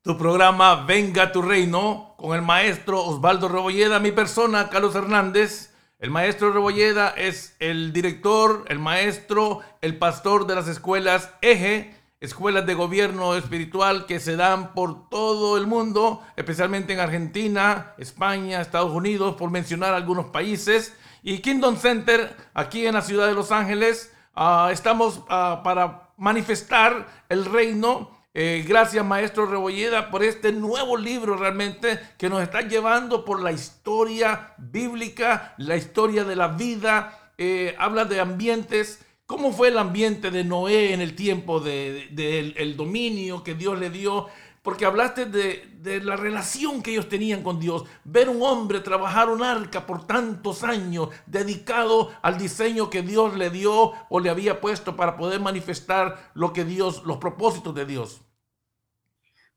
Tu 0.00 0.16
programa 0.16 0.86
Venga 0.86 1.30
tu 1.32 1.42
Reino 1.42 2.14
con 2.16 2.34
el 2.34 2.42
maestro 2.42 3.04
Osvaldo 3.04 3.48
Rebolleda, 3.48 4.00
mi 4.00 4.12
persona, 4.12 4.70
Carlos 4.70 4.94
Hernández 4.94 5.73
el 6.04 6.10
maestro 6.10 6.52
Rebolleda 6.52 7.14
es 7.16 7.56
el 7.60 7.94
director, 7.94 8.66
el 8.68 8.78
maestro, 8.78 9.60
el 9.80 9.96
pastor 9.96 10.46
de 10.46 10.54
las 10.54 10.68
escuelas 10.68 11.32
Eje, 11.40 11.94
escuelas 12.20 12.66
de 12.66 12.74
gobierno 12.74 13.34
espiritual 13.36 14.04
que 14.04 14.20
se 14.20 14.36
dan 14.36 14.74
por 14.74 15.08
todo 15.08 15.56
el 15.56 15.66
mundo, 15.66 16.22
especialmente 16.36 16.92
en 16.92 17.00
Argentina, 17.00 17.94
España, 17.96 18.60
Estados 18.60 18.92
Unidos, 18.92 19.36
por 19.36 19.50
mencionar 19.50 19.94
algunos 19.94 20.26
países. 20.26 20.94
Y 21.22 21.38
Kingdom 21.38 21.78
Center, 21.78 22.36
aquí 22.52 22.86
en 22.86 22.92
la 22.92 23.00
ciudad 23.00 23.26
de 23.26 23.32
Los 23.32 23.50
Ángeles, 23.50 24.12
ah, 24.34 24.68
estamos 24.70 25.22
ah, 25.30 25.62
para 25.64 26.10
manifestar 26.18 27.24
el 27.30 27.46
reino 27.46 28.10
eh, 28.36 28.64
gracias, 28.66 29.04
maestro 29.06 29.46
Rebolleda, 29.46 30.10
por 30.10 30.24
este 30.24 30.50
nuevo 30.50 30.96
libro 30.96 31.36
realmente 31.36 32.00
que 32.18 32.28
nos 32.28 32.42
está 32.42 32.62
llevando 32.62 33.24
por 33.24 33.40
la 33.40 33.52
historia 33.52 34.54
bíblica, 34.58 35.54
la 35.58 35.76
historia 35.76 36.24
de 36.24 36.34
la 36.34 36.48
vida. 36.48 37.32
Eh, 37.38 37.76
habla 37.78 38.04
de 38.04 38.18
ambientes. 38.18 39.06
¿Cómo 39.26 39.52
fue 39.52 39.68
el 39.68 39.78
ambiente 39.78 40.32
de 40.32 40.42
Noé 40.42 40.92
en 40.92 41.00
el 41.00 41.14
tiempo 41.14 41.60
del 41.60 42.74
dominio 42.76 43.44
que 43.44 43.54
Dios 43.54 43.78
le 43.78 43.90
dio? 43.90 44.26
Porque 44.64 44.86
hablaste 44.86 45.26
de, 45.26 46.00
la 46.00 46.16
relación 46.16 46.82
que 46.82 46.92
ellos 46.92 47.10
tenían 47.10 47.42
con 47.42 47.60
Dios. 47.60 47.84
Ver 48.02 48.30
un 48.30 48.40
hombre 48.40 48.80
trabajar 48.80 49.28
un 49.28 49.42
arca 49.42 49.84
por 49.84 50.06
tantos 50.06 50.64
años, 50.64 51.10
dedicado 51.26 52.10
al 52.22 52.38
diseño 52.38 52.88
que 52.88 53.02
Dios 53.02 53.36
le 53.36 53.50
dio 53.50 53.92
o 54.08 54.20
le 54.20 54.30
había 54.30 54.62
puesto 54.62 54.96
para 54.96 55.18
poder 55.18 55.42
manifestar 55.42 56.30
lo 56.32 56.54
que 56.54 56.64
Dios, 56.64 57.02
los 57.04 57.18
propósitos 57.18 57.74
de 57.74 57.84
Dios. 57.84 58.22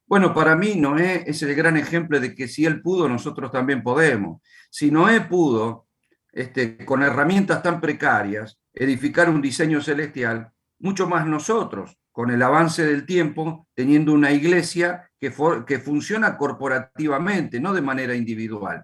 Bueno, 0.06 0.34
para 0.34 0.58
mí 0.58 0.76
Noé 0.76 1.24
es 1.26 1.42
el 1.42 1.56
gran 1.56 1.78
ejemplo 1.78 2.20
de 2.20 2.36
que 2.36 2.50
si 2.50 2.66
él 2.66 2.82
pudo, 2.82 3.08
nosotros 3.08 3.50
también 3.50 3.84
podemos. 3.84 4.42
Si 4.70 4.92
Noé 4.92 5.22
pudo, 5.22 5.88
este, 6.34 6.84
con 6.84 7.02
herramientas 7.02 7.64
tan 7.64 7.80
precarias, 7.80 8.60
edificar 8.74 9.30
un 9.30 9.42
diseño 9.42 9.82
celestial, 9.82 10.52
mucho 10.80 11.08
más 11.08 11.26
nosotros 11.26 11.98
con 12.18 12.32
el 12.32 12.42
avance 12.42 12.84
del 12.84 13.06
tiempo, 13.06 13.68
teniendo 13.76 14.12
una 14.12 14.32
iglesia 14.32 15.08
que, 15.20 15.32
que 15.68 15.78
funciona 15.78 16.36
corporativamente, 16.36 17.60
no 17.60 17.74
de 17.74 17.82
manera 17.84 18.16
individual. 18.16 18.84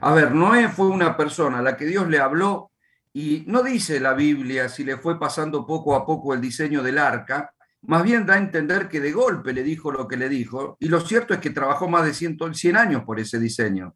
A 0.00 0.12
ver, 0.12 0.34
Noé 0.34 0.68
fue 0.68 0.88
una 0.88 1.16
persona 1.16 1.60
a 1.60 1.62
la 1.62 1.76
que 1.76 1.84
Dios 1.84 2.08
le 2.08 2.18
habló 2.18 2.72
y 3.12 3.44
no 3.46 3.62
dice 3.62 4.00
la 4.00 4.14
Biblia 4.14 4.68
si 4.68 4.82
le 4.82 4.96
fue 4.96 5.16
pasando 5.16 5.64
poco 5.64 5.94
a 5.94 6.04
poco 6.04 6.34
el 6.34 6.40
diseño 6.40 6.82
del 6.82 6.98
arca, 6.98 7.54
más 7.82 8.02
bien 8.02 8.26
da 8.26 8.34
a 8.34 8.38
entender 8.38 8.88
que 8.88 8.98
de 8.98 9.12
golpe 9.12 9.52
le 9.52 9.62
dijo 9.62 9.92
lo 9.92 10.08
que 10.08 10.16
le 10.16 10.28
dijo, 10.28 10.76
y 10.80 10.88
lo 10.88 11.00
cierto 11.00 11.34
es 11.34 11.38
que 11.38 11.50
trabajó 11.50 11.88
más 11.88 12.04
de 12.04 12.14
100 12.14 12.76
años 12.76 13.04
por 13.04 13.20
ese 13.20 13.38
diseño. 13.38 13.94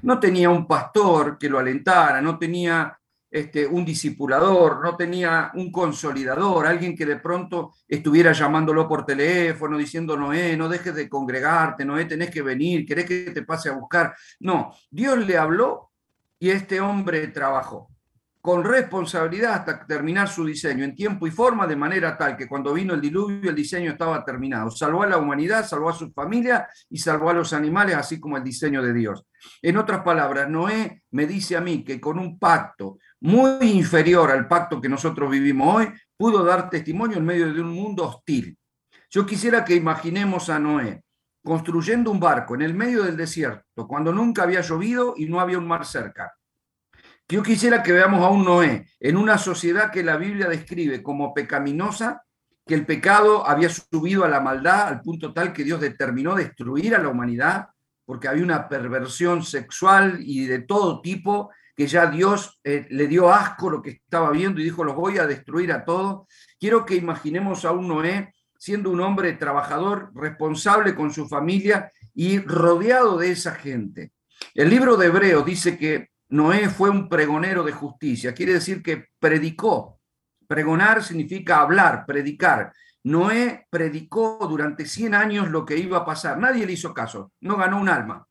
No 0.00 0.18
tenía 0.18 0.48
un 0.48 0.66
pastor 0.66 1.36
que 1.36 1.50
lo 1.50 1.58
alentara, 1.58 2.22
no 2.22 2.38
tenía 2.38 2.98
este, 3.30 3.66
un 3.66 3.84
discipulador, 3.84 4.82
no 4.82 4.96
tenía 4.96 5.50
un 5.54 5.70
consolidador, 5.70 6.66
alguien 6.66 6.96
que 6.96 7.06
de 7.06 7.16
pronto 7.16 7.74
estuviera 7.86 8.32
llamándolo 8.32 8.88
por 8.88 9.06
teléfono, 9.06 9.78
diciendo, 9.78 10.16
Noé, 10.16 10.56
no 10.56 10.68
dejes 10.68 10.94
de 10.94 11.08
congregarte, 11.08 11.84
Noé, 11.84 12.06
tenés 12.06 12.30
que 12.30 12.42
venir, 12.42 12.84
querés 12.84 13.06
que 13.06 13.30
te 13.30 13.42
pase 13.42 13.68
a 13.68 13.74
buscar. 13.74 14.14
No, 14.40 14.74
Dios 14.90 15.18
le 15.26 15.38
habló 15.38 15.92
y 16.38 16.50
este 16.50 16.80
hombre 16.80 17.28
trabajó 17.28 17.90
con 18.40 18.64
responsabilidad 18.64 19.52
hasta 19.52 19.86
terminar 19.86 20.28
su 20.28 20.44
diseño 20.44 20.84
en 20.84 20.94
tiempo 20.94 21.26
y 21.26 21.30
forma, 21.30 21.66
de 21.66 21.76
manera 21.76 22.16
tal 22.16 22.36
que 22.36 22.48
cuando 22.48 22.72
vino 22.72 22.94
el 22.94 23.00
diluvio 23.00 23.50
el 23.50 23.56
diseño 23.56 23.92
estaba 23.92 24.24
terminado. 24.24 24.70
Salvó 24.70 25.02
a 25.02 25.06
la 25.06 25.18
humanidad, 25.18 25.66
salvó 25.66 25.90
a 25.90 25.94
su 25.94 26.10
familia 26.12 26.66
y 26.88 26.98
salvó 26.98 27.28
a 27.30 27.34
los 27.34 27.52
animales, 27.52 27.96
así 27.96 28.18
como 28.18 28.38
el 28.38 28.44
diseño 28.44 28.82
de 28.82 28.94
Dios. 28.94 29.26
En 29.60 29.76
otras 29.76 30.02
palabras, 30.02 30.48
Noé 30.48 31.02
me 31.10 31.26
dice 31.26 31.56
a 31.56 31.60
mí 31.60 31.84
que 31.84 32.00
con 32.00 32.18
un 32.18 32.38
pacto 32.38 32.98
muy 33.20 33.66
inferior 33.68 34.30
al 34.30 34.48
pacto 34.48 34.80
que 34.80 34.88
nosotros 34.88 35.30
vivimos 35.30 35.76
hoy, 35.76 35.88
pudo 36.16 36.44
dar 36.44 36.70
testimonio 36.70 37.18
en 37.18 37.24
medio 37.24 37.52
de 37.52 37.60
un 37.60 37.72
mundo 37.72 38.04
hostil. 38.04 38.56
Yo 39.10 39.26
quisiera 39.26 39.64
que 39.64 39.74
imaginemos 39.74 40.48
a 40.48 40.58
Noé 40.58 41.02
construyendo 41.42 42.10
un 42.10 42.20
barco 42.20 42.54
en 42.54 42.62
el 42.62 42.74
medio 42.74 43.02
del 43.02 43.16
desierto, 43.16 43.86
cuando 43.88 44.12
nunca 44.12 44.42
había 44.42 44.60
llovido 44.60 45.14
y 45.16 45.26
no 45.26 45.40
había 45.40 45.58
un 45.58 45.66
mar 45.66 45.86
cerca 45.86 46.34
yo 47.30 47.44
quisiera 47.44 47.80
que 47.82 47.92
veamos 47.92 48.24
a 48.24 48.28
un 48.28 48.44
Noé 48.44 48.86
en 48.98 49.16
una 49.16 49.38
sociedad 49.38 49.92
que 49.92 50.02
la 50.02 50.16
Biblia 50.16 50.48
describe 50.48 51.00
como 51.00 51.32
pecaminosa, 51.32 52.24
que 52.66 52.74
el 52.74 52.84
pecado 52.84 53.46
había 53.46 53.68
subido 53.68 54.24
a 54.24 54.28
la 54.28 54.40
maldad 54.40 54.88
al 54.88 55.00
punto 55.00 55.32
tal 55.32 55.52
que 55.52 55.62
Dios 55.62 55.80
determinó 55.80 56.34
destruir 56.34 56.92
a 56.94 56.98
la 56.98 57.08
humanidad, 57.08 57.68
porque 58.04 58.26
había 58.26 58.42
una 58.42 58.68
perversión 58.68 59.44
sexual 59.44 60.18
y 60.20 60.46
de 60.46 60.62
todo 60.62 61.00
tipo 61.00 61.50
que 61.80 61.86
ya 61.86 62.10
Dios 62.10 62.60
eh, 62.62 62.86
le 62.90 63.06
dio 63.06 63.32
asco 63.32 63.70
lo 63.70 63.80
que 63.80 63.92
estaba 63.92 64.30
viendo 64.32 64.60
y 64.60 64.64
dijo, 64.64 64.84
los 64.84 64.94
voy 64.94 65.16
a 65.16 65.26
destruir 65.26 65.72
a 65.72 65.82
todos. 65.82 66.28
Quiero 66.58 66.84
que 66.84 66.94
imaginemos 66.94 67.64
a 67.64 67.72
un 67.72 67.88
Noé 67.88 68.34
siendo 68.58 68.90
un 68.90 69.00
hombre 69.00 69.32
trabajador, 69.32 70.10
responsable 70.14 70.94
con 70.94 71.10
su 71.10 71.26
familia 71.26 71.90
y 72.12 72.38
rodeado 72.40 73.16
de 73.16 73.30
esa 73.30 73.54
gente. 73.54 74.12
El 74.52 74.68
libro 74.68 74.98
de 74.98 75.06
Hebreos 75.06 75.46
dice 75.46 75.78
que 75.78 76.10
Noé 76.28 76.68
fue 76.68 76.90
un 76.90 77.08
pregonero 77.08 77.64
de 77.64 77.72
justicia, 77.72 78.34
quiere 78.34 78.52
decir 78.52 78.82
que 78.82 79.06
predicó. 79.18 80.00
Pregonar 80.46 81.02
significa 81.02 81.62
hablar, 81.62 82.04
predicar. 82.04 82.74
Noé 83.04 83.66
predicó 83.70 84.36
durante 84.46 84.84
100 84.84 85.14
años 85.14 85.48
lo 85.48 85.64
que 85.64 85.78
iba 85.78 85.96
a 85.96 86.04
pasar. 86.04 86.36
Nadie 86.36 86.66
le 86.66 86.74
hizo 86.74 86.92
caso, 86.92 87.32
no 87.40 87.56
ganó 87.56 87.80
un 87.80 87.88
alma. 87.88 88.26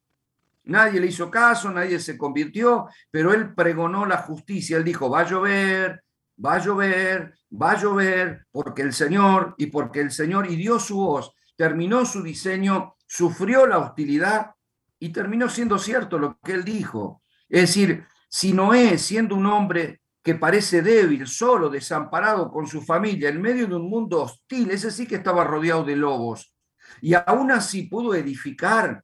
Nadie 0.69 0.99
le 0.99 1.07
hizo 1.07 1.29
caso, 1.29 1.71
nadie 1.71 1.99
se 1.99 2.17
convirtió, 2.17 2.87
pero 3.11 3.33
él 3.33 3.53
pregonó 3.53 4.05
la 4.05 4.17
justicia. 4.17 4.77
Él 4.77 4.83
dijo, 4.83 5.09
va 5.09 5.21
a 5.21 5.25
llover, 5.25 6.03
va 6.43 6.55
a 6.55 6.59
llover, 6.59 7.33
va 7.51 7.71
a 7.71 7.77
llover, 7.81 8.45
porque 8.51 8.83
el 8.83 8.93
Señor 8.93 9.55
y 9.57 9.67
porque 9.67 10.01
el 10.01 10.11
Señor 10.11 10.49
y 10.49 10.55
dio 10.55 10.79
su 10.79 10.97
voz, 10.97 11.33
terminó 11.55 12.05
su 12.05 12.21
diseño, 12.23 12.95
sufrió 13.05 13.65
la 13.65 13.79
hostilidad 13.79 14.51
y 14.99 15.09
terminó 15.09 15.49
siendo 15.49 15.79
cierto 15.79 16.17
lo 16.19 16.39
que 16.39 16.53
él 16.53 16.63
dijo. 16.63 17.21
Es 17.49 17.61
decir, 17.61 18.05
si 18.29 18.53
Noé, 18.53 18.97
siendo 18.97 19.35
un 19.35 19.47
hombre 19.47 20.01
que 20.21 20.35
parece 20.35 20.81
débil, 20.81 21.25
solo, 21.27 21.69
desamparado 21.69 22.51
con 22.51 22.67
su 22.67 22.81
familia, 22.81 23.29
en 23.29 23.41
medio 23.41 23.67
de 23.67 23.75
un 23.75 23.89
mundo 23.89 24.21
hostil, 24.23 24.69
ese 24.71 24.91
sí 24.91 25.07
que 25.07 25.15
estaba 25.15 25.43
rodeado 25.43 25.83
de 25.83 25.95
lobos, 25.95 26.53
y 27.01 27.13
aún 27.13 27.51
así 27.51 27.83
pudo 27.83 28.13
edificar 28.13 29.03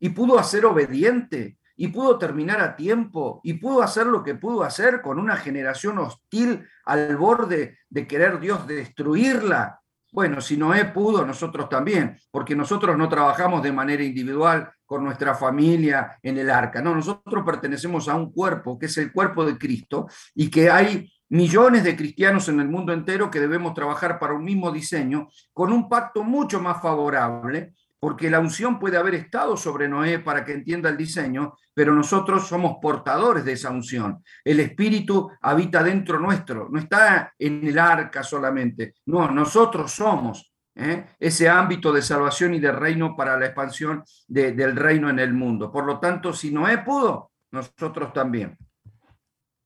y 0.00 0.08
pudo 0.08 0.38
hacer 0.38 0.64
obediente 0.64 1.58
y 1.76 1.88
pudo 1.88 2.18
terminar 2.18 2.60
a 2.60 2.76
tiempo 2.76 3.40
y 3.42 3.54
pudo 3.54 3.82
hacer 3.82 4.06
lo 4.06 4.22
que 4.22 4.34
pudo 4.34 4.64
hacer 4.64 5.00
con 5.00 5.18
una 5.18 5.36
generación 5.36 5.98
hostil 5.98 6.66
al 6.84 7.16
borde 7.16 7.78
de 7.88 8.06
querer 8.06 8.40
Dios 8.40 8.66
destruirla. 8.66 9.80
Bueno, 10.12 10.40
si 10.40 10.56
Noé 10.56 10.86
pudo, 10.86 11.24
nosotros 11.24 11.68
también, 11.68 12.18
porque 12.30 12.56
nosotros 12.56 12.98
no 12.98 13.08
trabajamos 13.08 13.62
de 13.62 13.72
manera 13.72 14.02
individual 14.02 14.70
con 14.84 15.04
nuestra 15.04 15.34
familia 15.34 16.18
en 16.22 16.36
el 16.36 16.50
arca. 16.50 16.82
No, 16.82 16.94
nosotros 16.94 17.44
pertenecemos 17.46 18.08
a 18.08 18.16
un 18.16 18.32
cuerpo 18.32 18.78
que 18.78 18.86
es 18.86 18.98
el 18.98 19.12
cuerpo 19.12 19.44
de 19.46 19.56
Cristo 19.56 20.08
y 20.34 20.50
que 20.50 20.68
hay 20.68 21.08
millones 21.30 21.84
de 21.84 21.96
cristianos 21.96 22.48
en 22.48 22.60
el 22.60 22.68
mundo 22.68 22.92
entero 22.92 23.30
que 23.30 23.40
debemos 23.40 23.72
trabajar 23.72 24.18
para 24.18 24.34
un 24.34 24.44
mismo 24.44 24.70
diseño, 24.70 25.28
con 25.52 25.72
un 25.72 25.88
pacto 25.88 26.24
mucho 26.24 26.60
más 26.60 26.82
favorable, 26.82 27.72
porque 28.00 28.30
la 28.30 28.40
unción 28.40 28.78
puede 28.78 28.96
haber 28.96 29.14
estado 29.14 29.58
sobre 29.58 29.86
Noé 29.86 30.18
para 30.18 30.42
que 30.42 30.54
entienda 30.54 30.88
el 30.88 30.96
diseño, 30.96 31.54
pero 31.74 31.94
nosotros 31.94 32.48
somos 32.48 32.78
portadores 32.80 33.44
de 33.44 33.52
esa 33.52 33.70
unción. 33.70 34.24
El 34.42 34.60
Espíritu 34.60 35.30
habita 35.42 35.82
dentro 35.82 36.18
nuestro, 36.18 36.68
no 36.70 36.78
está 36.78 37.34
en 37.38 37.64
el 37.66 37.78
arca 37.78 38.22
solamente, 38.22 38.94
no, 39.04 39.30
nosotros 39.30 39.92
somos 39.92 40.50
¿eh? 40.74 41.04
ese 41.18 41.48
ámbito 41.50 41.92
de 41.92 42.00
salvación 42.00 42.54
y 42.54 42.58
de 42.58 42.72
reino 42.72 43.14
para 43.14 43.38
la 43.38 43.46
expansión 43.46 44.02
del 44.26 44.76
reino 44.76 45.10
en 45.10 45.18
el 45.18 45.34
mundo. 45.34 45.70
Por 45.70 45.84
lo 45.84 46.00
tanto, 46.00 46.32
si 46.32 46.50
Noé 46.50 46.78
pudo, 46.78 47.32
nosotros 47.50 48.14
también. 48.14 48.56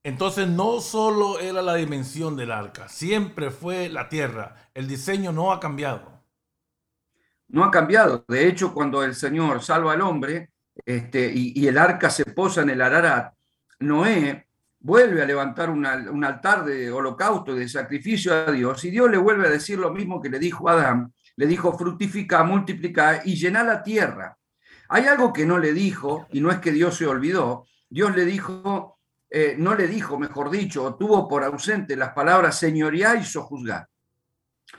Entonces 0.03 0.49
no 0.49 0.81
solo 0.81 1.39
era 1.39 1.63
la 1.63 1.77
dimensión 1.77 2.37
del 2.37 2.51
arca, 2.51 2.89
siempre 2.89 3.51
fue 3.51 3.89
la 3.89 4.09
tierra. 4.09 4.57
El 4.75 4.89
diseño 4.89 5.33
no 5.33 5.53
ha 5.53 5.61
cambiado 5.61 6.14
no 7.49 7.65
ha 7.65 7.71
cambiado. 7.71 8.25
De 8.29 8.47
hecho, 8.47 8.73
cuando 8.73 9.03
el 9.03 9.15
Señor 9.15 9.63
salva 9.63 9.93
al 9.93 10.03
hombre 10.03 10.51
este, 10.85 11.31
y, 11.35 11.67
el 11.67 11.79
arca 11.79 12.11
se 12.11 12.25
posa 12.27 12.63
en 12.63 12.71
el 12.71 12.83
Ararat, 12.83 13.35
Noé 13.81 14.49
vuelve 14.81 15.23
a 15.23 15.27
levantar 15.27 15.71
un 15.71 16.25
altar 16.25 16.65
de 16.65 16.91
holocausto, 16.91 17.55
de 17.55 17.69
sacrificio 17.69 18.35
a 18.35 18.53
Dios, 18.53 18.85
y 18.85 18.91
Dios 18.91 19.11
le 19.11 19.17
vuelve 19.17 19.47
a 19.47 19.51
decir 19.51 19.79
lo 19.79 19.91
mismo 19.91 20.21
que 20.21 20.29
le 20.29 20.39
dijo 20.39 20.69
a 20.69 20.73
Adán, 20.73 21.13
le 21.37 21.47
dijo 21.47 21.77
fructifica, 21.77 22.45
multiplica 22.45 23.23
y 23.25 23.35
llena 23.35 23.65
la 23.65 23.83
tierra. 23.83 24.37
Hay 24.89 25.07
algo 25.07 25.33
que 25.33 25.47
no 25.47 25.59
le 25.59 25.73
dijo, 25.73 26.27
y 26.33 26.41
no 26.41 26.51
es 26.51 26.59
que 26.59 26.71
Dios 26.71 26.97
se 26.97 27.07
olvidó, 27.07 27.67
Dios 27.89 28.15
le 28.15 28.25
dijo, 28.25 28.99
eh, 29.31 29.57
no 29.59 29.75
le 29.75 29.89
dijo, 29.89 30.19
mejor 30.19 30.51
dicho, 30.51 30.95
tuvo 30.95 31.29
por 31.29 31.45
ausente 31.45 31.97
las 31.97 32.13
palabras 32.13 32.59
señoría 32.59 33.17
y 33.17 33.25
sojuzgar. 33.25 33.89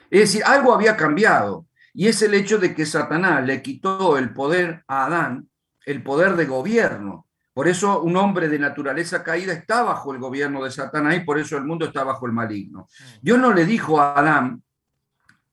Es 0.09 0.19
decir, 0.19 0.43
algo 0.45 0.73
había 0.73 0.95
cambiado. 0.95 1.65
Y 1.95 2.07
es 2.07 2.21
el 2.21 2.33
hecho 2.33 2.57
de 2.57 2.75
que 2.75 2.85
Satanás 2.85 3.45
le 3.45 3.61
quitó 3.61 4.17
el 4.17 4.33
poder 4.33 4.83
a 4.87 5.05
Adán, 5.05 5.49
el 5.85 6.03
poder 6.03 6.35
de 6.35 6.45
gobierno. 6.45 7.25
Por 7.53 7.69
eso 7.69 8.01
un 8.01 8.17
hombre 8.17 8.49
de 8.49 8.59
naturaleza 8.59 9.23
caída 9.23 9.53
está 9.53 9.81
bajo 9.81 10.13
el 10.13 10.19
gobierno 10.19 10.61
de 10.61 10.71
Satanás 10.71 11.15
y 11.15 11.21
por 11.21 11.39
eso 11.39 11.57
el 11.57 11.63
mundo 11.63 11.85
está 11.85 12.03
bajo 12.03 12.25
el 12.25 12.33
maligno. 12.33 12.89
Dios 13.21 13.39
no 13.39 13.53
le 13.53 13.65
dijo 13.65 14.01
a 14.01 14.19
Adán 14.19 14.61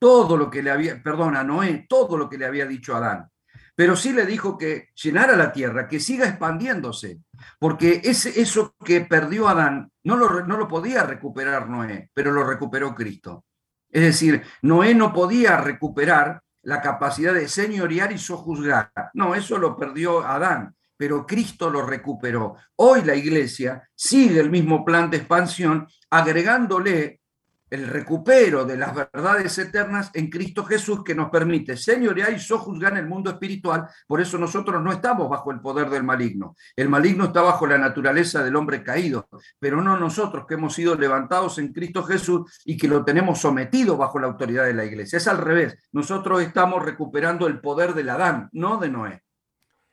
todo 0.00 0.36
lo 0.36 0.50
que 0.50 0.64
le 0.64 0.72
había, 0.72 1.00
perdón, 1.00 1.36
a 1.36 1.44
Noé, 1.44 1.86
todo 1.88 2.18
lo 2.18 2.28
que 2.28 2.38
le 2.38 2.46
había 2.46 2.66
dicho 2.66 2.96
a 2.96 2.98
Adán, 2.98 3.30
pero 3.76 3.94
sí 3.94 4.12
le 4.12 4.26
dijo 4.26 4.58
que 4.58 4.88
llenara 5.00 5.36
la 5.36 5.52
tierra, 5.52 5.86
que 5.86 6.00
siga 6.00 6.26
expandiéndose, 6.26 7.20
porque 7.60 8.00
ese, 8.02 8.40
eso 8.40 8.74
que 8.84 9.02
perdió 9.02 9.48
Adán 9.48 9.92
no 10.02 10.16
lo, 10.16 10.44
no 10.44 10.56
lo 10.56 10.66
podía 10.66 11.04
recuperar 11.04 11.70
Noé, 11.70 12.10
pero 12.12 12.32
lo 12.32 12.42
recuperó 12.42 12.92
Cristo. 12.96 13.44
Es 13.92 14.02
decir, 14.02 14.42
Noé 14.62 14.94
no 14.94 15.12
podía 15.12 15.58
recuperar 15.58 16.42
la 16.62 16.80
capacidad 16.80 17.34
de 17.34 17.46
señorear 17.46 18.10
y 18.12 18.18
sojuzgar. 18.18 18.90
No, 19.14 19.34
eso 19.34 19.58
lo 19.58 19.76
perdió 19.76 20.26
Adán, 20.26 20.74
pero 20.96 21.26
Cristo 21.26 21.70
lo 21.70 21.82
recuperó. 21.82 22.56
Hoy 22.76 23.02
la 23.02 23.14
iglesia 23.14 23.88
sigue 23.94 24.40
el 24.40 24.50
mismo 24.50 24.84
plan 24.84 25.10
de 25.10 25.18
expansión, 25.18 25.86
agregándole 26.10 27.20
el 27.72 27.86
recupero 27.86 28.66
de 28.66 28.76
las 28.76 28.94
verdades 28.94 29.56
eternas 29.56 30.10
en 30.12 30.28
Cristo 30.28 30.62
Jesús 30.62 31.02
que 31.02 31.14
nos 31.14 31.30
permite 31.30 31.74
señorear 31.74 32.30
y 32.30 32.38
sojuzgar 32.38 32.92
en 32.92 32.98
el 32.98 33.06
mundo 33.06 33.30
espiritual. 33.30 33.88
Por 34.06 34.20
eso 34.20 34.36
nosotros 34.36 34.82
no 34.82 34.92
estamos 34.92 35.26
bajo 35.30 35.50
el 35.50 35.60
poder 35.60 35.88
del 35.88 36.02
maligno. 36.04 36.54
El 36.76 36.90
maligno 36.90 37.24
está 37.24 37.40
bajo 37.40 37.66
la 37.66 37.78
naturaleza 37.78 38.44
del 38.44 38.56
hombre 38.56 38.82
caído, 38.82 39.26
pero 39.58 39.80
no 39.80 39.96
nosotros 39.96 40.44
que 40.46 40.52
hemos 40.54 40.74
sido 40.74 40.96
levantados 40.96 41.56
en 41.56 41.72
Cristo 41.72 42.04
Jesús 42.04 42.60
y 42.66 42.76
que 42.76 42.88
lo 42.88 43.06
tenemos 43.06 43.40
sometido 43.40 43.96
bajo 43.96 44.18
la 44.18 44.26
autoridad 44.26 44.66
de 44.66 44.74
la 44.74 44.84
iglesia. 44.84 45.16
Es 45.16 45.26
al 45.26 45.38
revés. 45.38 45.88
Nosotros 45.92 46.42
estamos 46.42 46.84
recuperando 46.84 47.46
el 47.46 47.58
poder 47.58 47.94
del 47.94 48.10
Adán, 48.10 48.50
no 48.52 48.76
de 48.76 48.90
Noé. 48.90 49.22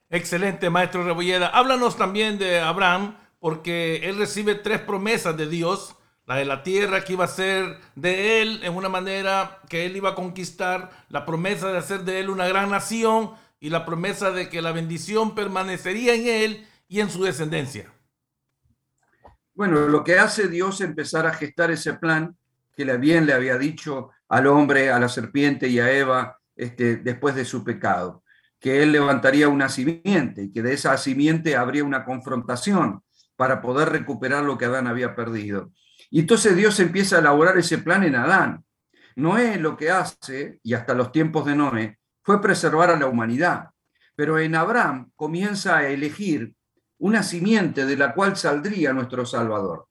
Excelente, 0.09 0.69
maestro 0.69 1.05
Rebolleda. 1.05 1.47
Háblanos 1.47 1.95
también 1.95 2.37
de 2.39 2.59
Abraham, 2.59 3.15
porque 3.39 4.01
él 4.03 4.17
recibe 4.17 4.55
tres 4.55 4.81
promesas 4.81 5.37
de 5.37 5.47
Dios 5.47 5.95
la 6.29 6.35
de 6.35 6.45
la 6.45 6.61
tierra 6.61 7.03
que 7.03 7.13
iba 7.13 7.25
a 7.25 7.27
ser 7.27 7.79
de 7.95 8.39
él 8.39 8.59
en 8.61 8.75
una 8.75 8.87
manera 8.87 9.61
que 9.67 9.87
él 9.87 9.97
iba 9.97 10.11
a 10.11 10.15
conquistar, 10.15 10.91
la 11.09 11.25
promesa 11.25 11.71
de 11.71 11.79
hacer 11.79 12.01
de 12.01 12.19
él 12.19 12.29
una 12.29 12.47
gran 12.47 12.69
nación 12.69 13.31
y 13.59 13.71
la 13.71 13.83
promesa 13.83 14.29
de 14.29 14.47
que 14.47 14.61
la 14.61 14.71
bendición 14.71 15.33
permanecería 15.33 16.13
en 16.13 16.27
él 16.27 16.67
y 16.87 16.99
en 16.99 17.09
su 17.09 17.23
descendencia. 17.23 17.91
Bueno, 19.55 19.87
lo 19.87 20.03
que 20.03 20.19
hace 20.19 20.47
Dios 20.47 20.81
empezar 20.81 21.25
a 21.25 21.33
gestar 21.33 21.71
ese 21.71 21.95
plan 21.95 22.37
que 22.75 22.85
bien 22.97 23.25
le 23.25 23.33
había 23.33 23.57
dicho 23.57 24.11
al 24.27 24.45
hombre, 24.45 24.91
a 24.91 24.99
la 24.99 25.09
serpiente 25.09 25.67
y 25.67 25.79
a 25.79 25.91
Eva 25.91 26.39
este, 26.55 26.97
después 26.97 27.33
de 27.33 27.43
su 27.43 27.63
pecado, 27.63 28.23
que 28.59 28.83
él 28.83 28.91
levantaría 28.91 29.49
una 29.49 29.67
simiente 29.67 30.43
y 30.43 30.51
que 30.51 30.61
de 30.61 30.73
esa 30.73 30.95
simiente 30.97 31.55
habría 31.55 31.83
una 31.83 32.05
confrontación 32.05 33.01
para 33.35 33.63
poder 33.63 33.89
recuperar 33.89 34.43
lo 34.43 34.59
que 34.59 34.65
Adán 34.65 34.85
había 34.85 35.15
perdido. 35.15 35.71
Y 36.09 36.21
entonces 36.21 36.55
Dios 36.55 36.79
empieza 36.79 37.17
a 37.17 37.19
elaborar 37.19 37.57
ese 37.57 37.77
plan 37.77 38.03
en 38.03 38.15
Adán. 38.15 38.63
Noé 39.15 39.57
lo 39.57 39.77
que 39.77 39.91
hace, 39.91 40.59
y 40.63 40.73
hasta 40.73 40.93
los 40.93 41.11
tiempos 41.11 41.45
de 41.45 41.55
Noé, 41.55 41.99
fue 42.23 42.41
preservar 42.41 42.89
a 42.89 42.97
la 42.97 43.07
humanidad. 43.07 43.69
Pero 44.15 44.39
en 44.39 44.55
Abraham 44.55 45.11
comienza 45.15 45.77
a 45.77 45.87
elegir 45.87 46.53
una 46.99 47.23
simiente 47.23 47.85
de 47.85 47.95
la 47.95 48.13
cual 48.13 48.35
saldría 48.35 48.93
nuestro 48.93 49.25
Salvador. 49.25 49.87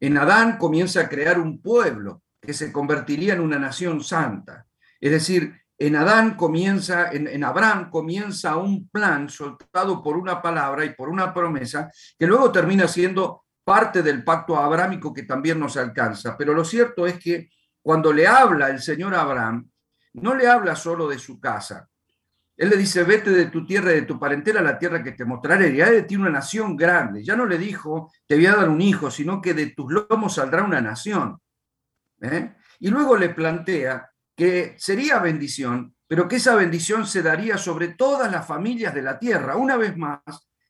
En 0.00 0.16
Adán 0.16 0.58
comienza 0.58 1.00
a 1.00 1.08
crear 1.08 1.38
un 1.38 1.60
pueblo 1.60 2.22
que 2.40 2.52
se 2.52 2.72
convertiría 2.72 3.34
en 3.34 3.40
una 3.40 3.58
nación 3.58 4.02
santa. 4.02 4.66
Es 5.00 5.10
decir, 5.10 5.54
en 5.76 5.96
Adán 5.96 6.34
comienza, 6.34 7.10
en, 7.12 7.28
en, 7.28 7.44
Abraham 7.44 7.90
comienza 7.90 8.56
un 8.56 8.88
plan 8.88 9.28
soltado 9.28 10.02
por 10.02 10.16
una 10.16 10.42
palabra 10.42 10.84
y 10.84 10.94
por 10.94 11.08
una 11.08 11.32
promesa 11.32 11.90
que 12.18 12.26
luego 12.26 12.50
termina 12.50 12.88
siendo 12.88 13.44
parte 13.68 14.02
del 14.02 14.24
pacto 14.24 14.56
abrámico 14.56 15.12
que 15.12 15.24
también 15.24 15.60
nos 15.60 15.76
alcanza. 15.76 16.38
Pero 16.38 16.54
lo 16.54 16.64
cierto 16.64 17.06
es 17.06 17.18
que 17.18 17.50
cuando 17.82 18.14
le 18.14 18.26
habla 18.26 18.70
el 18.70 18.80
Señor 18.80 19.14
Abraham, 19.14 19.70
no 20.14 20.34
le 20.34 20.48
habla 20.48 20.74
solo 20.74 21.06
de 21.06 21.18
su 21.18 21.38
casa. 21.38 21.86
Él 22.56 22.70
le 22.70 22.78
dice, 22.78 23.02
vete 23.02 23.30
de 23.30 23.44
tu 23.48 23.66
tierra 23.66 23.92
y 23.92 23.96
de 23.96 24.06
tu 24.06 24.18
parentela 24.18 24.60
a 24.60 24.62
la 24.62 24.78
tierra 24.78 25.02
que 25.02 25.12
te 25.12 25.26
mostraré. 25.26 25.76
Ya 25.76 25.90
de 25.90 26.04
ti 26.04 26.16
una 26.16 26.30
nación 26.30 26.78
grande. 26.78 27.22
Ya 27.22 27.36
no 27.36 27.44
le 27.44 27.58
dijo, 27.58 28.10
te 28.26 28.36
voy 28.36 28.46
a 28.46 28.56
dar 28.56 28.70
un 28.70 28.80
hijo, 28.80 29.10
sino 29.10 29.42
que 29.42 29.52
de 29.52 29.66
tus 29.66 29.92
lomos 29.92 30.36
saldrá 30.36 30.62
una 30.62 30.80
nación. 30.80 31.38
¿eh? 32.22 32.54
Y 32.80 32.88
luego 32.88 33.18
le 33.18 33.28
plantea 33.28 34.10
que 34.34 34.76
sería 34.78 35.18
bendición, 35.18 35.94
pero 36.06 36.26
que 36.26 36.36
esa 36.36 36.54
bendición 36.54 37.06
se 37.06 37.20
daría 37.20 37.58
sobre 37.58 37.88
todas 37.88 38.32
las 38.32 38.46
familias 38.46 38.94
de 38.94 39.02
la 39.02 39.18
tierra. 39.18 39.56
Una 39.56 39.76
vez 39.76 39.94
más, 39.94 40.22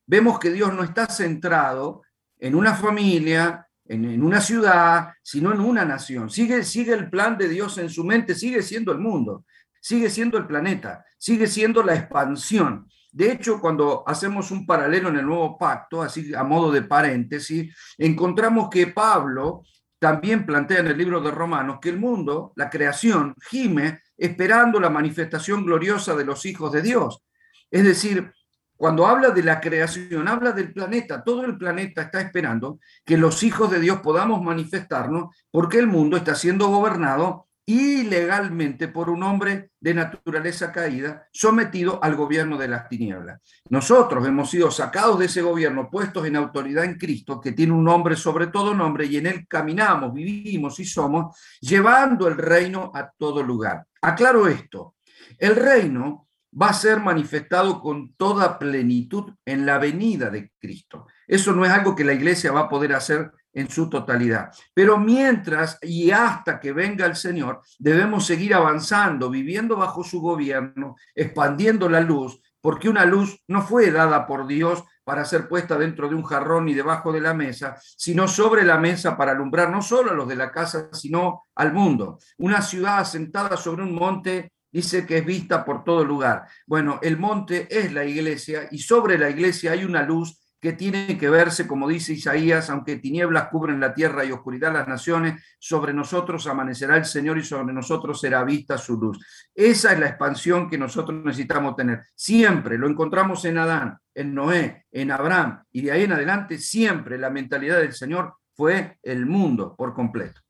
vemos 0.04 0.40
que 0.40 0.50
Dios 0.50 0.74
no 0.74 0.82
está 0.82 1.06
centrado 1.06 2.02
en 2.38 2.54
una 2.54 2.74
familia, 2.74 3.66
en, 3.84 4.22
una 4.22 4.40
ciudad, 4.40 5.10
sino 5.22 5.52
en 5.52 5.60
una 5.60 5.84
nación. 5.84 6.30
Sigue, 6.30 6.64
sigue 6.64 6.92
el 6.92 7.10
plan 7.10 7.36
de 7.38 7.48
Dios 7.48 7.78
en 7.78 7.88
su 7.88 8.04
mente, 8.04 8.34
sigue 8.34 8.62
siendo 8.62 8.92
el 8.92 8.98
mundo, 8.98 9.44
sigue 9.80 10.10
siendo 10.10 10.38
el 10.38 10.46
planeta, 10.46 11.04
sigue 11.18 11.46
siendo 11.46 11.82
la 11.82 11.94
expansión. 11.94 12.88
De 13.10 13.32
hecho, 13.32 13.60
cuando 13.60 14.04
hacemos 14.06 14.50
un 14.50 14.66
paralelo 14.66 15.08
en 15.08 15.16
el 15.16 15.26
nuevo 15.26 15.56
pacto, 15.56 16.02
así 16.02 16.34
a 16.34 16.44
modo 16.44 16.70
de 16.70 16.82
paréntesis, 16.82 17.74
encontramos 17.96 18.68
que 18.70 18.88
Pablo 18.88 19.62
también 19.98 20.46
plantea 20.46 20.80
en 20.80 20.88
el 20.88 20.98
libro 20.98 21.20
de 21.20 21.30
Romanos 21.30 21.78
que 21.80 21.88
el 21.88 21.98
mundo, 21.98 22.52
la 22.56 22.70
creación, 22.70 23.34
gime 23.50 24.02
esperando 24.16 24.78
la 24.80 24.90
manifestación 24.90 25.64
gloriosa 25.64 26.14
de 26.14 26.24
los 26.24 26.44
hijos 26.44 26.72
de 26.72 26.82
Dios. 26.82 27.22
Es 27.70 27.84
decir, 27.84 28.32
cuando 28.78 29.08
habla 29.08 29.30
de 29.30 29.42
la 29.42 29.60
creación, 29.60 30.28
habla 30.28 30.52
del 30.52 30.72
planeta. 30.72 31.24
Todo 31.24 31.44
el 31.44 31.58
planeta 31.58 32.02
está 32.02 32.20
esperando 32.20 32.78
que 33.04 33.18
los 33.18 33.42
hijos 33.42 33.70
de 33.72 33.80
Dios 33.80 33.98
podamos 34.00 34.40
manifestarnos 34.40 35.34
porque 35.50 35.80
el 35.80 35.88
mundo 35.88 36.16
está 36.16 36.36
siendo 36.36 36.68
gobernado 36.68 37.48
ilegalmente 37.66 38.86
por 38.86 39.10
un 39.10 39.24
hombre 39.24 39.72
de 39.80 39.94
naturaleza 39.94 40.70
caída 40.70 41.26
sometido 41.32 42.02
al 42.02 42.14
gobierno 42.14 42.56
de 42.56 42.68
las 42.68 42.88
tinieblas. 42.88 43.42
Nosotros 43.68 44.26
hemos 44.26 44.48
sido 44.48 44.70
sacados 44.70 45.18
de 45.18 45.26
ese 45.26 45.42
gobierno, 45.42 45.90
puestos 45.90 46.24
en 46.26 46.36
autoridad 46.36 46.84
en 46.84 46.96
Cristo, 46.96 47.40
que 47.40 47.52
tiene 47.52 47.72
un 47.72 47.84
nombre 47.84 48.14
sobre 48.14 48.46
todo 48.46 48.72
nombre, 48.72 49.06
y 49.06 49.16
en 49.16 49.26
él 49.26 49.46
caminamos, 49.48 50.14
vivimos 50.14 50.78
y 50.78 50.84
somos, 50.84 51.36
llevando 51.60 52.28
el 52.28 52.38
reino 52.38 52.92
a 52.94 53.10
todo 53.18 53.42
lugar. 53.42 53.84
Aclaro 54.00 54.46
esto, 54.46 54.94
el 55.36 55.56
reino 55.56 56.27
va 56.60 56.70
a 56.70 56.74
ser 56.74 57.00
manifestado 57.00 57.80
con 57.80 58.14
toda 58.14 58.58
plenitud 58.58 59.32
en 59.44 59.66
la 59.66 59.78
venida 59.78 60.30
de 60.30 60.50
Cristo. 60.58 61.06
Eso 61.26 61.52
no 61.52 61.64
es 61.64 61.70
algo 61.70 61.94
que 61.94 62.04
la 62.04 62.14
iglesia 62.14 62.52
va 62.52 62.60
a 62.60 62.68
poder 62.68 62.94
hacer 62.94 63.30
en 63.52 63.68
su 63.68 63.88
totalidad. 63.88 64.50
Pero 64.74 64.98
mientras 64.98 65.78
y 65.82 66.10
hasta 66.10 66.60
que 66.60 66.72
venga 66.72 67.06
el 67.06 67.16
Señor, 67.16 67.60
debemos 67.78 68.26
seguir 68.26 68.54
avanzando, 68.54 69.30
viviendo 69.30 69.76
bajo 69.76 70.04
su 70.04 70.20
gobierno, 70.20 70.96
expandiendo 71.14 71.88
la 71.88 72.00
luz, 72.00 72.40
porque 72.60 72.88
una 72.88 73.04
luz 73.04 73.42
no 73.46 73.62
fue 73.62 73.90
dada 73.90 74.26
por 74.26 74.46
Dios 74.46 74.84
para 75.04 75.24
ser 75.24 75.48
puesta 75.48 75.78
dentro 75.78 76.08
de 76.08 76.14
un 76.14 76.22
jarrón 76.22 76.68
y 76.68 76.74
debajo 76.74 77.12
de 77.12 77.20
la 77.20 77.32
mesa, 77.32 77.76
sino 77.96 78.28
sobre 78.28 78.64
la 78.64 78.78
mesa 78.78 79.16
para 79.16 79.32
alumbrar 79.32 79.70
no 79.70 79.80
solo 79.80 80.10
a 80.10 80.14
los 80.14 80.28
de 80.28 80.36
la 80.36 80.50
casa, 80.50 80.90
sino 80.92 81.44
al 81.54 81.72
mundo. 81.72 82.18
Una 82.36 82.60
ciudad 82.60 82.98
asentada 82.98 83.56
sobre 83.56 83.84
un 83.84 83.94
monte 83.94 84.52
dice 84.70 85.06
que 85.06 85.18
es 85.18 85.24
vista 85.24 85.64
por 85.64 85.84
todo 85.84 86.04
lugar. 86.04 86.46
Bueno, 86.66 86.98
el 87.02 87.16
monte 87.18 87.66
es 87.70 87.92
la 87.92 88.04
iglesia 88.04 88.68
y 88.70 88.78
sobre 88.78 89.18
la 89.18 89.30
iglesia 89.30 89.72
hay 89.72 89.84
una 89.84 90.02
luz 90.02 90.38
que 90.60 90.72
tiene 90.72 91.16
que 91.16 91.30
verse, 91.30 91.66
como 91.66 91.88
dice 91.88 92.14
Isaías, 92.14 92.68
aunque 92.68 92.96
tinieblas 92.96 93.48
cubren 93.48 93.78
la 93.78 93.94
tierra 93.94 94.24
y 94.24 94.32
oscuridad 94.32 94.72
las 94.72 94.88
naciones, 94.88 95.56
sobre 95.58 95.92
nosotros 95.92 96.46
amanecerá 96.48 96.96
el 96.96 97.04
Señor 97.04 97.38
y 97.38 97.44
sobre 97.44 97.72
nosotros 97.72 98.20
será 98.20 98.42
vista 98.42 98.76
su 98.76 98.98
luz. 98.98 99.24
Esa 99.54 99.92
es 99.92 100.00
la 100.00 100.08
expansión 100.08 100.68
que 100.68 100.76
nosotros 100.76 101.22
necesitamos 101.24 101.76
tener. 101.76 102.02
Siempre 102.14 102.76
lo 102.76 102.88
encontramos 102.88 103.44
en 103.44 103.58
Adán, 103.58 103.98
en 104.14 104.34
Noé, 104.34 104.86
en 104.90 105.12
Abraham, 105.12 105.62
y 105.70 105.82
de 105.82 105.92
ahí 105.92 106.02
en 106.02 106.12
adelante 106.12 106.58
siempre 106.58 107.18
la 107.18 107.30
mentalidad 107.30 107.78
del 107.78 107.92
Señor 107.92 108.34
fue 108.52 108.98
el 109.04 109.26
mundo 109.26 109.76
por 109.76 109.94
completo. 109.94 110.40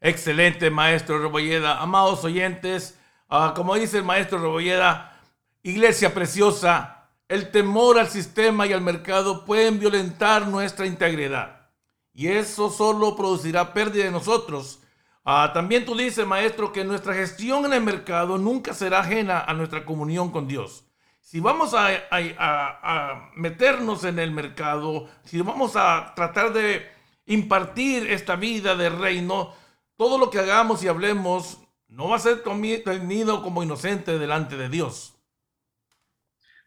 Excelente, 0.00 0.70
maestro 0.70 1.20
Rebolleda. 1.20 1.80
Amados 1.80 2.24
oyentes, 2.24 2.97
ah, 3.28 3.52
como 3.54 3.74
dice 3.74 3.98
el 3.98 4.04
maestro 4.04 4.38
Rebolleda, 4.38 5.20
iglesia 5.62 6.14
preciosa, 6.14 7.08
el 7.28 7.50
temor 7.50 7.98
al 7.98 8.08
sistema 8.08 8.66
y 8.66 8.72
al 8.72 8.80
mercado 8.80 9.44
pueden 9.44 9.78
violentar 9.78 10.48
nuestra 10.48 10.86
integridad. 10.86 11.68
Y 12.14 12.28
eso 12.28 12.70
solo 12.70 13.14
producirá 13.14 13.72
pérdida 13.72 14.04
de 14.04 14.10
nosotros. 14.10 14.80
Ah, 15.24 15.50
también 15.52 15.84
tú 15.84 15.94
dices, 15.94 16.26
maestro, 16.26 16.72
que 16.72 16.84
nuestra 16.84 17.14
gestión 17.14 17.64
en 17.66 17.74
el 17.74 17.82
mercado 17.82 18.38
nunca 18.38 18.72
será 18.74 19.00
ajena 19.00 19.40
a 19.40 19.54
nuestra 19.54 19.84
comunión 19.84 20.30
con 20.30 20.48
Dios. 20.48 20.84
Si 21.20 21.40
vamos 21.40 21.74
a 21.74 23.30
meternos 23.36 24.04
en 24.04 24.18
el 24.18 24.30
mercado, 24.30 25.08
si 25.24 25.40
vamos 25.42 25.76
a 25.76 26.14
tratar 26.16 26.54
de 26.54 26.90
impartir 27.26 28.10
esta 28.10 28.36
vida 28.36 28.74
de 28.74 28.88
reino, 28.88 29.52
todo 29.96 30.16
lo 30.16 30.30
que 30.30 30.38
hagamos 30.38 30.82
y 30.82 30.88
hablemos 30.88 31.58
no 31.88 32.08
va 32.08 32.16
a 32.16 32.20
ser 32.20 32.42
tenido 32.42 33.42
como 33.42 33.62
inocente 33.62 34.18
delante 34.18 34.56
de 34.56 34.68
Dios. 34.68 35.18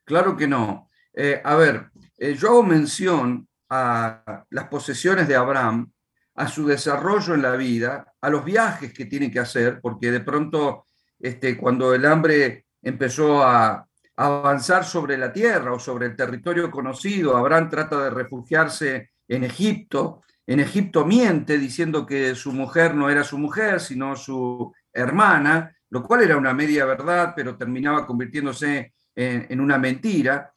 Claro 0.03 0.36
que 0.36 0.47
no. 0.47 0.89
Eh, 1.13 1.41
a 1.43 1.55
ver, 1.55 1.91
eh, 2.17 2.36
yo 2.36 2.49
hago 2.49 2.63
mención 2.63 3.47
a 3.69 4.45
las 4.49 4.67
posesiones 4.67 5.28
de 5.28 5.36
Abraham, 5.36 5.91
a 6.36 6.47
su 6.47 6.65
desarrollo 6.65 7.34
en 7.34 7.41
la 7.41 7.55
vida, 7.55 8.13
a 8.19 8.30
los 8.30 8.43
viajes 8.43 8.93
que 8.93 9.05
tiene 9.05 9.32
que 9.32 9.39
hacer, 9.39 9.80
porque 9.82 10.11
de 10.11 10.22
pronto, 10.22 10.86
este, 11.19 11.57
cuando 11.57 11.93
el 11.93 12.05
hambre 12.05 12.65
empezó 12.82 13.43
a, 13.43 13.88
avanzar 14.17 14.86
sobre 14.86 15.17
la 15.17 15.34
tierra 15.34 15.74
o 15.74 15.80
sobre 15.80 16.05
el 16.05 16.15
territorio 16.15 16.69
conocido, 16.69 17.36
Abraham 17.36 17.69
trata 17.69 18.03
de 18.03 18.09
refugiarse 18.11 19.11
en 19.28 19.43
Egipto. 19.43 20.22
En 20.45 20.59
Egipto 20.59 21.05
miente 21.05 21.57
diciendo 21.57 22.05
que 22.05 22.36
su 22.36 22.51
mujer 22.51 22.93
no 22.93 23.09
era 23.09 23.24
su 23.24 23.39
mujer, 23.39 23.80
sino 23.80 24.15
su 24.15 24.72
hermana, 24.94 25.76
lo 25.89 26.04
cual 26.04 26.24
era 26.24 26.38
una 26.38 26.54
media 26.54 26.86
verdad, 26.86 27.34
pero 27.36 27.58
terminaba 27.58 28.06
convirtiéndose 28.06 28.94
en, 29.16 29.60
una 29.60 29.78
mentira, 29.78 30.52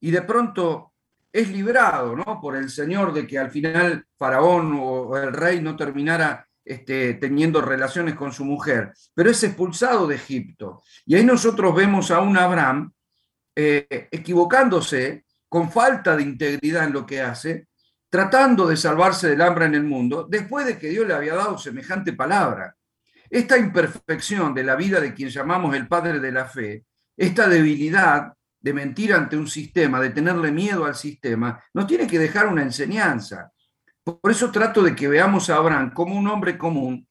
y 0.00 0.10
de 0.10 0.22
pronto 0.22 0.94
es 1.30 1.50
librado 1.50 2.16
¿no? 2.16 2.40
por 2.40 2.56
el 2.56 2.70
Señor 2.70 3.12
de 3.12 3.26
que 3.26 3.38
al 3.38 3.50
final 3.50 4.04
Faraón 4.16 4.76
o, 4.80 5.16
el 5.16 5.32
rey 5.32 5.60
no 5.60 5.76
terminara 5.76 6.46
este, 6.64 7.14
teniendo 7.14 7.60
relaciones 7.60 8.14
con 8.14 8.32
su 8.32 8.44
mujer, 8.44 8.92
pero 9.14 9.30
es 9.30 9.42
expulsado 9.42 10.06
de 10.06 10.16
Egipto. 10.16 10.82
Y 11.04 11.14
ahí 11.14 11.24
nosotros 11.24 11.74
vemos 11.74 12.10
a 12.10 12.20
un 12.20 12.36
Abraham 12.36 12.92
eh, 13.54 14.08
equivocándose, 14.10 15.24
con 15.48 15.70
falta 15.70 16.14
de 16.14 16.22
integridad 16.22 16.84
en 16.84 16.92
lo 16.92 17.06
que 17.06 17.20
hace, 17.20 17.68
tratando 18.10 18.66
de 18.66 18.76
salvarse 18.76 19.28
del 19.28 19.42
hambre 19.42 19.66
en 19.66 19.74
el 19.74 19.84
mundo, 19.84 20.26
después 20.28 20.66
de 20.66 20.78
que 20.78 20.88
Dios 20.88 21.06
le 21.06 21.14
había 21.14 21.34
dado 21.34 21.58
semejante 21.58 22.12
palabra. 22.12 22.74
Esta 23.30 23.58
imperfección 23.58 24.54
de 24.54 24.64
la 24.64 24.76
vida 24.76 25.00
de 25.00 25.14
quien 25.14 25.28
llamamos 25.28 25.74
el 25.74 25.86
Padre 25.86 26.20
de 26.20 26.32
la 26.32 26.46
Fe 26.46 26.84
esta 27.18 27.48
debilidad 27.48 28.32
de 28.60 28.72
mentir 28.72 29.12
ante 29.12 29.36
un 29.36 29.48
sistema, 29.48 30.00
de 30.00 30.10
tenerle 30.10 30.52
miedo 30.52 30.84
al 30.84 30.94
sistema, 30.94 31.62
nos 31.74 31.86
tiene 31.86 32.06
que 32.06 32.18
dejar 32.18 32.46
una 32.46 32.62
enseñanza. 32.62 33.52
Por 34.04 34.30
eso 34.30 34.50
trato 34.52 34.82
de 34.82 34.94
que 34.94 35.08
veamos 35.08 35.50
a 35.50 35.56
Abraham 35.56 35.92
como 35.92 36.16
un 36.16 36.28
hombre 36.28 36.56
común 36.56 37.06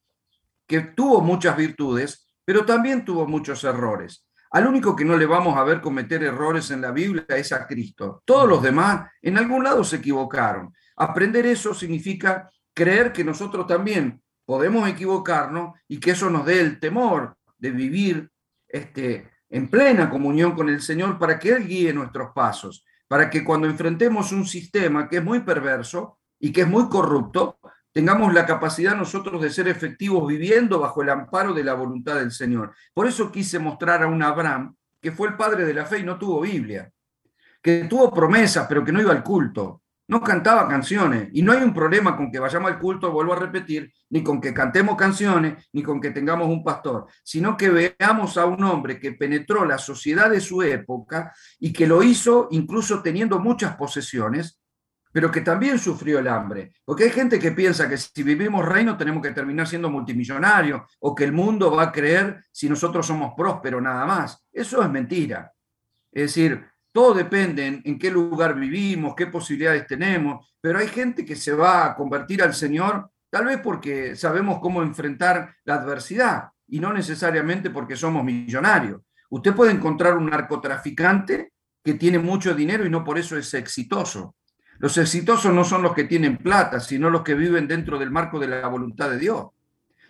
que 0.65 0.79
tuvo 0.81 1.21
muchas 1.21 1.55
virtudes, 1.55 2.33
pero 2.43 2.65
también 2.65 3.03
tuvo 3.03 3.27
muchos 3.27 3.63
errores. 3.65 4.25
Al 4.51 4.65
único 4.65 4.95
que 4.95 5.03
no 5.03 5.17
le 5.17 5.25
vamos 5.25 5.57
a 5.57 5.63
ver 5.63 5.81
cometer 5.81 6.23
errores 6.23 6.71
en 6.71 6.81
la 6.81 6.91
Biblia 6.91 7.25
es 7.29 7.51
a 7.51 7.67
Cristo. 7.67 8.23
Todos 8.25 8.47
los 8.47 8.63
demás 8.63 9.11
en 9.21 9.37
algún 9.37 9.63
lado 9.63 9.83
se 9.83 9.97
equivocaron. 9.97 10.73
Aprender 10.95 11.45
eso 11.45 11.73
significa 11.73 12.49
creer 12.73 13.11
que 13.11 13.25
nosotros 13.25 13.67
también 13.67 14.21
podemos 14.47 14.87
equivocarnos 14.87 15.77
y 15.89 15.99
que 15.99 16.11
eso 16.11 16.29
nos 16.29 16.45
dé 16.45 16.61
el 16.61 16.79
temor 16.79 17.35
de 17.57 17.69
vivir 17.69 18.31
este, 18.65 19.29
en 19.49 19.67
plena 19.67 20.09
comunión 20.09 20.53
con 20.53 20.69
el 20.69 20.81
Señor 20.81 21.19
para 21.19 21.37
que 21.37 21.49
Él 21.49 21.67
guíe 21.67 21.91
nuestros 21.91 22.31
pasos, 22.33 22.85
para 23.09 23.29
que 23.29 23.43
cuando 23.43 23.67
enfrentemos 23.67 24.31
un 24.31 24.45
sistema 24.45 25.09
que 25.09 25.17
es 25.17 25.23
muy 25.23 25.41
perverso 25.41 26.19
y 26.39 26.53
que 26.53 26.61
es 26.61 26.67
muy 26.67 26.87
corrupto, 26.87 27.59
tengamos 27.91 28.33
la 28.33 28.45
capacidad 28.45 28.95
nosotros 28.95 29.41
de 29.41 29.49
ser 29.49 29.67
efectivos 29.67 30.25
viviendo 30.25 30.79
bajo 30.79 31.01
el 31.01 31.09
amparo 31.09 31.53
de 31.53 31.65
la 31.65 31.73
voluntad 31.73 32.15
del 32.15 32.31
Señor. 32.31 32.73
Por 32.93 33.05
eso 33.05 33.29
quise 33.29 33.59
mostrar 33.59 34.01
a 34.01 34.07
un 34.07 34.23
Abraham 34.23 34.73
que 35.01 35.11
fue 35.11 35.27
el 35.27 35.35
padre 35.35 35.65
de 35.65 35.73
la 35.73 35.85
fe 35.85 35.99
y 35.99 36.03
no 36.03 36.17
tuvo 36.17 36.39
Biblia, 36.39 36.89
que 37.61 37.83
tuvo 37.83 38.13
promesas 38.13 38.65
pero 38.69 38.85
que 38.85 38.93
no 38.93 39.01
iba 39.01 39.11
al 39.11 39.23
culto, 39.23 39.81
no 40.07 40.21
cantaba 40.21 40.67
canciones. 40.67 41.29
Y 41.33 41.41
no 41.41 41.51
hay 41.51 41.61
un 41.61 41.73
problema 41.73 42.15
con 42.15 42.31
que 42.31 42.39
vayamos 42.39 42.71
al 42.71 42.79
culto, 42.79 43.11
vuelvo 43.11 43.33
a 43.33 43.39
repetir, 43.39 43.91
ni 44.09 44.23
con 44.23 44.39
que 44.39 44.53
cantemos 44.53 44.95
canciones, 44.95 45.69
ni 45.73 45.83
con 45.83 45.99
que 45.99 46.11
tengamos 46.11 46.47
un 46.47 46.63
pastor, 46.63 47.07
sino 47.23 47.57
que 47.57 47.69
veamos 47.69 48.37
a 48.37 48.45
un 48.45 48.63
hombre 48.63 48.99
que 48.99 49.13
penetró 49.13 49.65
la 49.65 49.77
sociedad 49.77 50.29
de 50.29 50.39
su 50.39 50.61
época 50.61 51.33
y 51.59 51.73
que 51.73 51.87
lo 51.87 52.01
hizo 52.03 52.47
incluso 52.51 53.01
teniendo 53.01 53.39
muchas 53.39 53.75
posesiones, 53.75 54.59
pero 55.11 55.31
que 55.31 55.41
también 55.41 55.79
sufrió 55.79 56.19
el 56.19 56.27
hambre. 56.27 56.71
Porque 56.85 57.05
hay 57.05 57.09
gente 57.09 57.39
que 57.39 57.51
piensa 57.51 57.89
que 57.89 57.97
si 57.97 58.23
vivimos 58.23 58.65
reino 58.65 58.97
tenemos 58.97 59.21
que 59.21 59.31
terminar 59.31 59.67
siendo 59.67 59.89
multimillonarios 59.89 60.81
o 60.99 61.15
que 61.15 61.23
el 61.23 61.31
mundo 61.31 61.71
va 61.71 61.83
a 61.83 61.91
creer 61.91 62.45
si 62.51 62.69
nosotros 62.69 63.05
somos 63.05 63.33
prósperos 63.35 63.81
nada 63.81 64.05
más. 64.05 64.45
Eso 64.51 64.81
es 64.81 64.89
mentira. 64.89 65.51
Es 66.11 66.35
decir, 66.35 66.65
todo 66.91 67.13
depende 67.13 67.81
en, 67.83 67.99
qué 67.99 68.09
lugar 68.09 68.55
vivimos, 68.55 69.15
qué 69.15 69.27
posibilidades 69.27 69.85
tenemos, 69.87 70.53
pero 70.59 70.79
hay 70.79 70.87
gente 70.87 71.23
que 71.25 71.35
se 71.35 71.53
va 71.53 71.85
a 71.85 71.95
convertir 71.95 72.41
al 72.41 72.53
Señor 72.53 73.09
tal 73.29 73.45
vez 73.45 73.59
porque 73.61 74.15
sabemos 74.15 74.59
cómo 74.59 74.81
enfrentar 74.81 75.55
la 75.65 75.75
adversidad 75.75 76.49
y 76.67 76.79
no 76.79 76.91
necesariamente 76.93 77.69
porque 77.69 77.95
somos 77.95 78.23
millonarios. 78.23 79.01
Usted 79.29 79.53
puede 79.53 79.71
encontrar 79.71 80.17
un 80.17 80.29
narcotraficante 80.29 81.51
que 81.83 81.93
tiene 81.93 82.19
mucho 82.19 82.53
dinero 82.53 82.85
y 82.85 82.89
no 82.89 83.03
por 83.03 83.17
eso 83.17 83.37
es 83.37 83.53
exitoso. 83.53 84.35
Los 84.79 84.97
exitosos 84.97 85.53
no 85.53 85.63
son 85.63 85.81
los 85.81 85.93
que 85.93 86.03
tienen 86.03 86.37
plata, 86.37 86.79
sino 86.79 87.09
los 87.09 87.23
que 87.23 87.33
viven 87.33 87.67
dentro 87.67 87.97
del 87.97 88.11
marco 88.11 88.39
de 88.39 88.47
la 88.47 88.67
voluntad 88.67 89.09
de 89.09 89.17
Dios. 89.17 89.47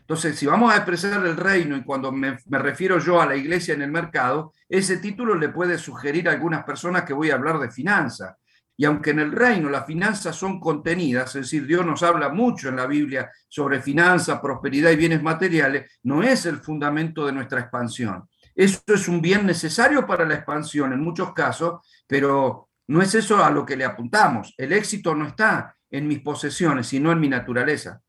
Entonces, 0.07 0.39
si 0.39 0.45
vamos 0.45 0.73
a 0.73 0.77
expresar 0.77 1.25
el 1.25 1.35
reino 1.35 1.75
y 1.75 1.83
cuando 1.83 2.13
me, 2.13 2.37
refiero 2.47 2.97
yo 2.97 3.19
a 3.19 3.25
la 3.25 3.35
iglesia 3.35 3.73
en 3.73 3.81
el 3.81 3.91
mercado, 3.91 4.53
ese 4.69 4.99
título 4.99 5.35
le 5.35 5.49
puede 5.49 5.77
sugerir 5.77 6.29
a 6.29 6.31
algunas 6.31 6.63
personas 6.63 7.03
que 7.03 7.11
voy 7.11 7.29
a 7.29 7.33
hablar 7.33 7.59
de 7.59 7.69
finanzas. 7.69 8.37
Y 8.77 8.85
aunque 8.85 9.09
en 9.09 9.19
el 9.19 9.33
reino 9.33 9.69
las 9.69 9.85
finanzas 9.85 10.33
son 10.33 10.61
contenidas, 10.61 11.35
es 11.35 11.41
decir, 11.41 11.67
Dios 11.67 11.85
nos 11.85 12.03
habla 12.03 12.29
mucho 12.29 12.69
en 12.69 12.77
la 12.77 12.87
Biblia 12.87 13.29
sobre 13.49 13.81
finanzas, 13.81 14.39
prosperidad 14.39 14.91
y 14.91 14.95
bienes 14.95 15.21
materiales, 15.21 15.99
no 16.03 16.23
es 16.23 16.45
el 16.45 16.59
fundamento 16.59 17.25
de 17.25 17.33
nuestra 17.33 17.59
expansión. 17.59 18.29
Eso 18.55 18.79
es 18.87 19.09
un 19.09 19.21
bien 19.21 19.45
necesario 19.45 20.07
para 20.07 20.23
la 20.23 20.35
expansión 20.35 20.93
en 20.93 21.01
muchos 21.01 21.33
casos, 21.33 21.85
pero 22.07 22.69
no 22.87 23.01
es 23.01 23.13
eso 23.13 23.43
a 23.43 23.49
lo 23.49 23.65
que 23.65 23.75
le 23.75 23.83
apuntamos. 23.83 24.53
El 24.55 24.71
éxito 24.71 25.13
no 25.13 25.27
está 25.27 25.75
en 25.91 26.07
mis 26.07 26.21
posesiones, 26.21 26.87
sino 26.87 27.11
en 27.11 27.19
mi 27.19 27.27
naturaleza. 27.27 28.01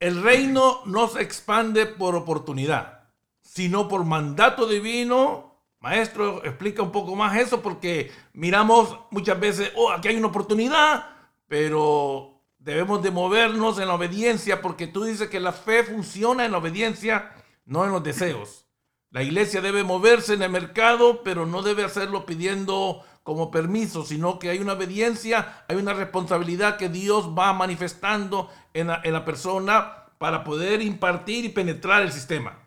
El 0.00 0.22
reino 0.22 0.80
no 0.84 1.08
se 1.08 1.22
expande 1.22 1.86
por 1.86 2.14
oportunidad, 2.14 3.08
sino 3.40 3.88
por 3.88 4.04
mandato 4.04 4.68
divino. 4.68 5.64
Maestro, 5.80 6.44
explica 6.44 6.82
un 6.82 6.92
poco 6.92 7.16
más 7.16 7.36
eso 7.36 7.60
porque 7.60 8.12
miramos 8.32 8.96
muchas 9.10 9.40
veces, 9.40 9.72
oh, 9.76 9.90
aquí 9.90 10.08
hay 10.08 10.16
una 10.16 10.28
oportunidad, 10.28 11.10
pero 11.48 12.42
debemos 12.58 13.02
de 13.02 13.10
movernos 13.10 13.78
en 13.78 13.88
la 13.88 13.94
obediencia 13.94 14.62
porque 14.62 14.86
tú 14.86 15.02
dices 15.02 15.28
que 15.28 15.40
la 15.40 15.52
fe 15.52 15.82
funciona 15.82 16.44
en 16.44 16.52
la 16.52 16.58
obediencia, 16.58 17.32
no 17.64 17.84
en 17.84 17.90
los 17.90 18.02
deseos. 18.04 18.66
La 19.10 19.22
iglesia 19.22 19.60
debe 19.60 19.82
moverse 19.82 20.34
en 20.34 20.42
el 20.42 20.50
mercado, 20.50 21.22
pero 21.24 21.46
no 21.46 21.62
debe 21.62 21.82
hacerlo 21.82 22.26
pidiendo 22.26 23.02
como 23.28 23.50
permiso, 23.50 24.06
sino 24.06 24.38
que 24.38 24.48
hay 24.48 24.58
una 24.58 24.72
obediencia, 24.72 25.66
hay 25.68 25.76
una 25.76 25.92
responsabilidad 25.92 26.78
que 26.78 26.88
Dios 26.88 27.34
va 27.38 27.52
manifestando 27.52 28.50
en 28.72 28.86
la, 28.86 29.24
persona 29.26 30.06
para 30.16 30.42
poder 30.42 30.80
impartir 30.80 31.44
y 31.44 31.50
penetrar 31.50 32.00
el 32.00 32.10
sistema. 32.10 32.58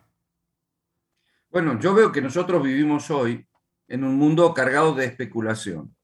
Bueno, 1.50 1.80
yo 1.80 1.92
veo 1.94 2.12
que 2.12 2.22
nosotros 2.22 2.62
vivimos 2.62 3.10
hoy 3.10 3.44
en 3.88 4.04
un 4.04 4.14
mundo 4.14 4.54
cargado 4.54 4.94
de 4.94 5.06
especulación. 5.06 5.96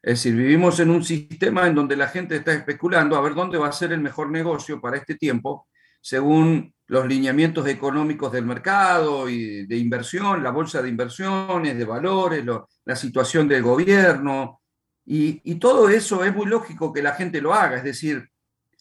Es 0.00 0.22
decir, 0.22 0.36
vivimos 0.36 0.78
en 0.78 0.90
un 0.90 1.02
sistema 1.02 1.66
en 1.66 1.74
donde 1.74 1.96
la 1.96 2.06
gente 2.06 2.36
está 2.36 2.52
especulando 2.52 3.16
a 3.16 3.20
ver 3.22 3.34
dónde 3.34 3.58
va 3.58 3.66
a 3.66 3.72
ser 3.72 3.90
el 3.90 4.00
mejor 4.00 4.30
negocio 4.30 4.80
para 4.80 4.98
este 4.98 5.16
tiempo, 5.16 5.66
según 6.00 6.72
los 6.88 7.06
lineamientos 7.06 7.66
económicos 7.66 8.32
del 8.32 8.44
mercado 8.44 9.28
y 9.28 9.66
de 9.66 9.76
inversión, 9.76 10.42
la 10.42 10.50
bolsa 10.50 10.80
de 10.80 10.88
inversiones, 10.88 11.76
de 11.76 11.84
valores, 11.84 12.44
la 12.84 12.96
situación 12.96 13.48
del 13.48 13.62
gobierno. 13.62 14.60
Y, 15.04 15.54
todo 15.56 15.88
eso 15.88 16.24
es 16.24 16.34
muy 16.34 16.46
lógico 16.46 16.92
que 16.92 17.02
la 17.02 17.14
gente 17.14 17.40
lo 17.40 17.54
haga. 17.54 17.76
Es 17.76 17.84
decir, 17.84 18.28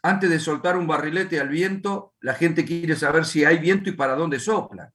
antes 0.03 0.29
de 0.29 0.39
soltar 0.39 0.77
un 0.77 0.87
barrilete 0.87 1.39
al 1.39 1.49
viento, 1.49 2.13
la 2.21 2.35
gente 2.35 2.63
quiere 2.63 2.95
saber 2.95 3.25
si 3.25 3.43
hay 3.43 3.57
viento 3.57 3.89
y 3.89 3.93
para 3.93 4.15
dónde 4.15 4.39
sopla. 4.39 4.91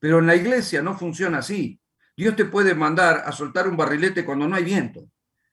Pero 0.00 0.18
en 0.18 0.26
la 0.26 0.36
iglesia 0.36 0.82
no 0.82 0.96
funciona 0.96 1.38
así. 1.38 1.80
Dios 2.16 2.34
te 2.34 2.44
puede 2.44 2.74
mandar 2.74 3.22
a 3.24 3.30
soltar 3.30 3.68
un 3.68 3.76
barrilete 3.76 4.24
cuando 4.24 4.48
no 4.48 4.56
hay 4.56 4.64
viento. 4.64 5.08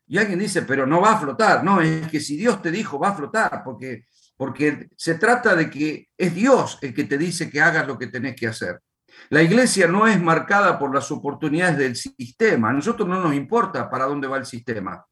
Y 0.08 0.18
alguien 0.18 0.39
dice, 0.39 0.64
pero 0.64 0.86
no 0.86 1.01
va 1.01 1.14
a 1.14 1.20
flotar. 1.20 1.64
No, 1.64 1.82
es 1.82 2.08
que 2.08 2.20
si 2.20 2.38
Dios 2.38 2.62
te 2.62 2.72
dijo, 2.72 2.99
va 2.99 3.10
a 3.10 3.16
flotar, 3.16 3.64
porque 3.64 4.06
porque 4.38 4.89
se 4.97 5.15
trata 5.15 5.55
de 5.55 5.69
que 5.69 6.09
es 6.17 6.33
Dios 6.33 6.77
el 6.81 6.93
que 6.93 7.05
te 7.05 7.17
dice 7.17 7.49
que 7.49 7.61
hagas 7.61 7.88
lo 7.88 7.97
que 7.97 8.07
tenés 8.07 8.36
que 8.36 8.47
hacer. 8.47 8.81
La 9.29 9.41
iglesia 9.41 9.88
no 9.88 10.07
es 10.07 10.21
marcada 10.21 10.77
por 10.77 10.93
las 10.93 11.09
oportunidades 11.11 11.77
del 11.77 11.95
sistema. 11.95 12.69
A 12.69 12.73
nosotros 12.73 13.07
no 13.07 13.21
nos 13.21 13.33
importa 13.33 13.89
para 13.89 14.05
dónde 14.05 14.27
va 14.27 14.38
el 14.38 14.45
sistema. 14.45 15.05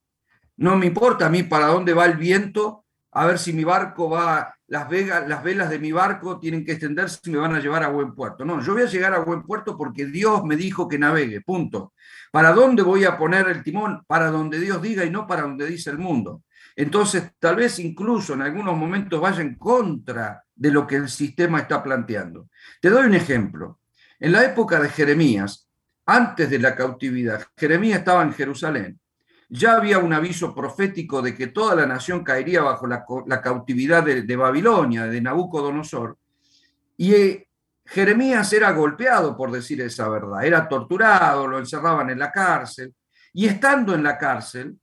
No 0.58 0.76
me 0.76 0.86
importa 0.86 1.28
a 1.28 1.30
mí 1.30 1.44
para 1.44 1.68
dónde 1.68 1.94
va 1.94 2.06
el 2.06 2.18
viento, 2.18 2.86
a 3.12 3.26
ver 3.26 3.40
si 3.40 3.54
mi 3.54 3.64
barco 3.64 4.10
va, 4.10 4.56
las, 4.68 4.92
las 5.28 5.44
velas 5.44 5.70
de 5.70 5.80
mi 5.80 5.92
barco 5.92 6.40
tienen 6.40 6.66
que 6.66 6.74
extenderse 6.74 7.20
y 7.26 7.30
me 7.32 7.38
van 7.38 7.56
a 7.56 7.60
llevar 7.60 7.84
a 7.84 7.90
buen 7.90 8.14
puerto. 8.14 8.44
No, 8.44 8.62
yo 8.62 8.74
voy 8.74 8.84
a 8.84 8.88
llegar 8.88 9.14
a 9.14 9.20
buen 9.20 9.44
puerto 9.44 9.78
porque 9.78 10.06
Dios 10.06 10.44
me 10.44 10.56
dijo 10.56 10.88
que 10.88 11.00
navegue, 11.00 11.42
punto. 11.42 11.94
¿Para 12.32 12.52
dónde 12.52 12.82
voy 12.82 13.06
a 13.06 13.18
poner 13.18 13.48
el 13.48 13.64
timón? 13.64 14.04
Para 14.08 14.32
donde 14.32 14.60
Dios 14.60 14.82
diga 14.82 15.06
y 15.06 15.10
no 15.10 15.28
para 15.28 15.44
donde 15.44 15.68
dice 15.68 15.92
el 15.92 16.00
mundo. 16.00 16.42
Entonces, 16.76 17.32
tal 17.40 17.58
vez 17.58 17.80
incluso 17.80 18.34
en 18.34 18.42
algunos 18.42 18.76
momentos 18.76 19.22
vaya 19.22 19.42
en 19.42 19.56
contra 19.56 20.44
de 20.56 20.72
lo 20.72 20.88
que 20.88 20.96
el 20.96 21.10
sistema 21.10 21.60
está 21.60 21.84
planteando. 21.84 22.50
Te 22.82 22.90
doy 22.90 23.06
un 23.06 23.14
ejemplo. 23.14 23.80
En 24.20 24.32
la 24.32 24.44
época 24.44 24.80
de 24.80 24.90
Jeremías, 24.90 25.68
antes 26.06 26.50
de 26.50 26.60
la 26.60 26.76
cautividad, 26.76 27.46
Jeremías 27.58 28.00
estaba 28.00 28.24
en 28.24 28.34
Jerusalén. 28.34 29.00
Ya 29.50 29.74
había 29.74 30.00
un 30.00 30.14
aviso 30.14 30.56
profético 30.56 31.22
de 31.22 31.36
que 31.36 31.48
toda 31.48 31.76
la 31.76 31.86
nación 31.86 32.24
caería 32.24 32.62
bajo 32.64 32.88
la, 32.88 33.06
cautividad 33.42 34.04
de, 34.04 34.36
Babilonia, 34.36 35.06
de 35.06 35.22
Nabucodonosor. 35.22 36.18
Y 36.98 37.14
eh, 37.14 37.48
Jeremías 37.86 38.52
era 38.54 38.72
golpeado 38.72 39.38
por 39.38 39.52
decir 39.52 39.82
esa 39.82 40.10
verdad, 40.10 40.44
era 40.44 40.68
torturado, 40.68 41.48
lo 41.48 41.60
encerraban 41.60 42.10
en 42.10 42.20
la 42.20 42.32
cárcel. 42.32 42.94
Y 43.34 43.46
estando 43.46 43.94
en 43.94 44.04
la 44.04 44.18
cárcel, 44.18 44.78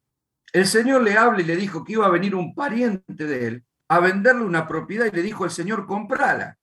el 0.53 0.67
Señor 0.67 1.03
le 1.03 1.17
habla 1.17 1.41
y 1.41 1.45
le 1.45 1.57
dijo 1.57 1.85
que 1.85 1.93
iba 1.93 2.07
a 2.07 2.11
venir 2.11 2.35
un 2.35 2.55
pariente 2.55 3.25
de 3.27 3.47
él 3.47 3.65
a 3.89 3.99
venderle 3.99 4.45
una 4.45 4.69
propiedad 4.69 5.07
y 5.07 5.17
le 5.17 5.23
dijo 5.23 5.45
el 5.45 5.51
Señor, 5.51 5.85
comprala. 5.85 6.57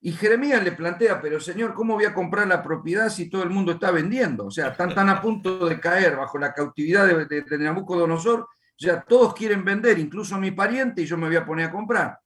Y 0.00 0.12
Jeremías 0.12 0.64
le 0.64 0.72
plantea, 0.72 1.20
pero 1.20 1.38
Señor, 1.38 1.74
¿cómo 1.74 1.94
voy 1.94 2.06
a 2.06 2.14
comprar 2.14 2.46
la 2.46 2.62
propiedad 2.62 3.10
si 3.10 3.28
todo 3.28 3.42
el 3.42 3.50
mundo 3.50 3.72
está 3.72 3.90
vendiendo? 3.90 4.46
O 4.46 4.50
sea, 4.50 4.68
están 4.68 4.94
tan 4.94 5.10
a 5.10 5.20
punto 5.20 5.66
de 5.66 5.78
caer 5.78 6.16
bajo 6.16 6.38
la 6.38 6.54
cautividad 6.54 7.06
de, 7.06 7.26
de, 7.26 7.42
de 7.42 7.58
Nabucodonosor, 7.58 8.48
ya 8.78 9.02
todos 9.02 9.34
quieren 9.34 9.64
vender, 9.64 9.98
incluso 9.98 10.38
mi 10.38 10.50
pariente, 10.50 11.02
y 11.02 11.06
yo 11.06 11.18
me 11.18 11.26
voy 11.26 11.36
a 11.36 11.44
poner 11.44 11.66
a 11.66 11.72
comprar. 11.72 12.18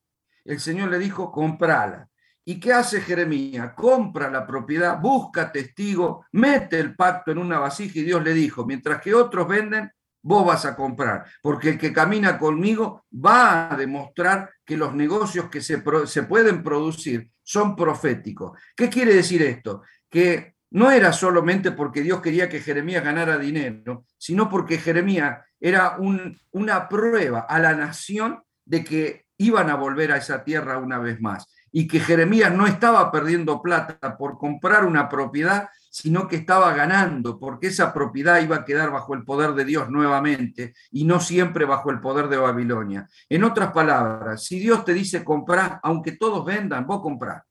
El 0.45 0.61
Señor 0.61 0.91
le 0.91 0.99
dijo, 0.99 1.33
comprala. 1.33 2.09
¿Y 2.45 2.59
qué 2.59 2.73
hace 2.73 3.01
Jeremías? 3.01 3.73
Compra 3.75 4.31
la 4.31 4.47
propiedad, 4.47 5.01
busca 5.01 5.53
testigo, 5.53 6.25
mete 6.33 6.79
el 6.79 6.95
pacto 6.95 7.33
en 7.33 7.39
una 7.39 7.59
vasija 7.59 7.99
y 7.99 8.05
Dios 8.05 8.23
le 8.23 8.33
dijo, 8.33 8.65
mientras 8.65 9.03
que 9.03 9.13
otros 9.13 9.47
venden, 9.47 9.91
vos 10.23 10.47
vas 10.47 10.65
a 10.65 10.77
comprar, 10.77 11.25
porque 11.43 11.71
el 11.71 11.79
que 11.79 11.93
camina 11.93 12.39
conmigo 12.39 13.05
va 13.13 13.73
a 13.73 13.77
demostrar 13.77 14.51
que 14.65 14.77
los 14.77 14.95
negocios 14.95 15.49
que 15.49 15.61
se, 15.61 15.83
se 16.07 16.23
pueden 16.25 16.63
producir 16.63 17.31
son 17.43 17.77
proféticos. 17.77 18.59
¿Qué 18.77 18.89
quiere 18.89 19.15
decir 19.15 19.43
esto? 19.43 19.83
Que 20.11 20.55
no 20.71 20.91
era 20.91 21.13
solamente 21.13 21.73
porque 21.73 22.03
Dios 22.03 22.21
quería 22.21 22.49
que 22.49 22.61
Jeremías 22.61 23.03
ganara 23.03 23.39
dinero, 23.39 24.05
sino 24.19 24.49
porque 24.49 24.79
Jeremías 24.79 25.39
era 25.61 25.97
un, 25.99 26.39
una 26.51 26.89
prueba 26.89 27.41
a 27.41 27.59
la 27.59 27.75
nación 27.75 28.43
de 28.65 28.85
que 28.85 29.27
iban 29.39 29.71
a 29.71 29.77
volver 29.77 30.13
a 30.13 30.19
esa 30.19 30.45
tierra 30.45 30.79
una 30.79 30.99
vez 30.99 31.21
más 31.21 31.47
y 31.73 31.87
que 31.87 32.01
Jeremías 32.01 32.53
no 32.53 32.67
estaba 32.67 33.11
perdiendo 33.11 33.63
plata 33.63 34.17
por 34.17 34.39
comprar 34.39 34.85
una 34.85 35.09
propiedad, 35.09 35.69
sino 35.91 36.29
que 36.29 36.37
estaba 36.37 36.73
ganando, 36.75 37.39
porque 37.39 37.69
esa 37.69 37.93
propiedad 37.93 38.41
iba 38.41 38.57
a 38.57 38.65
quedar 38.65 38.91
bajo 38.91 39.15
el 39.15 39.25
poder 39.25 39.53
de 39.53 39.65
Dios 39.65 39.91
nuevamente 39.91 40.75
y 40.91 41.05
no 41.05 41.21
siempre 41.21 41.65
bajo 41.65 41.91
el 41.91 42.01
poder 42.01 42.29
de 42.29 42.37
Babilonia. 42.37 43.09
En 43.29 43.45
otras 43.45 43.73
palabras, 43.73 44.45
si 44.45 44.59
Dios 44.59 44.85
te 44.85 44.95
dice 44.95 45.25
comprar, 45.25 45.81
aunque 45.83 46.13
todos 46.13 46.45
vendan, 46.45 46.87
vos 46.87 47.01
comprás. 47.01 47.43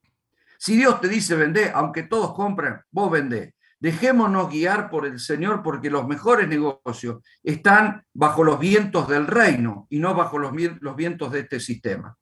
Si 0.58 0.76
Dios 0.76 1.00
te 1.00 1.08
dice 1.08 1.36
vender, 1.36 1.72
aunque 1.76 2.04
todos 2.04 2.34
compren, 2.34 2.82
vos 2.92 3.12
vendés. 3.12 3.54
Dejémonos 3.80 4.50
guiar 4.50 4.90
por 4.90 5.06
el 5.06 5.20
Señor 5.20 5.62
porque 5.62 5.92
los 5.92 6.08
mejores 6.08 6.48
negocios 6.48 7.22
están 7.44 8.04
bajo 8.12 8.44
los 8.44 8.60
vientos 8.60 9.08
del 9.08 9.28
reino 9.28 9.86
y 9.90 10.00
no 10.00 10.16
bajo 10.16 10.40
los, 10.40 10.52
los 10.82 10.96
vientos 10.96 11.32
de 11.32 11.42
este 11.42 11.60
sistema. 11.60 12.18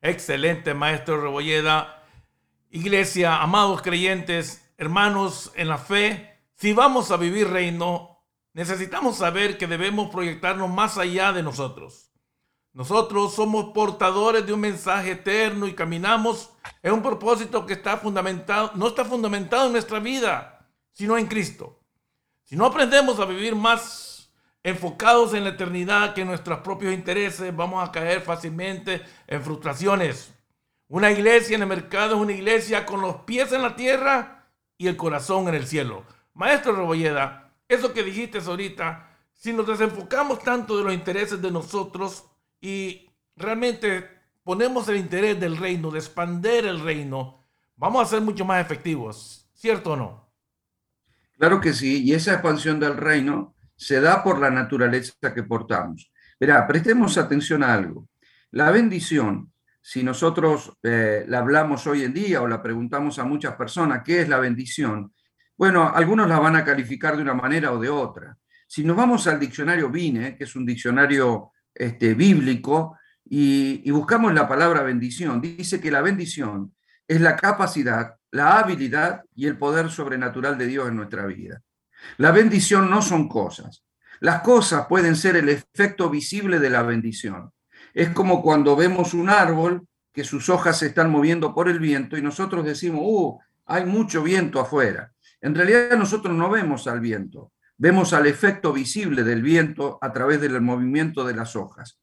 Excelente, 0.00 0.72
maestro 0.72 1.20
Rebolleda. 1.20 2.04
Iglesia, 2.70 3.42
amados 3.42 3.82
creyentes, 3.82 4.69
hermanos 4.80 5.52
en 5.56 5.68
la 5.68 5.76
fe, 5.76 6.40
si 6.56 6.72
vamos 6.72 7.10
a 7.10 7.18
vivir 7.18 7.48
reino, 7.48 8.24
necesitamos 8.54 9.18
saber 9.18 9.58
que 9.58 9.66
debemos 9.66 10.08
proyectarnos 10.08 10.70
más 10.70 10.96
allá 10.96 11.34
de 11.34 11.42
nosotros. 11.42 12.10
Nosotros 12.72 13.34
somos 13.34 13.74
portadores 13.74 14.46
de 14.46 14.54
un 14.54 14.60
mensaje 14.60 15.12
eterno 15.12 15.66
y 15.66 15.74
caminamos 15.74 16.54
en 16.82 16.94
un 16.94 17.02
propósito 17.02 17.66
que 17.66 17.74
está 17.74 17.98
fundamentado, 17.98 18.70
no 18.74 18.88
está 18.88 19.04
fundamentado 19.04 19.66
en 19.66 19.72
nuestra 19.72 19.98
vida, 19.98 20.66
sino 20.92 21.18
en 21.18 21.26
Cristo. 21.26 21.78
Si 22.44 22.56
no 22.56 22.64
aprendemos 22.64 23.20
a 23.20 23.26
vivir 23.26 23.54
más 23.54 24.32
enfocados 24.62 25.34
en 25.34 25.44
la 25.44 25.50
eternidad 25.50 26.14
que 26.14 26.22
en 26.22 26.28
nuestros 26.28 26.60
propios 26.60 26.94
intereses, 26.94 27.54
vamos 27.54 27.86
a 27.86 27.92
caer 27.92 28.22
fácilmente 28.22 29.02
en 29.26 29.42
frustraciones. 29.42 30.32
Una 30.88 31.10
iglesia 31.10 31.56
en 31.56 31.62
el 31.62 31.68
mercado 31.68 32.14
es 32.16 32.22
una 32.22 32.32
iglesia 32.32 32.86
con 32.86 33.02
los 33.02 33.16
pies 33.16 33.52
en 33.52 33.60
la 33.60 33.76
tierra 33.76 34.38
y 34.80 34.88
el 34.88 34.96
corazón 34.96 35.46
en 35.46 35.56
el 35.56 35.66
cielo. 35.66 36.06
Maestro 36.32 36.74
Rebolleda, 36.74 37.52
eso 37.68 37.92
que 37.92 38.02
dijiste 38.02 38.38
ahorita, 38.38 39.14
si 39.34 39.52
nos 39.52 39.66
desenfocamos 39.66 40.42
tanto 40.42 40.78
de 40.78 40.84
los 40.84 40.94
intereses 40.94 41.42
de 41.42 41.50
nosotros 41.50 42.24
y 42.62 43.10
realmente 43.36 44.08
ponemos 44.42 44.88
el 44.88 44.96
interés 44.96 45.38
del 45.38 45.58
reino, 45.58 45.90
de 45.90 45.98
expander 45.98 46.64
el 46.64 46.80
reino, 46.80 47.44
vamos 47.76 48.02
a 48.02 48.10
ser 48.10 48.22
mucho 48.22 48.46
más 48.46 48.64
efectivos, 48.64 49.50
¿cierto 49.52 49.92
o 49.92 49.96
no? 49.96 50.32
Claro 51.36 51.60
que 51.60 51.74
sí, 51.74 52.02
y 52.02 52.14
esa 52.14 52.32
expansión 52.32 52.80
del 52.80 52.96
reino 52.96 53.54
se 53.76 54.00
da 54.00 54.24
por 54.24 54.40
la 54.40 54.48
naturaleza 54.48 55.12
que 55.34 55.42
portamos. 55.42 56.10
Verá, 56.40 56.66
prestemos 56.66 57.18
atención 57.18 57.62
a 57.62 57.74
algo. 57.74 58.08
La 58.50 58.70
bendición, 58.70 59.49
si 59.80 60.02
nosotros 60.02 60.72
eh, 60.82 61.24
la 61.26 61.38
hablamos 61.38 61.86
hoy 61.86 62.04
en 62.04 62.12
día 62.12 62.42
o 62.42 62.48
la 62.48 62.62
preguntamos 62.62 63.18
a 63.18 63.24
muchas 63.24 63.54
personas, 63.54 64.02
¿qué 64.04 64.20
es 64.20 64.28
la 64.28 64.38
bendición? 64.38 65.12
Bueno, 65.56 65.90
algunos 65.94 66.28
la 66.28 66.38
van 66.38 66.56
a 66.56 66.64
calificar 66.64 67.16
de 67.16 67.22
una 67.22 67.34
manera 67.34 67.72
o 67.72 67.78
de 67.78 67.88
otra. 67.88 68.36
Si 68.66 68.84
nos 68.84 68.96
vamos 68.96 69.26
al 69.26 69.40
diccionario 69.40 69.90
Vine, 69.90 70.36
que 70.36 70.44
es 70.44 70.54
un 70.54 70.64
diccionario 70.64 71.52
este, 71.74 72.14
bíblico, 72.14 72.96
y, 73.24 73.82
y 73.84 73.90
buscamos 73.90 74.32
la 74.34 74.48
palabra 74.48 74.82
bendición, 74.82 75.40
dice 75.40 75.80
que 75.80 75.90
la 75.90 76.02
bendición 76.02 76.74
es 77.06 77.20
la 77.20 77.36
capacidad, 77.36 78.16
la 78.30 78.58
habilidad 78.58 79.22
y 79.34 79.46
el 79.46 79.58
poder 79.58 79.90
sobrenatural 79.90 80.56
de 80.56 80.66
Dios 80.66 80.88
en 80.88 80.96
nuestra 80.96 81.26
vida. 81.26 81.62
La 82.16 82.30
bendición 82.30 82.90
no 82.90 83.02
son 83.02 83.28
cosas. 83.28 83.84
Las 84.20 84.42
cosas 84.42 84.86
pueden 84.86 85.16
ser 85.16 85.36
el 85.36 85.48
efecto 85.48 86.10
visible 86.10 86.58
de 86.58 86.70
la 86.70 86.82
bendición. 86.82 87.50
Es 87.94 88.10
como 88.10 88.42
cuando 88.42 88.76
vemos 88.76 89.14
un 89.14 89.28
árbol 89.28 89.86
que 90.12 90.24
sus 90.24 90.48
hojas 90.48 90.78
se 90.78 90.86
están 90.86 91.10
moviendo 91.10 91.54
por 91.54 91.68
el 91.68 91.78
viento 91.78 92.16
y 92.16 92.22
nosotros 92.22 92.64
decimos, 92.64 93.02
uh, 93.04 93.38
hay 93.66 93.84
mucho 93.84 94.22
viento 94.22 94.60
afuera. 94.60 95.12
En 95.40 95.54
realidad 95.54 95.96
nosotros 95.96 96.34
no 96.34 96.50
vemos 96.50 96.86
al 96.86 97.00
viento, 97.00 97.52
vemos 97.76 98.12
al 98.12 98.26
efecto 98.26 98.72
visible 98.72 99.22
del 99.22 99.42
viento 99.42 99.98
a 100.00 100.12
través 100.12 100.40
del 100.40 100.60
movimiento 100.60 101.24
de 101.24 101.34
las 101.34 101.56
hojas. 101.56 101.98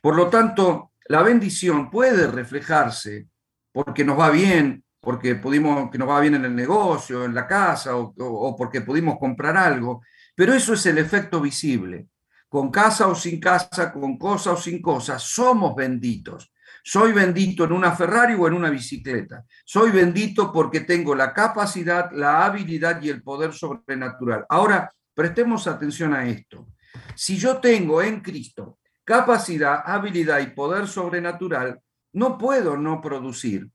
Por 0.00 0.16
lo 0.16 0.28
tanto, 0.28 0.92
la 1.06 1.22
bendición 1.22 1.90
puede 1.90 2.26
reflejarse 2.26 3.28
porque 3.72 4.04
nos 4.04 4.18
va 4.18 4.30
bien, 4.30 4.84
porque 5.00 5.34
pudimos, 5.36 5.90
que 5.90 5.98
nos 5.98 6.08
va 6.08 6.20
bien 6.20 6.34
en 6.34 6.44
el 6.44 6.54
negocio, 6.54 7.24
en 7.24 7.34
la 7.34 7.46
casa, 7.46 7.96
o, 7.96 8.12
o 8.18 8.56
porque 8.56 8.80
pudimos 8.80 9.18
comprar 9.18 9.56
algo, 9.56 10.02
pero 10.34 10.52
eso 10.52 10.74
es 10.74 10.84
el 10.86 10.98
efecto 10.98 11.40
visible 11.40 12.08
con 12.50 12.68
casa 12.68 13.06
o 13.06 13.14
sin 13.14 13.38
casa, 13.38 13.92
con 13.92 14.18
cosa 14.18 14.52
o 14.52 14.56
sin 14.56 14.82
cosa, 14.82 15.20
somos 15.20 15.76
benditos. 15.76 16.52
Soy 16.82 17.12
bendito 17.12 17.62
en 17.64 17.70
una 17.70 17.92
Ferrari 17.92 18.34
o 18.34 18.48
en 18.48 18.54
una 18.54 18.70
bicicleta. 18.70 19.44
Soy 19.64 19.92
bendito 19.92 20.52
porque 20.52 20.80
tengo 20.80 21.14
la 21.14 21.32
capacidad, 21.32 22.10
la 22.10 22.44
habilidad 22.44 23.00
y 23.00 23.08
el 23.08 23.22
poder 23.22 23.52
sobrenatural. 23.52 24.46
Ahora, 24.48 24.92
prestemos 25.14 25.68
atención 25.68 26.12
a 26.12 26.26
esto. 26.26 26.66
Si 27.14 27.36
yo 27.38 27.58
tengo 27.58 28.02
en 28.02 28.20
Cristo 28.20 28.80
capacidad, 29.04 29.82
habilidad 29.84 30.40
y 30.40 30.48
poder 30.48 30.88
sobrenatural, 30.88 31.80
no 32.14 32.36
puedo 32.36 32.76
no 32.76 33.00
producir. 33.00 33.70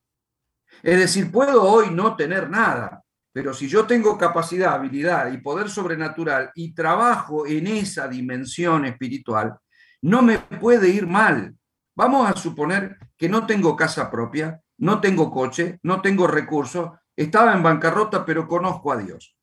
Es 0.84 0.99
decir, 0.99 1.32
puedo 1.32 1.63
hoy 1.63 1.91
no 1.91 2.17
tener 2.17 2.49
nada, 2.49 3.04
pero 3.36 3.53
si 3.53 3.67
yo 3.67 3.86
tengo 3.86 4.17
capacidad, 4.17 4.75
habilidad 4.75 5.29
y 5.29 5.39
poder 5.39 5.69
sobrenatural 5.69 6.51
y 6.55 6.73
trabajo 6.73 7.45
en 7.45 7.67
esa 7.67 8.07
dimensión 8.07 8.86
espiritual, 8.86 9.57
no 10.03 10.21
me 10.21 10.39
puede 10.39 10.88
ir 10.88 11.05
mal. 11.05 11.53
Vamos 11.97 12.29
a 12.29 12.38
suponer 12.38 12.95
que 13.17 13.27
no 13.27 13.45
tengo 13.45 13.75
casa 13.75 14.09
propia, 14.09 14.61
no 14.77 15.01
tengo 15.01 15.29
coche, 15.29 15.79
no 15.83 16.01
tengo 16.01 16.27
recursos, 16.27 16.91
estaba 17.13 17.53
en 17.53 17.61
bancarrota, 17.61 18.25
pero 18.25 18.47
conozco 18.47 18.93
a 18.93 18.97
Dios. 18.99 19.36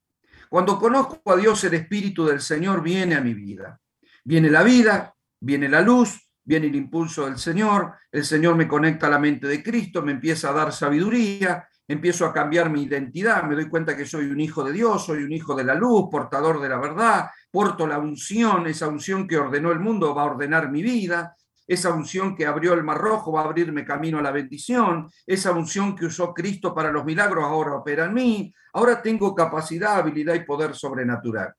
Cuando 0.49 0.78
conozco 0.78 1.30
a 1.30 1.36
Dios, 1.36 1.62
el 1.64 1.74
Espíritu 1.74 2.24
del 2.24 2.40
Señor 2.40 2.82
viene 2.82 3.14
a 3.14 3.20
mi 3.20 3.34
vida. 3.34 3.78
Viene 4.24 4.49
la 4.49 4.62
vida, 4.62 5.14
viene 5.38 5.68
la 5.68 5.82
luz, 5.82 6.30
viene 6.43 6.68
el 6.68 6.76
impulso 6.76 7.26
del 7.26 7.36
Señor, 7.36 7.93
el 8.11 8.24
Señor 8.24 8.57
me 8.57 8.66
conecta 8.66 9.09
a 9.09 9.11
la 9.11 9.18
mente 9.18 9.47
de 9.47 9.62
Cristo, 9.62 10.01
me 10.01 10.12
empieza 10.12 10.49
a 10.49 10.55
dar 10.55 10.72
sabiduría, 10.72 11.68
empiezo 11.89 12.26
a 12.26 12.33
cambiar 12.33 12.70
mi 12.70 12.83
identidad, 12.83 13.45
me 13.45 13.55
doy 13.55 13.68
cuenta 13.68 13.97
que 13.97 14.07
soy 14.07 14.26
un 14.26 14.41
hijo 14.41 14.64
de 14.64 14.72
Dios, 14.72 15.05
soy 15.05 15.24
un 15.24 15.33
hijo 15.33 15.55
de 15.55 15.64
la 15.64 15.74
luz, 15.74 16.09
portador 16.11 16.61
de 16.61 16.68
la 16.68 16.78
verdad, 16.78 17.30
porto 17.51 17.87
la 17.87 17.99
unción, 17.99 18.66
esa 18.66 18.89
unción 18.89 19.26
que 19.26 19.37
ordenó 19.37 19.72
el 19.72 19.80
mundo 19.80 20.14
va 20.14 20.22
a 20.22 20.26
ordenar 20.26 20.70
mi 20.70 20.83
vida, 20.83 21.35
esa 21.66 21.91
unción 21.91 22.35
que 22.35 22.47
abrió 22.47 22.74
el 22.74 22.83
mar 22.83 22.99
rojo 22.99 23.33
va 23.33 23.43
a 23.43 23.45
abrirme 23.45 23.85
camino 23.85 24.18
a 24.18 24.22
la 24.22 24.30
bendición, 24.30 25.11
esa 25.26 25.53
unción 25.53 25.95
que 25.95 26.07
usó 26.07 26.35
Cristo 26.35 26.74
para 26.74 26.91
los 26.91 27.05
milagros 27.05 27.45
ahora 27.45 27.74
opera 27.74 28.07
en 28.07 28.14
mí, 28.14 28.55
ahora 28.72 29.01
tengo 29.01 29.35
capacidad, 29.35 29.97
habilidad 29.97 30.35
y 30.35 30.45
poder 30.45 30.74
sobrenatural. 30.74 31.55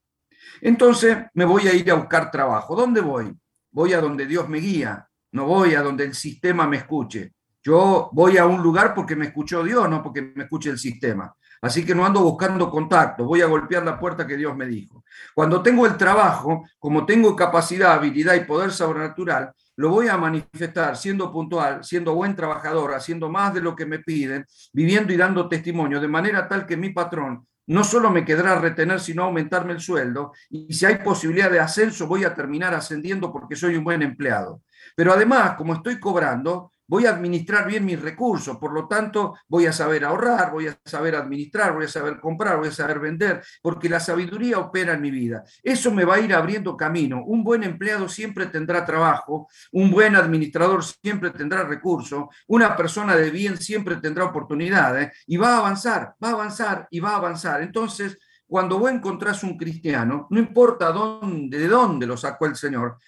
Entonces 0.61 1.17
me 1.34 1.45
voy 1.45 1.67
a 1.67 1.74
ir 1.74 1.89
a 1.91 1.95
buscar 1.95 2.30
trabajo. 2.30 2.76
¿Dónde 2.76 3.01
voy? 3.01 3.34
Voy 3.71 3.93
a 3.93 4.01
donde 4.01 4.26
Dios 4.26 4.47
me 4.49 4.59
guía, 4.59 5.07
no 5.32 5.45
voy 5.45 5.74
a 5.76 5.82
donde 5.82 6.03
el 6.03 6.13
sistema 6.13 6.67
me 6.67 6.78
escuche. 6.78 7.34
Yo 7.64 8.09
voy 8.11 8.38
a 8.38 8.45
un 8.45 8.61
lugar 8.61 8.93
porque 8.93 9.16
me 9.16 9.28
escuchó 9.28 9.64
Dios, 9.64 9.89
no 9.89 10.03
porque 10.03 10.34
me 10.36 10.43
escuche 10.43 10.70
el 10.70 10.78
sistema. 10.78 11.34
Así 11.61 11.86
que 11.86 11.95
no 11.95 12.05
ando 12.05 12.22
buscando 12.22 12.70
contacto, 12.70 13.24
voy 13.24 13.41
a 13.41 13.45
golpear 13.45 13.86
la 13.86 13.97
puerta 13.97 14.28
que 14.28 14.36
Dios 14.36 14.53
me 14.53 14.66
dijo. 14.66 15.05
Cuando 15.34 15.64
tengo 15.64 15.86
el 15.86 15.95
trabajo, 15.95 16.66
como 16.78 17.05
tengo 17.05 17.38
capacidad, 17.38 17.93
habilidad 17.93 18.36
y 18.36 18.41
poder 18.41 18.72
sobrenatural, 18.72 19.53
lo 19.78 19.89
voy 19.89 20.09
a 20.09 20.18
manifestar 20.18 20.97
siendo 20.97 21.32
puntual, 21.32 21.82
siendo 21.86 22.14
buen 22.16 22.36
trabajador, 22.36 22.93
haciendo 22.93 23.30
más 23.30 23.53
de 23.53 23.61
lo 23.61 23.78
que 23.78 23.86
me 23.86 23.99
piden, 23.99 24.45
viviendo 24.74 25.14
y 25.14 25.18
dando 25.18 25.47
testimonio, 25.47 26.01
de 26.01 26.07
manera 26.09 26.49
tal 26.49 26.66
que 26.66 26.76
mi 26.76 26.89
patrón 26.89 27.47
no 27.66 27.86
solo 27.86 28.09
me 28.09 28.26
quedará 28.26 28.59
retener, 28.59 28.99
sino 28.99 29.24
aumentarme 29.24 29.72
el 29.72 29.80
sueldo. 29.80 30.34
Y 30.49 30.74
si 30.74 30.86
hay 30.86 30.97
posibilidad 30.97 31.49
de 31.49 31.61
ascenso, 31.61 32.07
voy 32.07 32.26
a 32.26 32.36
terminar 32.36 32.74
ascendiendo 32.74 33.32
porque 33.32 33.55
soy 33.55 33.78
un 33.78 33.86
buen 33.86 34.01
empleado. 34.01 34.61
Pero 34.95 35.14
además, 35.14 35.55
como 35.55 35.76
estoy 35.76 35.97
cobrando, 35.97 36.72
voy 36.93 37.07
a 37.07 37.09
administrar 37.09 37.65
bien 37.65 37.85
mis 37.85 37.99
recursos, 37.99 38.57
por 38.57 38.71
lo 38.71 38.87
tanto 38.87 39.33
voy 39.47 39.65
a 39.65 39.73
saber 39.73 40.05
ahorrar, 40.05 40.51
voy 40.51 40.67
a 40.67 40.77
saber 40.85 41.15
administrar, 41.15 41.73
voy 41.73 41.85
a 41.85 41.87
saber 41.87 42.19
comprar, 42.19 42.59
voy 42.59 42.67
a 42.67 42.71
saber 42.71 42.99
vender, 42.99 43.41
porque 43.63 43.89
la 43.89 43.99
sabiduría 43.99 44.59
opera 44.59 44.93
en 44.93 45.01
mi 45.01 45.09
vida. 45.09 45.43
Eso 45.63 45.91
me 45.91 46.05
va 46.05 46.17
a 46.17 46.19
ir 46.19 46.31
abriendo 46.35 46.77
camino. 46.77 47.23
Un 47.25 47.43
buen 47.43 47.63
empleado 47.63 48.07
siempre 48.07 48.45
tendrá 48.45 48.85
trabajo, 48.85 49.47
un 49.71 49.89
buen 49.89 50.15
administrador 50.15 50.83
siempre 50.83 51.31
tendrá 51.31 51.63
recursos, 51.63 52.25
una 52.45 52.77
persona 52.77 53.15
de 53.15 53.31
bien 53.31 53.57
siempre 53.57 53.95
tendrá 53.95 54.25
oportunidades 54.25 55.23
y 55.25 55.37
va 55.37 55.55
a 55.55 55.57
avanzar, 55.61 56.13
va 56.23 56.29
a 56.29 56.33
avanzar 56.33 56.87
y 56.91 56.99
va 56.99 57.13
a 57.13 57.15
avanzar. 57.15 57.63
Entonces, 57.63 58.19
cuando 58.45 58.77
vos 58.77 58.91
encontrás 58.91 59.43
un 59.43 59.57
cristiano, 59.57 60.27
no 60.29 60.39
importa 60.39 60.91
dónde, 60.91 61.57
de 61.57 61.67
dónde 61.67 62.05
lo 62.05 62.15
sacó 62.15 62.45
el 62.45 62.55
Señor, 62.55 62.99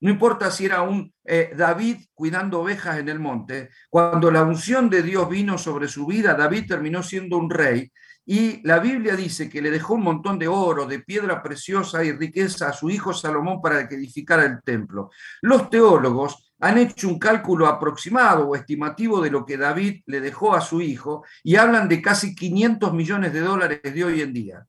no 0.00 0.10
importa 0.10 0.50
si 0.50 0.66
era 0.66 0.82
un 0.82 1.12
eh, 1.24 1.50
David 1.56 1.98
cuidando 2.14 2.60
ovejas 2.60 2.98
en 2.98 3.08
el 3.08 3.18
monte, 3.18 3.70
cuando 3.88 4.30
la 4.30 4.42
unción 4.42 4.90
de 4.90 5.02
Dios 5.02 5.28
vino 5.28 5.56
sobre 5.56 5.88
su 5.88 6.06
vida, 6.06 6.34
David 6.34 6.66
terminó 6.68 7.02
siendo 7.02 7.38
un 7.38 7.50
rey. 7.50 7.90
Y 8.28 8.60
la 8.66 8.80
Biblia 8.80 9.14
dice 9.14 9.48
que 9.48 9.62
le 9.62 9.70
dejó 9.70 9.94
un 9.94 10.02
montón 10.02 10.38
de 10.38 10.48
oro, 10.48 10.84
de 10.84 10.98
piedra 10.98 11.42
preciosa 11.42 12.02
y 12.04 12.10
riqueza 12.10 12.68
a 12.68 12.72
su 12.72 12.90
hijo 12.90 13.12
Salomón 13.14 13.62
para 13.62 13.88
que 13.88 13.94
edificara 13.94 14.44
el 14.44 14.62
templo. 14.62 15.10
Los 15.42 15.70
teólogos 15.70 16.52
han 16.58 16.78
hecho 16.78 17.08
un 17.08 17.18
cálculo 17.18 17.66
aproximado 17.66 18.48
o 18.48 18.56
estimativo 18.56 19.20
de 19.20 19.30
lo 19.30 19.46
que 19.46 19.56
David 19.56 20.02
le 20.06 20.20
dejó 20.20 20.54
a 20.54 20.60
su 20.60 20.80
hijo 20.80 21.24
y 21.44 21.56
hablan 21.56 21.88
de 21.88 22.02
casi 22.02 22.34
500 22.34 22.92
millones 22.92 23.32
de 23.32 23.40
dólares 23.40 23.80
de 23.82 24.04
hoy 24.04 24.20
en 24.20 24.32
día. 24.32 24.66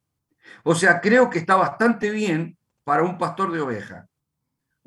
O 0.64 0.76
sea, 0.76 1.02
creo 1.02 1.30
que 1.30 1.40
está 1.40 1.56
bastante 1.56 2.12
bien 2.12 2.58
para 2.84 3.04
un 3.04 3.18
pastor 3.18 3.52
de 3.52 3.62
ovejas. 3.62 4.06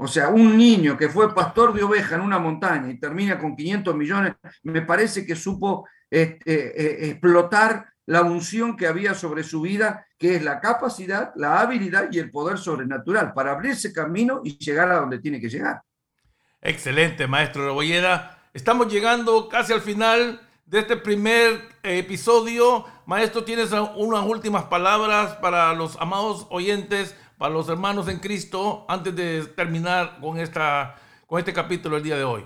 O 0.03 0.09
sea, 0.09 0.31
un 0.31 0.57
niño 0.57 0.97
que 0.97 1.11
fue 1.11 1.35
pastor 1.35 1.75
de 1.75 1.83
oveja 1.83 2.15
en 2.15 2.23
una 2.23 2.39
montaña 2.39 2.91
y 2.91 2.99
termina 2.99 3.39
con 3.39 3.55
500 3.55 3.95
millones, 3.95 4.33
me 4.63 4.81
parece 4.81 5.27
que 5.27 5.37
supo 5.37 5.87
este, 6.09 7.07
eh, 7.07 7.11
explotar 7.11 7.87
la 8.07 8.23
unción 8.23 8.79
que 8.79 8.87
había 8.87 9.13
sobre 9.13 9.43
su 9.43 9.61
vida, 9.61 10.07
que 10.17 10.37
es 10.37 10.43
la 10.43 10.59
capacidad, 10.59 11.33
la 11.37 11.61
habilidad 11.61 12.09
y 12.11 12.19
el 12.19 12.31
poder 12.31 12.57
sobrenatural 12.57 13.35
para 13.35 13.53
abrirse 13.53 13.93
camino 13.93 14.41
y 14.43 14.57
llegar 14.57 14.91
a 14.91 15.01
donde 15.01 15.19
tiene 15.19 15.39
que 15.39 15.51
llegar. 15.51 15.83
Excelente, 16.63 17.27
maestro 17.27 17.67
Rebolleda. 17.67 18.39
Estamos 18.55 18.91
llegando 18.91 19.51
casi 19.51 19.75
al 19.75 19.83
final 19.83 20.41
de 20.65 20.79
este 20.79 20.97
primer 20.97 21.61
episodio. 21.83 22.87
Maestro, 23.05 23.45
¿tienes 23.45 23.71
unas 23.73 24.25
últimas 24.25 24.65
palabras 24.65 25.35
para 25.43 25.75
los 25.75 25.99
amados 26.01 26.47
oyentes 26.49 27.15
para 27.41 27.55
los 27.55 27.71
hermanos 27.71 28.07
en 28.09 28.19
Cristo 28.19 28.85
antes 28.87 29.17
de 29.17 29.47
terminar 29.57 30.19
con, 30.21 30.39
esta, 30.39 30.95
con 31.27 31.39
este 31.39 31.55
capítulo 31.55 31.97
el 31.97 32.03
día 32.03 32.19
de 32.19 32.25
hoy? 32.25 32.45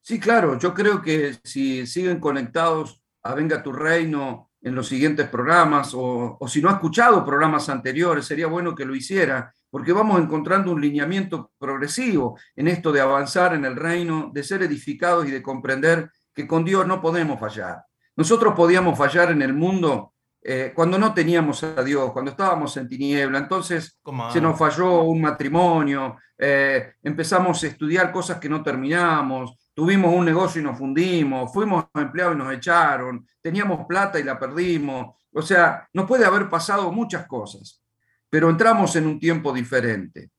Sí, 0.00 0.20
claro, 0.20 0.56
yo 0.60 0.72
creo 0.72 1.02
que 1.02 1.36
si 1.42 1.84
siguen 1.88 2.20
conectados 2.20 3.02
a 3.24 3.34
Venga 3.34 3.64
tu 3.64 3.72
Reino 3.72 4.52
en 4.62 4.76
los 4.76 4.86
siguientes 4.86 5.28
programas 5.28 5.92
o, 5.92 6.36
o 6.38 6.46
si 6.46 6.62
no 6.62 6.68
ha 6.68 6.74
escuchado 6.74 7.24
programas 7.24 7.68
anteriores, 7.68 8.26
sería 8.26 8.46
bueno 8.46 8.76
que 8.76 8.84
lo 8.84 8.94
hiciera, 8.94 9.52
porque 9.68 9.92
vamos 9.92 10.20
encontrando 10.20 10.70
un 10.70 10.80
lineamiento 10.80 11.50
progresivo 11.58 12.38
en 12.54 12.68
esto 12.68 12.92
de 12.92 13.00
avanzar 13.00 13.54
en 13.54 13.64
el 13.64 13.74
reino, 13.74 14.30
de 14.32 14.44
ser 14.44 14.62
edificados 14.62 15.26
y 15.26 15.32
de 15.32 15.42
comprender 15.42 16.12
que 16.32 16.46
con 16.46 16.64
Dios 16.64 16.86
no 16.86 17.00
podemos 17.00 17.40
fallar. 17.40 17.82
Nosotros 18.14 18.54
podíamos 18.54 18.96
fallar 18.96 19.32
en 19.32 19.42
el 19.42 19.52
mundo 19.52 20.14
eh, 20.42 20.72
cuando 20.74 20.98
no 20.98 21.12
teníamos 21.12 21.62
a 21.62 21.82
Dios, 21.82 22.12
cuando 22.12 22.30
estábamos 22.30 22.74
en 22.78 22.88
tiniebla, 22.88 23.38
entonces 23.38 24.00
se 24.32 24.40
nos 24.40 24.58
falló 24.58 25.02
un 25.02 25.20
matrimonio, 25.20 26.16
eh, 26.38 26.94
empezamos 27.02 27.62
a 27.62 27.66
estudiar 27.66 28.10
cosas 28.10 28.38
que 28.38 28.48
no 28.48 28.62
terminamos, 28.62 29.70
tuvimos 29.74 30.14
un 30.14 30.24
negocio 30.24 30.60
y 30.60 30.64
nos 30.64 30.78
fundimos, 30.78 31.52
fuimos 31.52 31.84
empleados 31.94 32.34
y 32.34 32.38
nos 32.38 32.52
echaron, 32.54 33.26
teníamos 33.42 33.86
plata 33.86 34.18
y 34.18 34.22
la 34.22 34.38
perdimos, 34.38 35.14
o 35.32 35.42
sea, 35.42 35.86
nos 35.92 36.06
puede 36.06 36.24
haber 36.24 36.48
pasado 36.48 36.90
muchas 36.90 37.26
cosas, 37.26 37.82
pero 38.30 38.48
entramos 38.48 38.96
en 38.96 39.06
un 39.06 39.20
tiempo 39.20 39.52
diferente. 39.52 40.30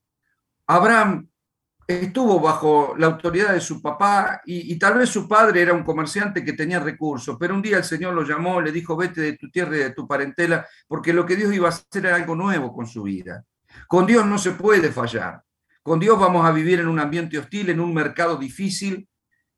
Abraham 0.66 1.28
estuvo 1.92 2.40
bajo 2.40 2.96
la 2.98 3.08
autoridad 3.08 3.54
de 3.54 3.62
su 3.62 3.82
papá 3.82 4.42
y, 4.46 4.78
tal 4.78 4.98
vez 4.98 5.10
su 5.10 5.28
padre 5.28 5.62
era 5.62 5.74
un 5.74 5.84
comerciante 5.84 6.44
que 6.44 6.54
tenía 6.54 6.80
recursos, 6.80 7.38
pero 7.40 7.54
un 7.54 7.62
día 7.62 7.78
el 7.78 7.84
Señor 7.84 8.14
lo 8.14 8.24
llamó, 8.24 8.62
le 8.62 8.72
dijo, 8.72 8.96
vete 8.96 9.22
de 9.22 9.38
tu 9.38 9.50
tierra 9.50 9.76
y 9.76 9.80
de 9.80 9.90
tu 9.92 10.08
parentela, 10.08 10.68
porque 10.88 11.14
lo 11.14 11.26
que 11.26 11.36
Dios 11.36 11.54
iba 11.54 11.68
a 11.68 11.72
hacer 11.72 12.06
era 12.06 12.16
algo 12.16 12.36
nuevo 12.36 12.74
con 12.74 12.88
su 12.88 13.04
vida. 13.04 13.44
Con 13.88 14.06
Dios 14.06 14.26
no 14.26 14.38
se 14.38 14.52
puede 14.52 14.92
fallar. 14.92 15.42
Con 15.84 16.00
Dios 16.00 16.20
vamos 16.20 16.46
a 16.46 16.52
vivir 16.52 16.80
en 16.80 16.88
un 16.88 17.00
ambiente 17.00 17.38
hostil, 17.38 17.70
en 17.70 17.80
un 17.80 17.94
mercado 17.94 18.38
difícil. 18.38 19.08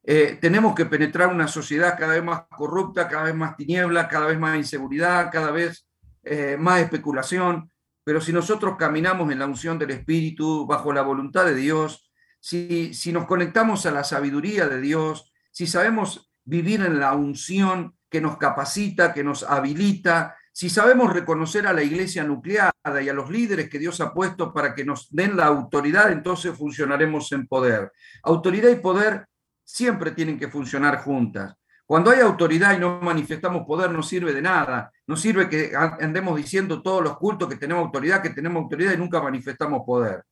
Eh, 0.03 0.37
tenemos 0.39 0.75
que 0.75 0.85
penetrar 0.85 1.29
una 1.29 1.47
sociedad 1.47 1.97
cada 1.97 2.13
vez 2.13 2.23
más 2.23 2.43
corrupta, 2.49 3.07
cada 3.07 3.23
vez 3.23 3.35
más 3.35 3.55
tiniebla, 3.55 4.07
cada 4.07 4.27
vez 4.27 4.39
más 4.39 4.57
inseguridad, 4.57 5.29
cada 5.31 5.51
vez 5.51 5.85
eh, 6.23 6.57
más 6.59 6.81
especulación. 6.81 7.69
Pero 8.03 8.19
si 8.19 8.33
nosotros 8.33 8.75
caminamos 8.77 9.31
en 9.31 9.39
la 9.39 9.45
unción 9.45 9.79
del 9.79 9.91
Espíritu, 9.91 10.65
bajo 10.65 10.91
la 10.91 11.01
voluntad 11.01 11.45
de 11.45 11.55
Dios, 11.55 12.09
si, 12.43 13.13
nos 13.13 13.25
conectamos 13.25 13.85
a 13.85 13.91
la 13.91 14.03
sabiduría 14.03 14.67
de 14.67 14.81
Dios, 14.81 15.31
si 15.49 15.65
sabemos 15.65 16.29
vivir 16.43 16.81
en 16.81 16.99
la 16.99 17.13
unción 17.13 17.95
que 18.09 18.19
nos 18.19 18.35
capacita, 18.35 19.13
que 19.13 19.23
nos 19.23 19.43
habilita, 19.43 20.35
si 20.51 20.69
sabemos 20.69 21.13
reconocer 21.13 21.65
a 21.65 21.73
la 21.73 21.83
iglesia 21.83 22.25
nucleada 22.25 23.01
y 23.01 23.07
a 23.07 23.13
los 23.13 23.29
líderes 23.29 23.69
que 23.69 23.79
Dios 23.79 24.01
ha 24.01 24.13
puesto 24.13 24.53
para 24.53 24.75
que 24.75 24.83
nos 24.83 25.07
den 25.09 25.37
la 25.37 25.45
autoridad, 25.45 26.11
entonces 26.11 26.53
funcionaremos 26.53 27.31
en 27.31 27.47
poder. 27.47 27.93
Autoridad 28.23 28.69
y 28.71 28.75
poder 28.75 29.25
siempre 29.63 30.11
tienen 30.11 30.37
que 30.37 30.49
funcionar 30.49 31.01
juntas. 31.01 31.55
Cuando 31.85 32.11
hay 32.11 32.19
autoridad 32.19 32.75
y 32.75 32.79
no 32.79 32.99
manifestamos 32.99 33.65
poder, 33.65 33.89
no 33.89 34.03
sirve 34.03 34.33
de 34.33 34.41
nada. 34.41 34.91
No 35.07 35.15
sirve 35.15 35.47
que 35.47 35.71
andemos 35.75 36.35
diciendo 36.35 36.81
todos 36.81 37.01
los 37.01 37.17
cultos 37.17 37.47
que 37.47 37.55
tenemos 37.55 37.85
autoridad, 37.85 38.21
que 38.21 38.31
tenemos 38.31 38.63
autoridad 38.63 38.93
y 38.93 38.97
nunca 38.97 39.21
manifestamos 39.21 39.83
poder. 39.85 40.23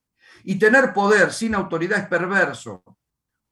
Y 0.44 0.58
tener 0.58 0.92
poder 0.92 1.32
sin 1.32 1.54
autoridad 1.54 1.98
es 1.98 2.06
perverso. 2.06 2.82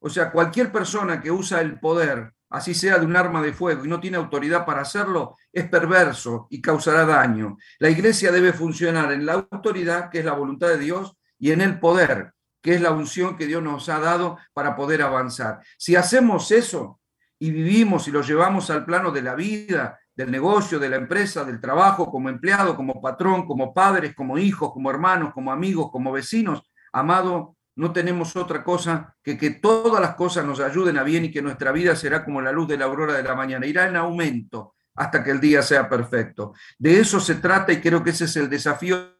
O 0.00 0.08
sea, 0.08 0.30
cualquier 0.32 0.72
persona 0.72 1.20
que 1.20 1.30
usa 1.30 1.60
el 1.60 1.78
poder, 1.78 2.32
así 2.48 2.74
sea 2.74 2.98
de 2.98 3.06
un 3.06 3.16
arma 3.16 3.42
de 3.42 3.52
fuego, 3.52 3.84
y 3.84 3.88
no 3.88 4.00
tiene 4.00 4.16
autoridad 4.16 4.64
para 4.64 4.82
hacerlo, 4.82 5.36
es 5.52 5.68
perverso 5.68 6.46
y 6.50 6.60
causará 6.60 7.04
daño. 7.04 7.58
La 7.78 7.90
iglesia 7.90 8.32
debe 8.32 8.52
funcionar 8.52 9.12
en 9.12 9.26
la 9.26 9.34
autoridad, 9.34 10.10
que 10.10 10.20
es 10.20 10.24
la 10.24 10.32
voluntad 10.32 10.68
de 10.68 10.78
Dios, 10.78 11.16
y 11.38 11.52
en 11.52 11.60
el 11.60 11.78
poder, 11.78 12.32
que 12.62 12.74
es 12.74 12.80
la 12.80 12.92
unción 12.92 13.36
que 13.36 13.46
Dios 13.46 13.62
nos 13.62 13.88
ha 13.88 13.98
dado 13.98 14.38
para 14.52 14.74
poder 14.74 15.02
avanzar. 15.02 15.60
Si 15.78 15.96
hacemos 15.96 16.50
eso, 16.50 17.00
y 17.38 17.50
vivimos 17.50 18.06
y 18.06 18.10
lo 18.10 18.20
llevamos 18.20 18.68
al 18.70 18.84
plano 18.84 19.10
de 19.10 19.22
la 19.22 19.34
vida, 19.34 19.98
del 20.14 20.30
negocio, 20.30 20.78
de 20.78 20.90
la 20.90 20.96
empresa, 20.96 21.44
del 21.44 21.60
trabajo, 21.60 22.10
como 22.10 22.28
empleado, 22.28 22.76
como 22.76 23.00
patrón, 23.00 23.46
como 23.46 23.72
padres, 23.72 24.14
como 24.14 24.36
hijos, 24.36 24.72
como 24.72 24.90
hermanos, 24.90 25.32
como 25.32 25.50
amigos, 25.50 25.90
como 25.90 26.12
vecinos, 26.12 26.69
amado, 26.92 27.56
no 27.76 27.92
tenemos 27.92 28.36
otra 28.36 28.62
cosa 28.62 29.16
que 29.22 29.38
que 29.38 29.50
todas 29.50 30.00
las 30.00 30.14
cosas 30.14 30.44
nos 30.44 30.60
ayuden 30.60 30.98
a 30.98 31.02
bien 31.02 31.24
y 31.24 31.30
que 31.30 31.42
nuestra 31.42 31.72
vida 31.72 31.96
será 31.96 32.24
como 32.24 32.40
la 32.40 32.52
luz 32.52 32.68
de 32.68 32.76
la 32.76 32.86
aurora 32.86 33.14
de 33.14 33.22
la 33.22 33.34
mañana, 33.34 33.66
irá 33.66 33.88
en 33.88 33.96
aumento 33.96 34.74
hasta 34.94 35.24
que 35.24 35.30
el 35.30 35.40
día 35.40 35.62
sea 35.62 35.88
perfecto. 35.88 36.52
De 36.78 37.00
eso 37.00 37.20
se 37.20 37.36
trata 37.36 37.72
y 37.72 37.80
creo 37.80 38.02
que 38.02 38.10
ese 38.10 38.24
es 38.24 38.36
el 38.36 38.50
desafío 38.50 39.16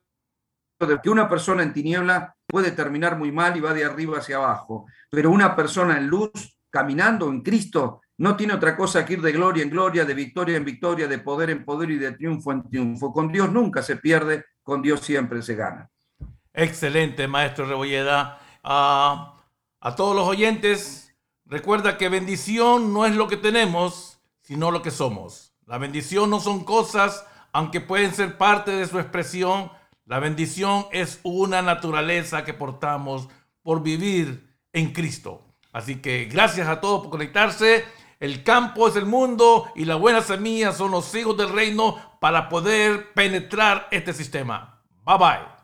de 0.79 1.01
que 1.03 1.11
una 1.11 1.29
persona 1.29 1.63
en 1.63 1.73
tiniebla 1.73 2.35
puede 2.47 2.73
terminar 2.73 3.17
muy 3.17 3.33
mal 3.33 3.57
y 3.57 3.61
va 3.61 3.73
de 3.75 3.85
arriba 3.85 4.19
hacia 4.19 4.37
abajo, 4.37 4.87
pero 5.11 5.31
una 5.31 5.55
persona 5.55 5.99
en 5.99 6.07
luz, 6.07 6.59
caminando 6.71 7.29
en 7.29 7.43
Cristo, 7.43 8.01
no 8.19 8.37
tiene 8.37 8.55
otra 8.55 8.77
cosa 8.77 9.05
que 9.05 9.15
ir 9.15 9.23
de 9.23 9.33
gloria 9.33 9.63
en 9.63 9.71
gloria, 9.71 10.05
de 10.05 10.15
victoria 10.15 10.57
en 10.57 10.65
victoria, 10.65 11.09
de 11.09 11.19
poder 11.19 11.51
en 11.51 11.65
poder 11.65 11.91
y 11.91 11.97
de 11.97 12.13
triunfo 12.13 12.53
en 12.53 12.69
triunfo. 12.69 13.13
Con 13.13 13.33
Dios 13.33 13.51
nunca 13.51 13.83
se 13.83 13.97
pierde, 13.97 14.45
con 14.63 14.83
Dios 14.83 15.01
siempre 15.01 15.41
se 15.41 15.55
gana. 15.55 15.89
Excelente, 16.53 17.29
maestro 17.29 17.67
Rebolleda. 17.67 18.41
a 18.63 19.95
todos 19.97 20.15
los 20.15 20.29
oyentes, 20.29 21.15
recuerda 21.47 21.97
que 21.97 22.09
bendición 22.09 22.93
no 22.93 23.07
es 23.07 23.15
lo 23.15 23.29
que 23.29 23.37
tenemos, 23.37 24.21
sino 24.43 24.71
lo 24.71 24.83
que 24.83 24.91
somos. 24.91 25.55
La 25.67 25.79
bendición 25.79 26.29
no 26.31 26.41
son 26.41 26.65
cosas, 26.65 27.25
aunque 27.53 27.81
pueden 27.81 28.13
ser 28.13 28.37
parte 28.37 28.73
de 28.73 28.87
su 28.89 28.99
expresión. 28.99 29.71
La 30.05 30.19
bendición 30.19 30.87
es 30.91 31.21
una 31.23 31.63
naturaleza 31.63 32.45
que 32.45 32.55
portamos 32.55 33.29
por 33.63 33.83
vivir 33.83 34.57
en 34.73 34.93
Cristo. 34.93 35.47
Así 35.73 36.03
que 36.03 36.25
gracias 36.25 36.67
a 36.67 36.81
todos 36.81 37.03
por 37.03 37.11
conectarse. 37.11 37.85
El 38.19 38.43
campo 38.43 38.89
es 38.89 38.97
el 38.97 39.07
mundo 39.07 39.71
y 39.77 39.85
la 39.85 39.95
buena 39.95 40.21
semilla 40.21 40.73
son 40.73 40.91
los 40.91 41.15
hijos 41.15 41.37
del 41.37 41.53
reino 41.53 41.97
para 42.21 42.49
poder 42.49 43.13
penetrar 43.15 43.89
este 43.91 44.13
sistema. 44.13 44.83
Bye 45.05 45.19
bye. 45.19 45.60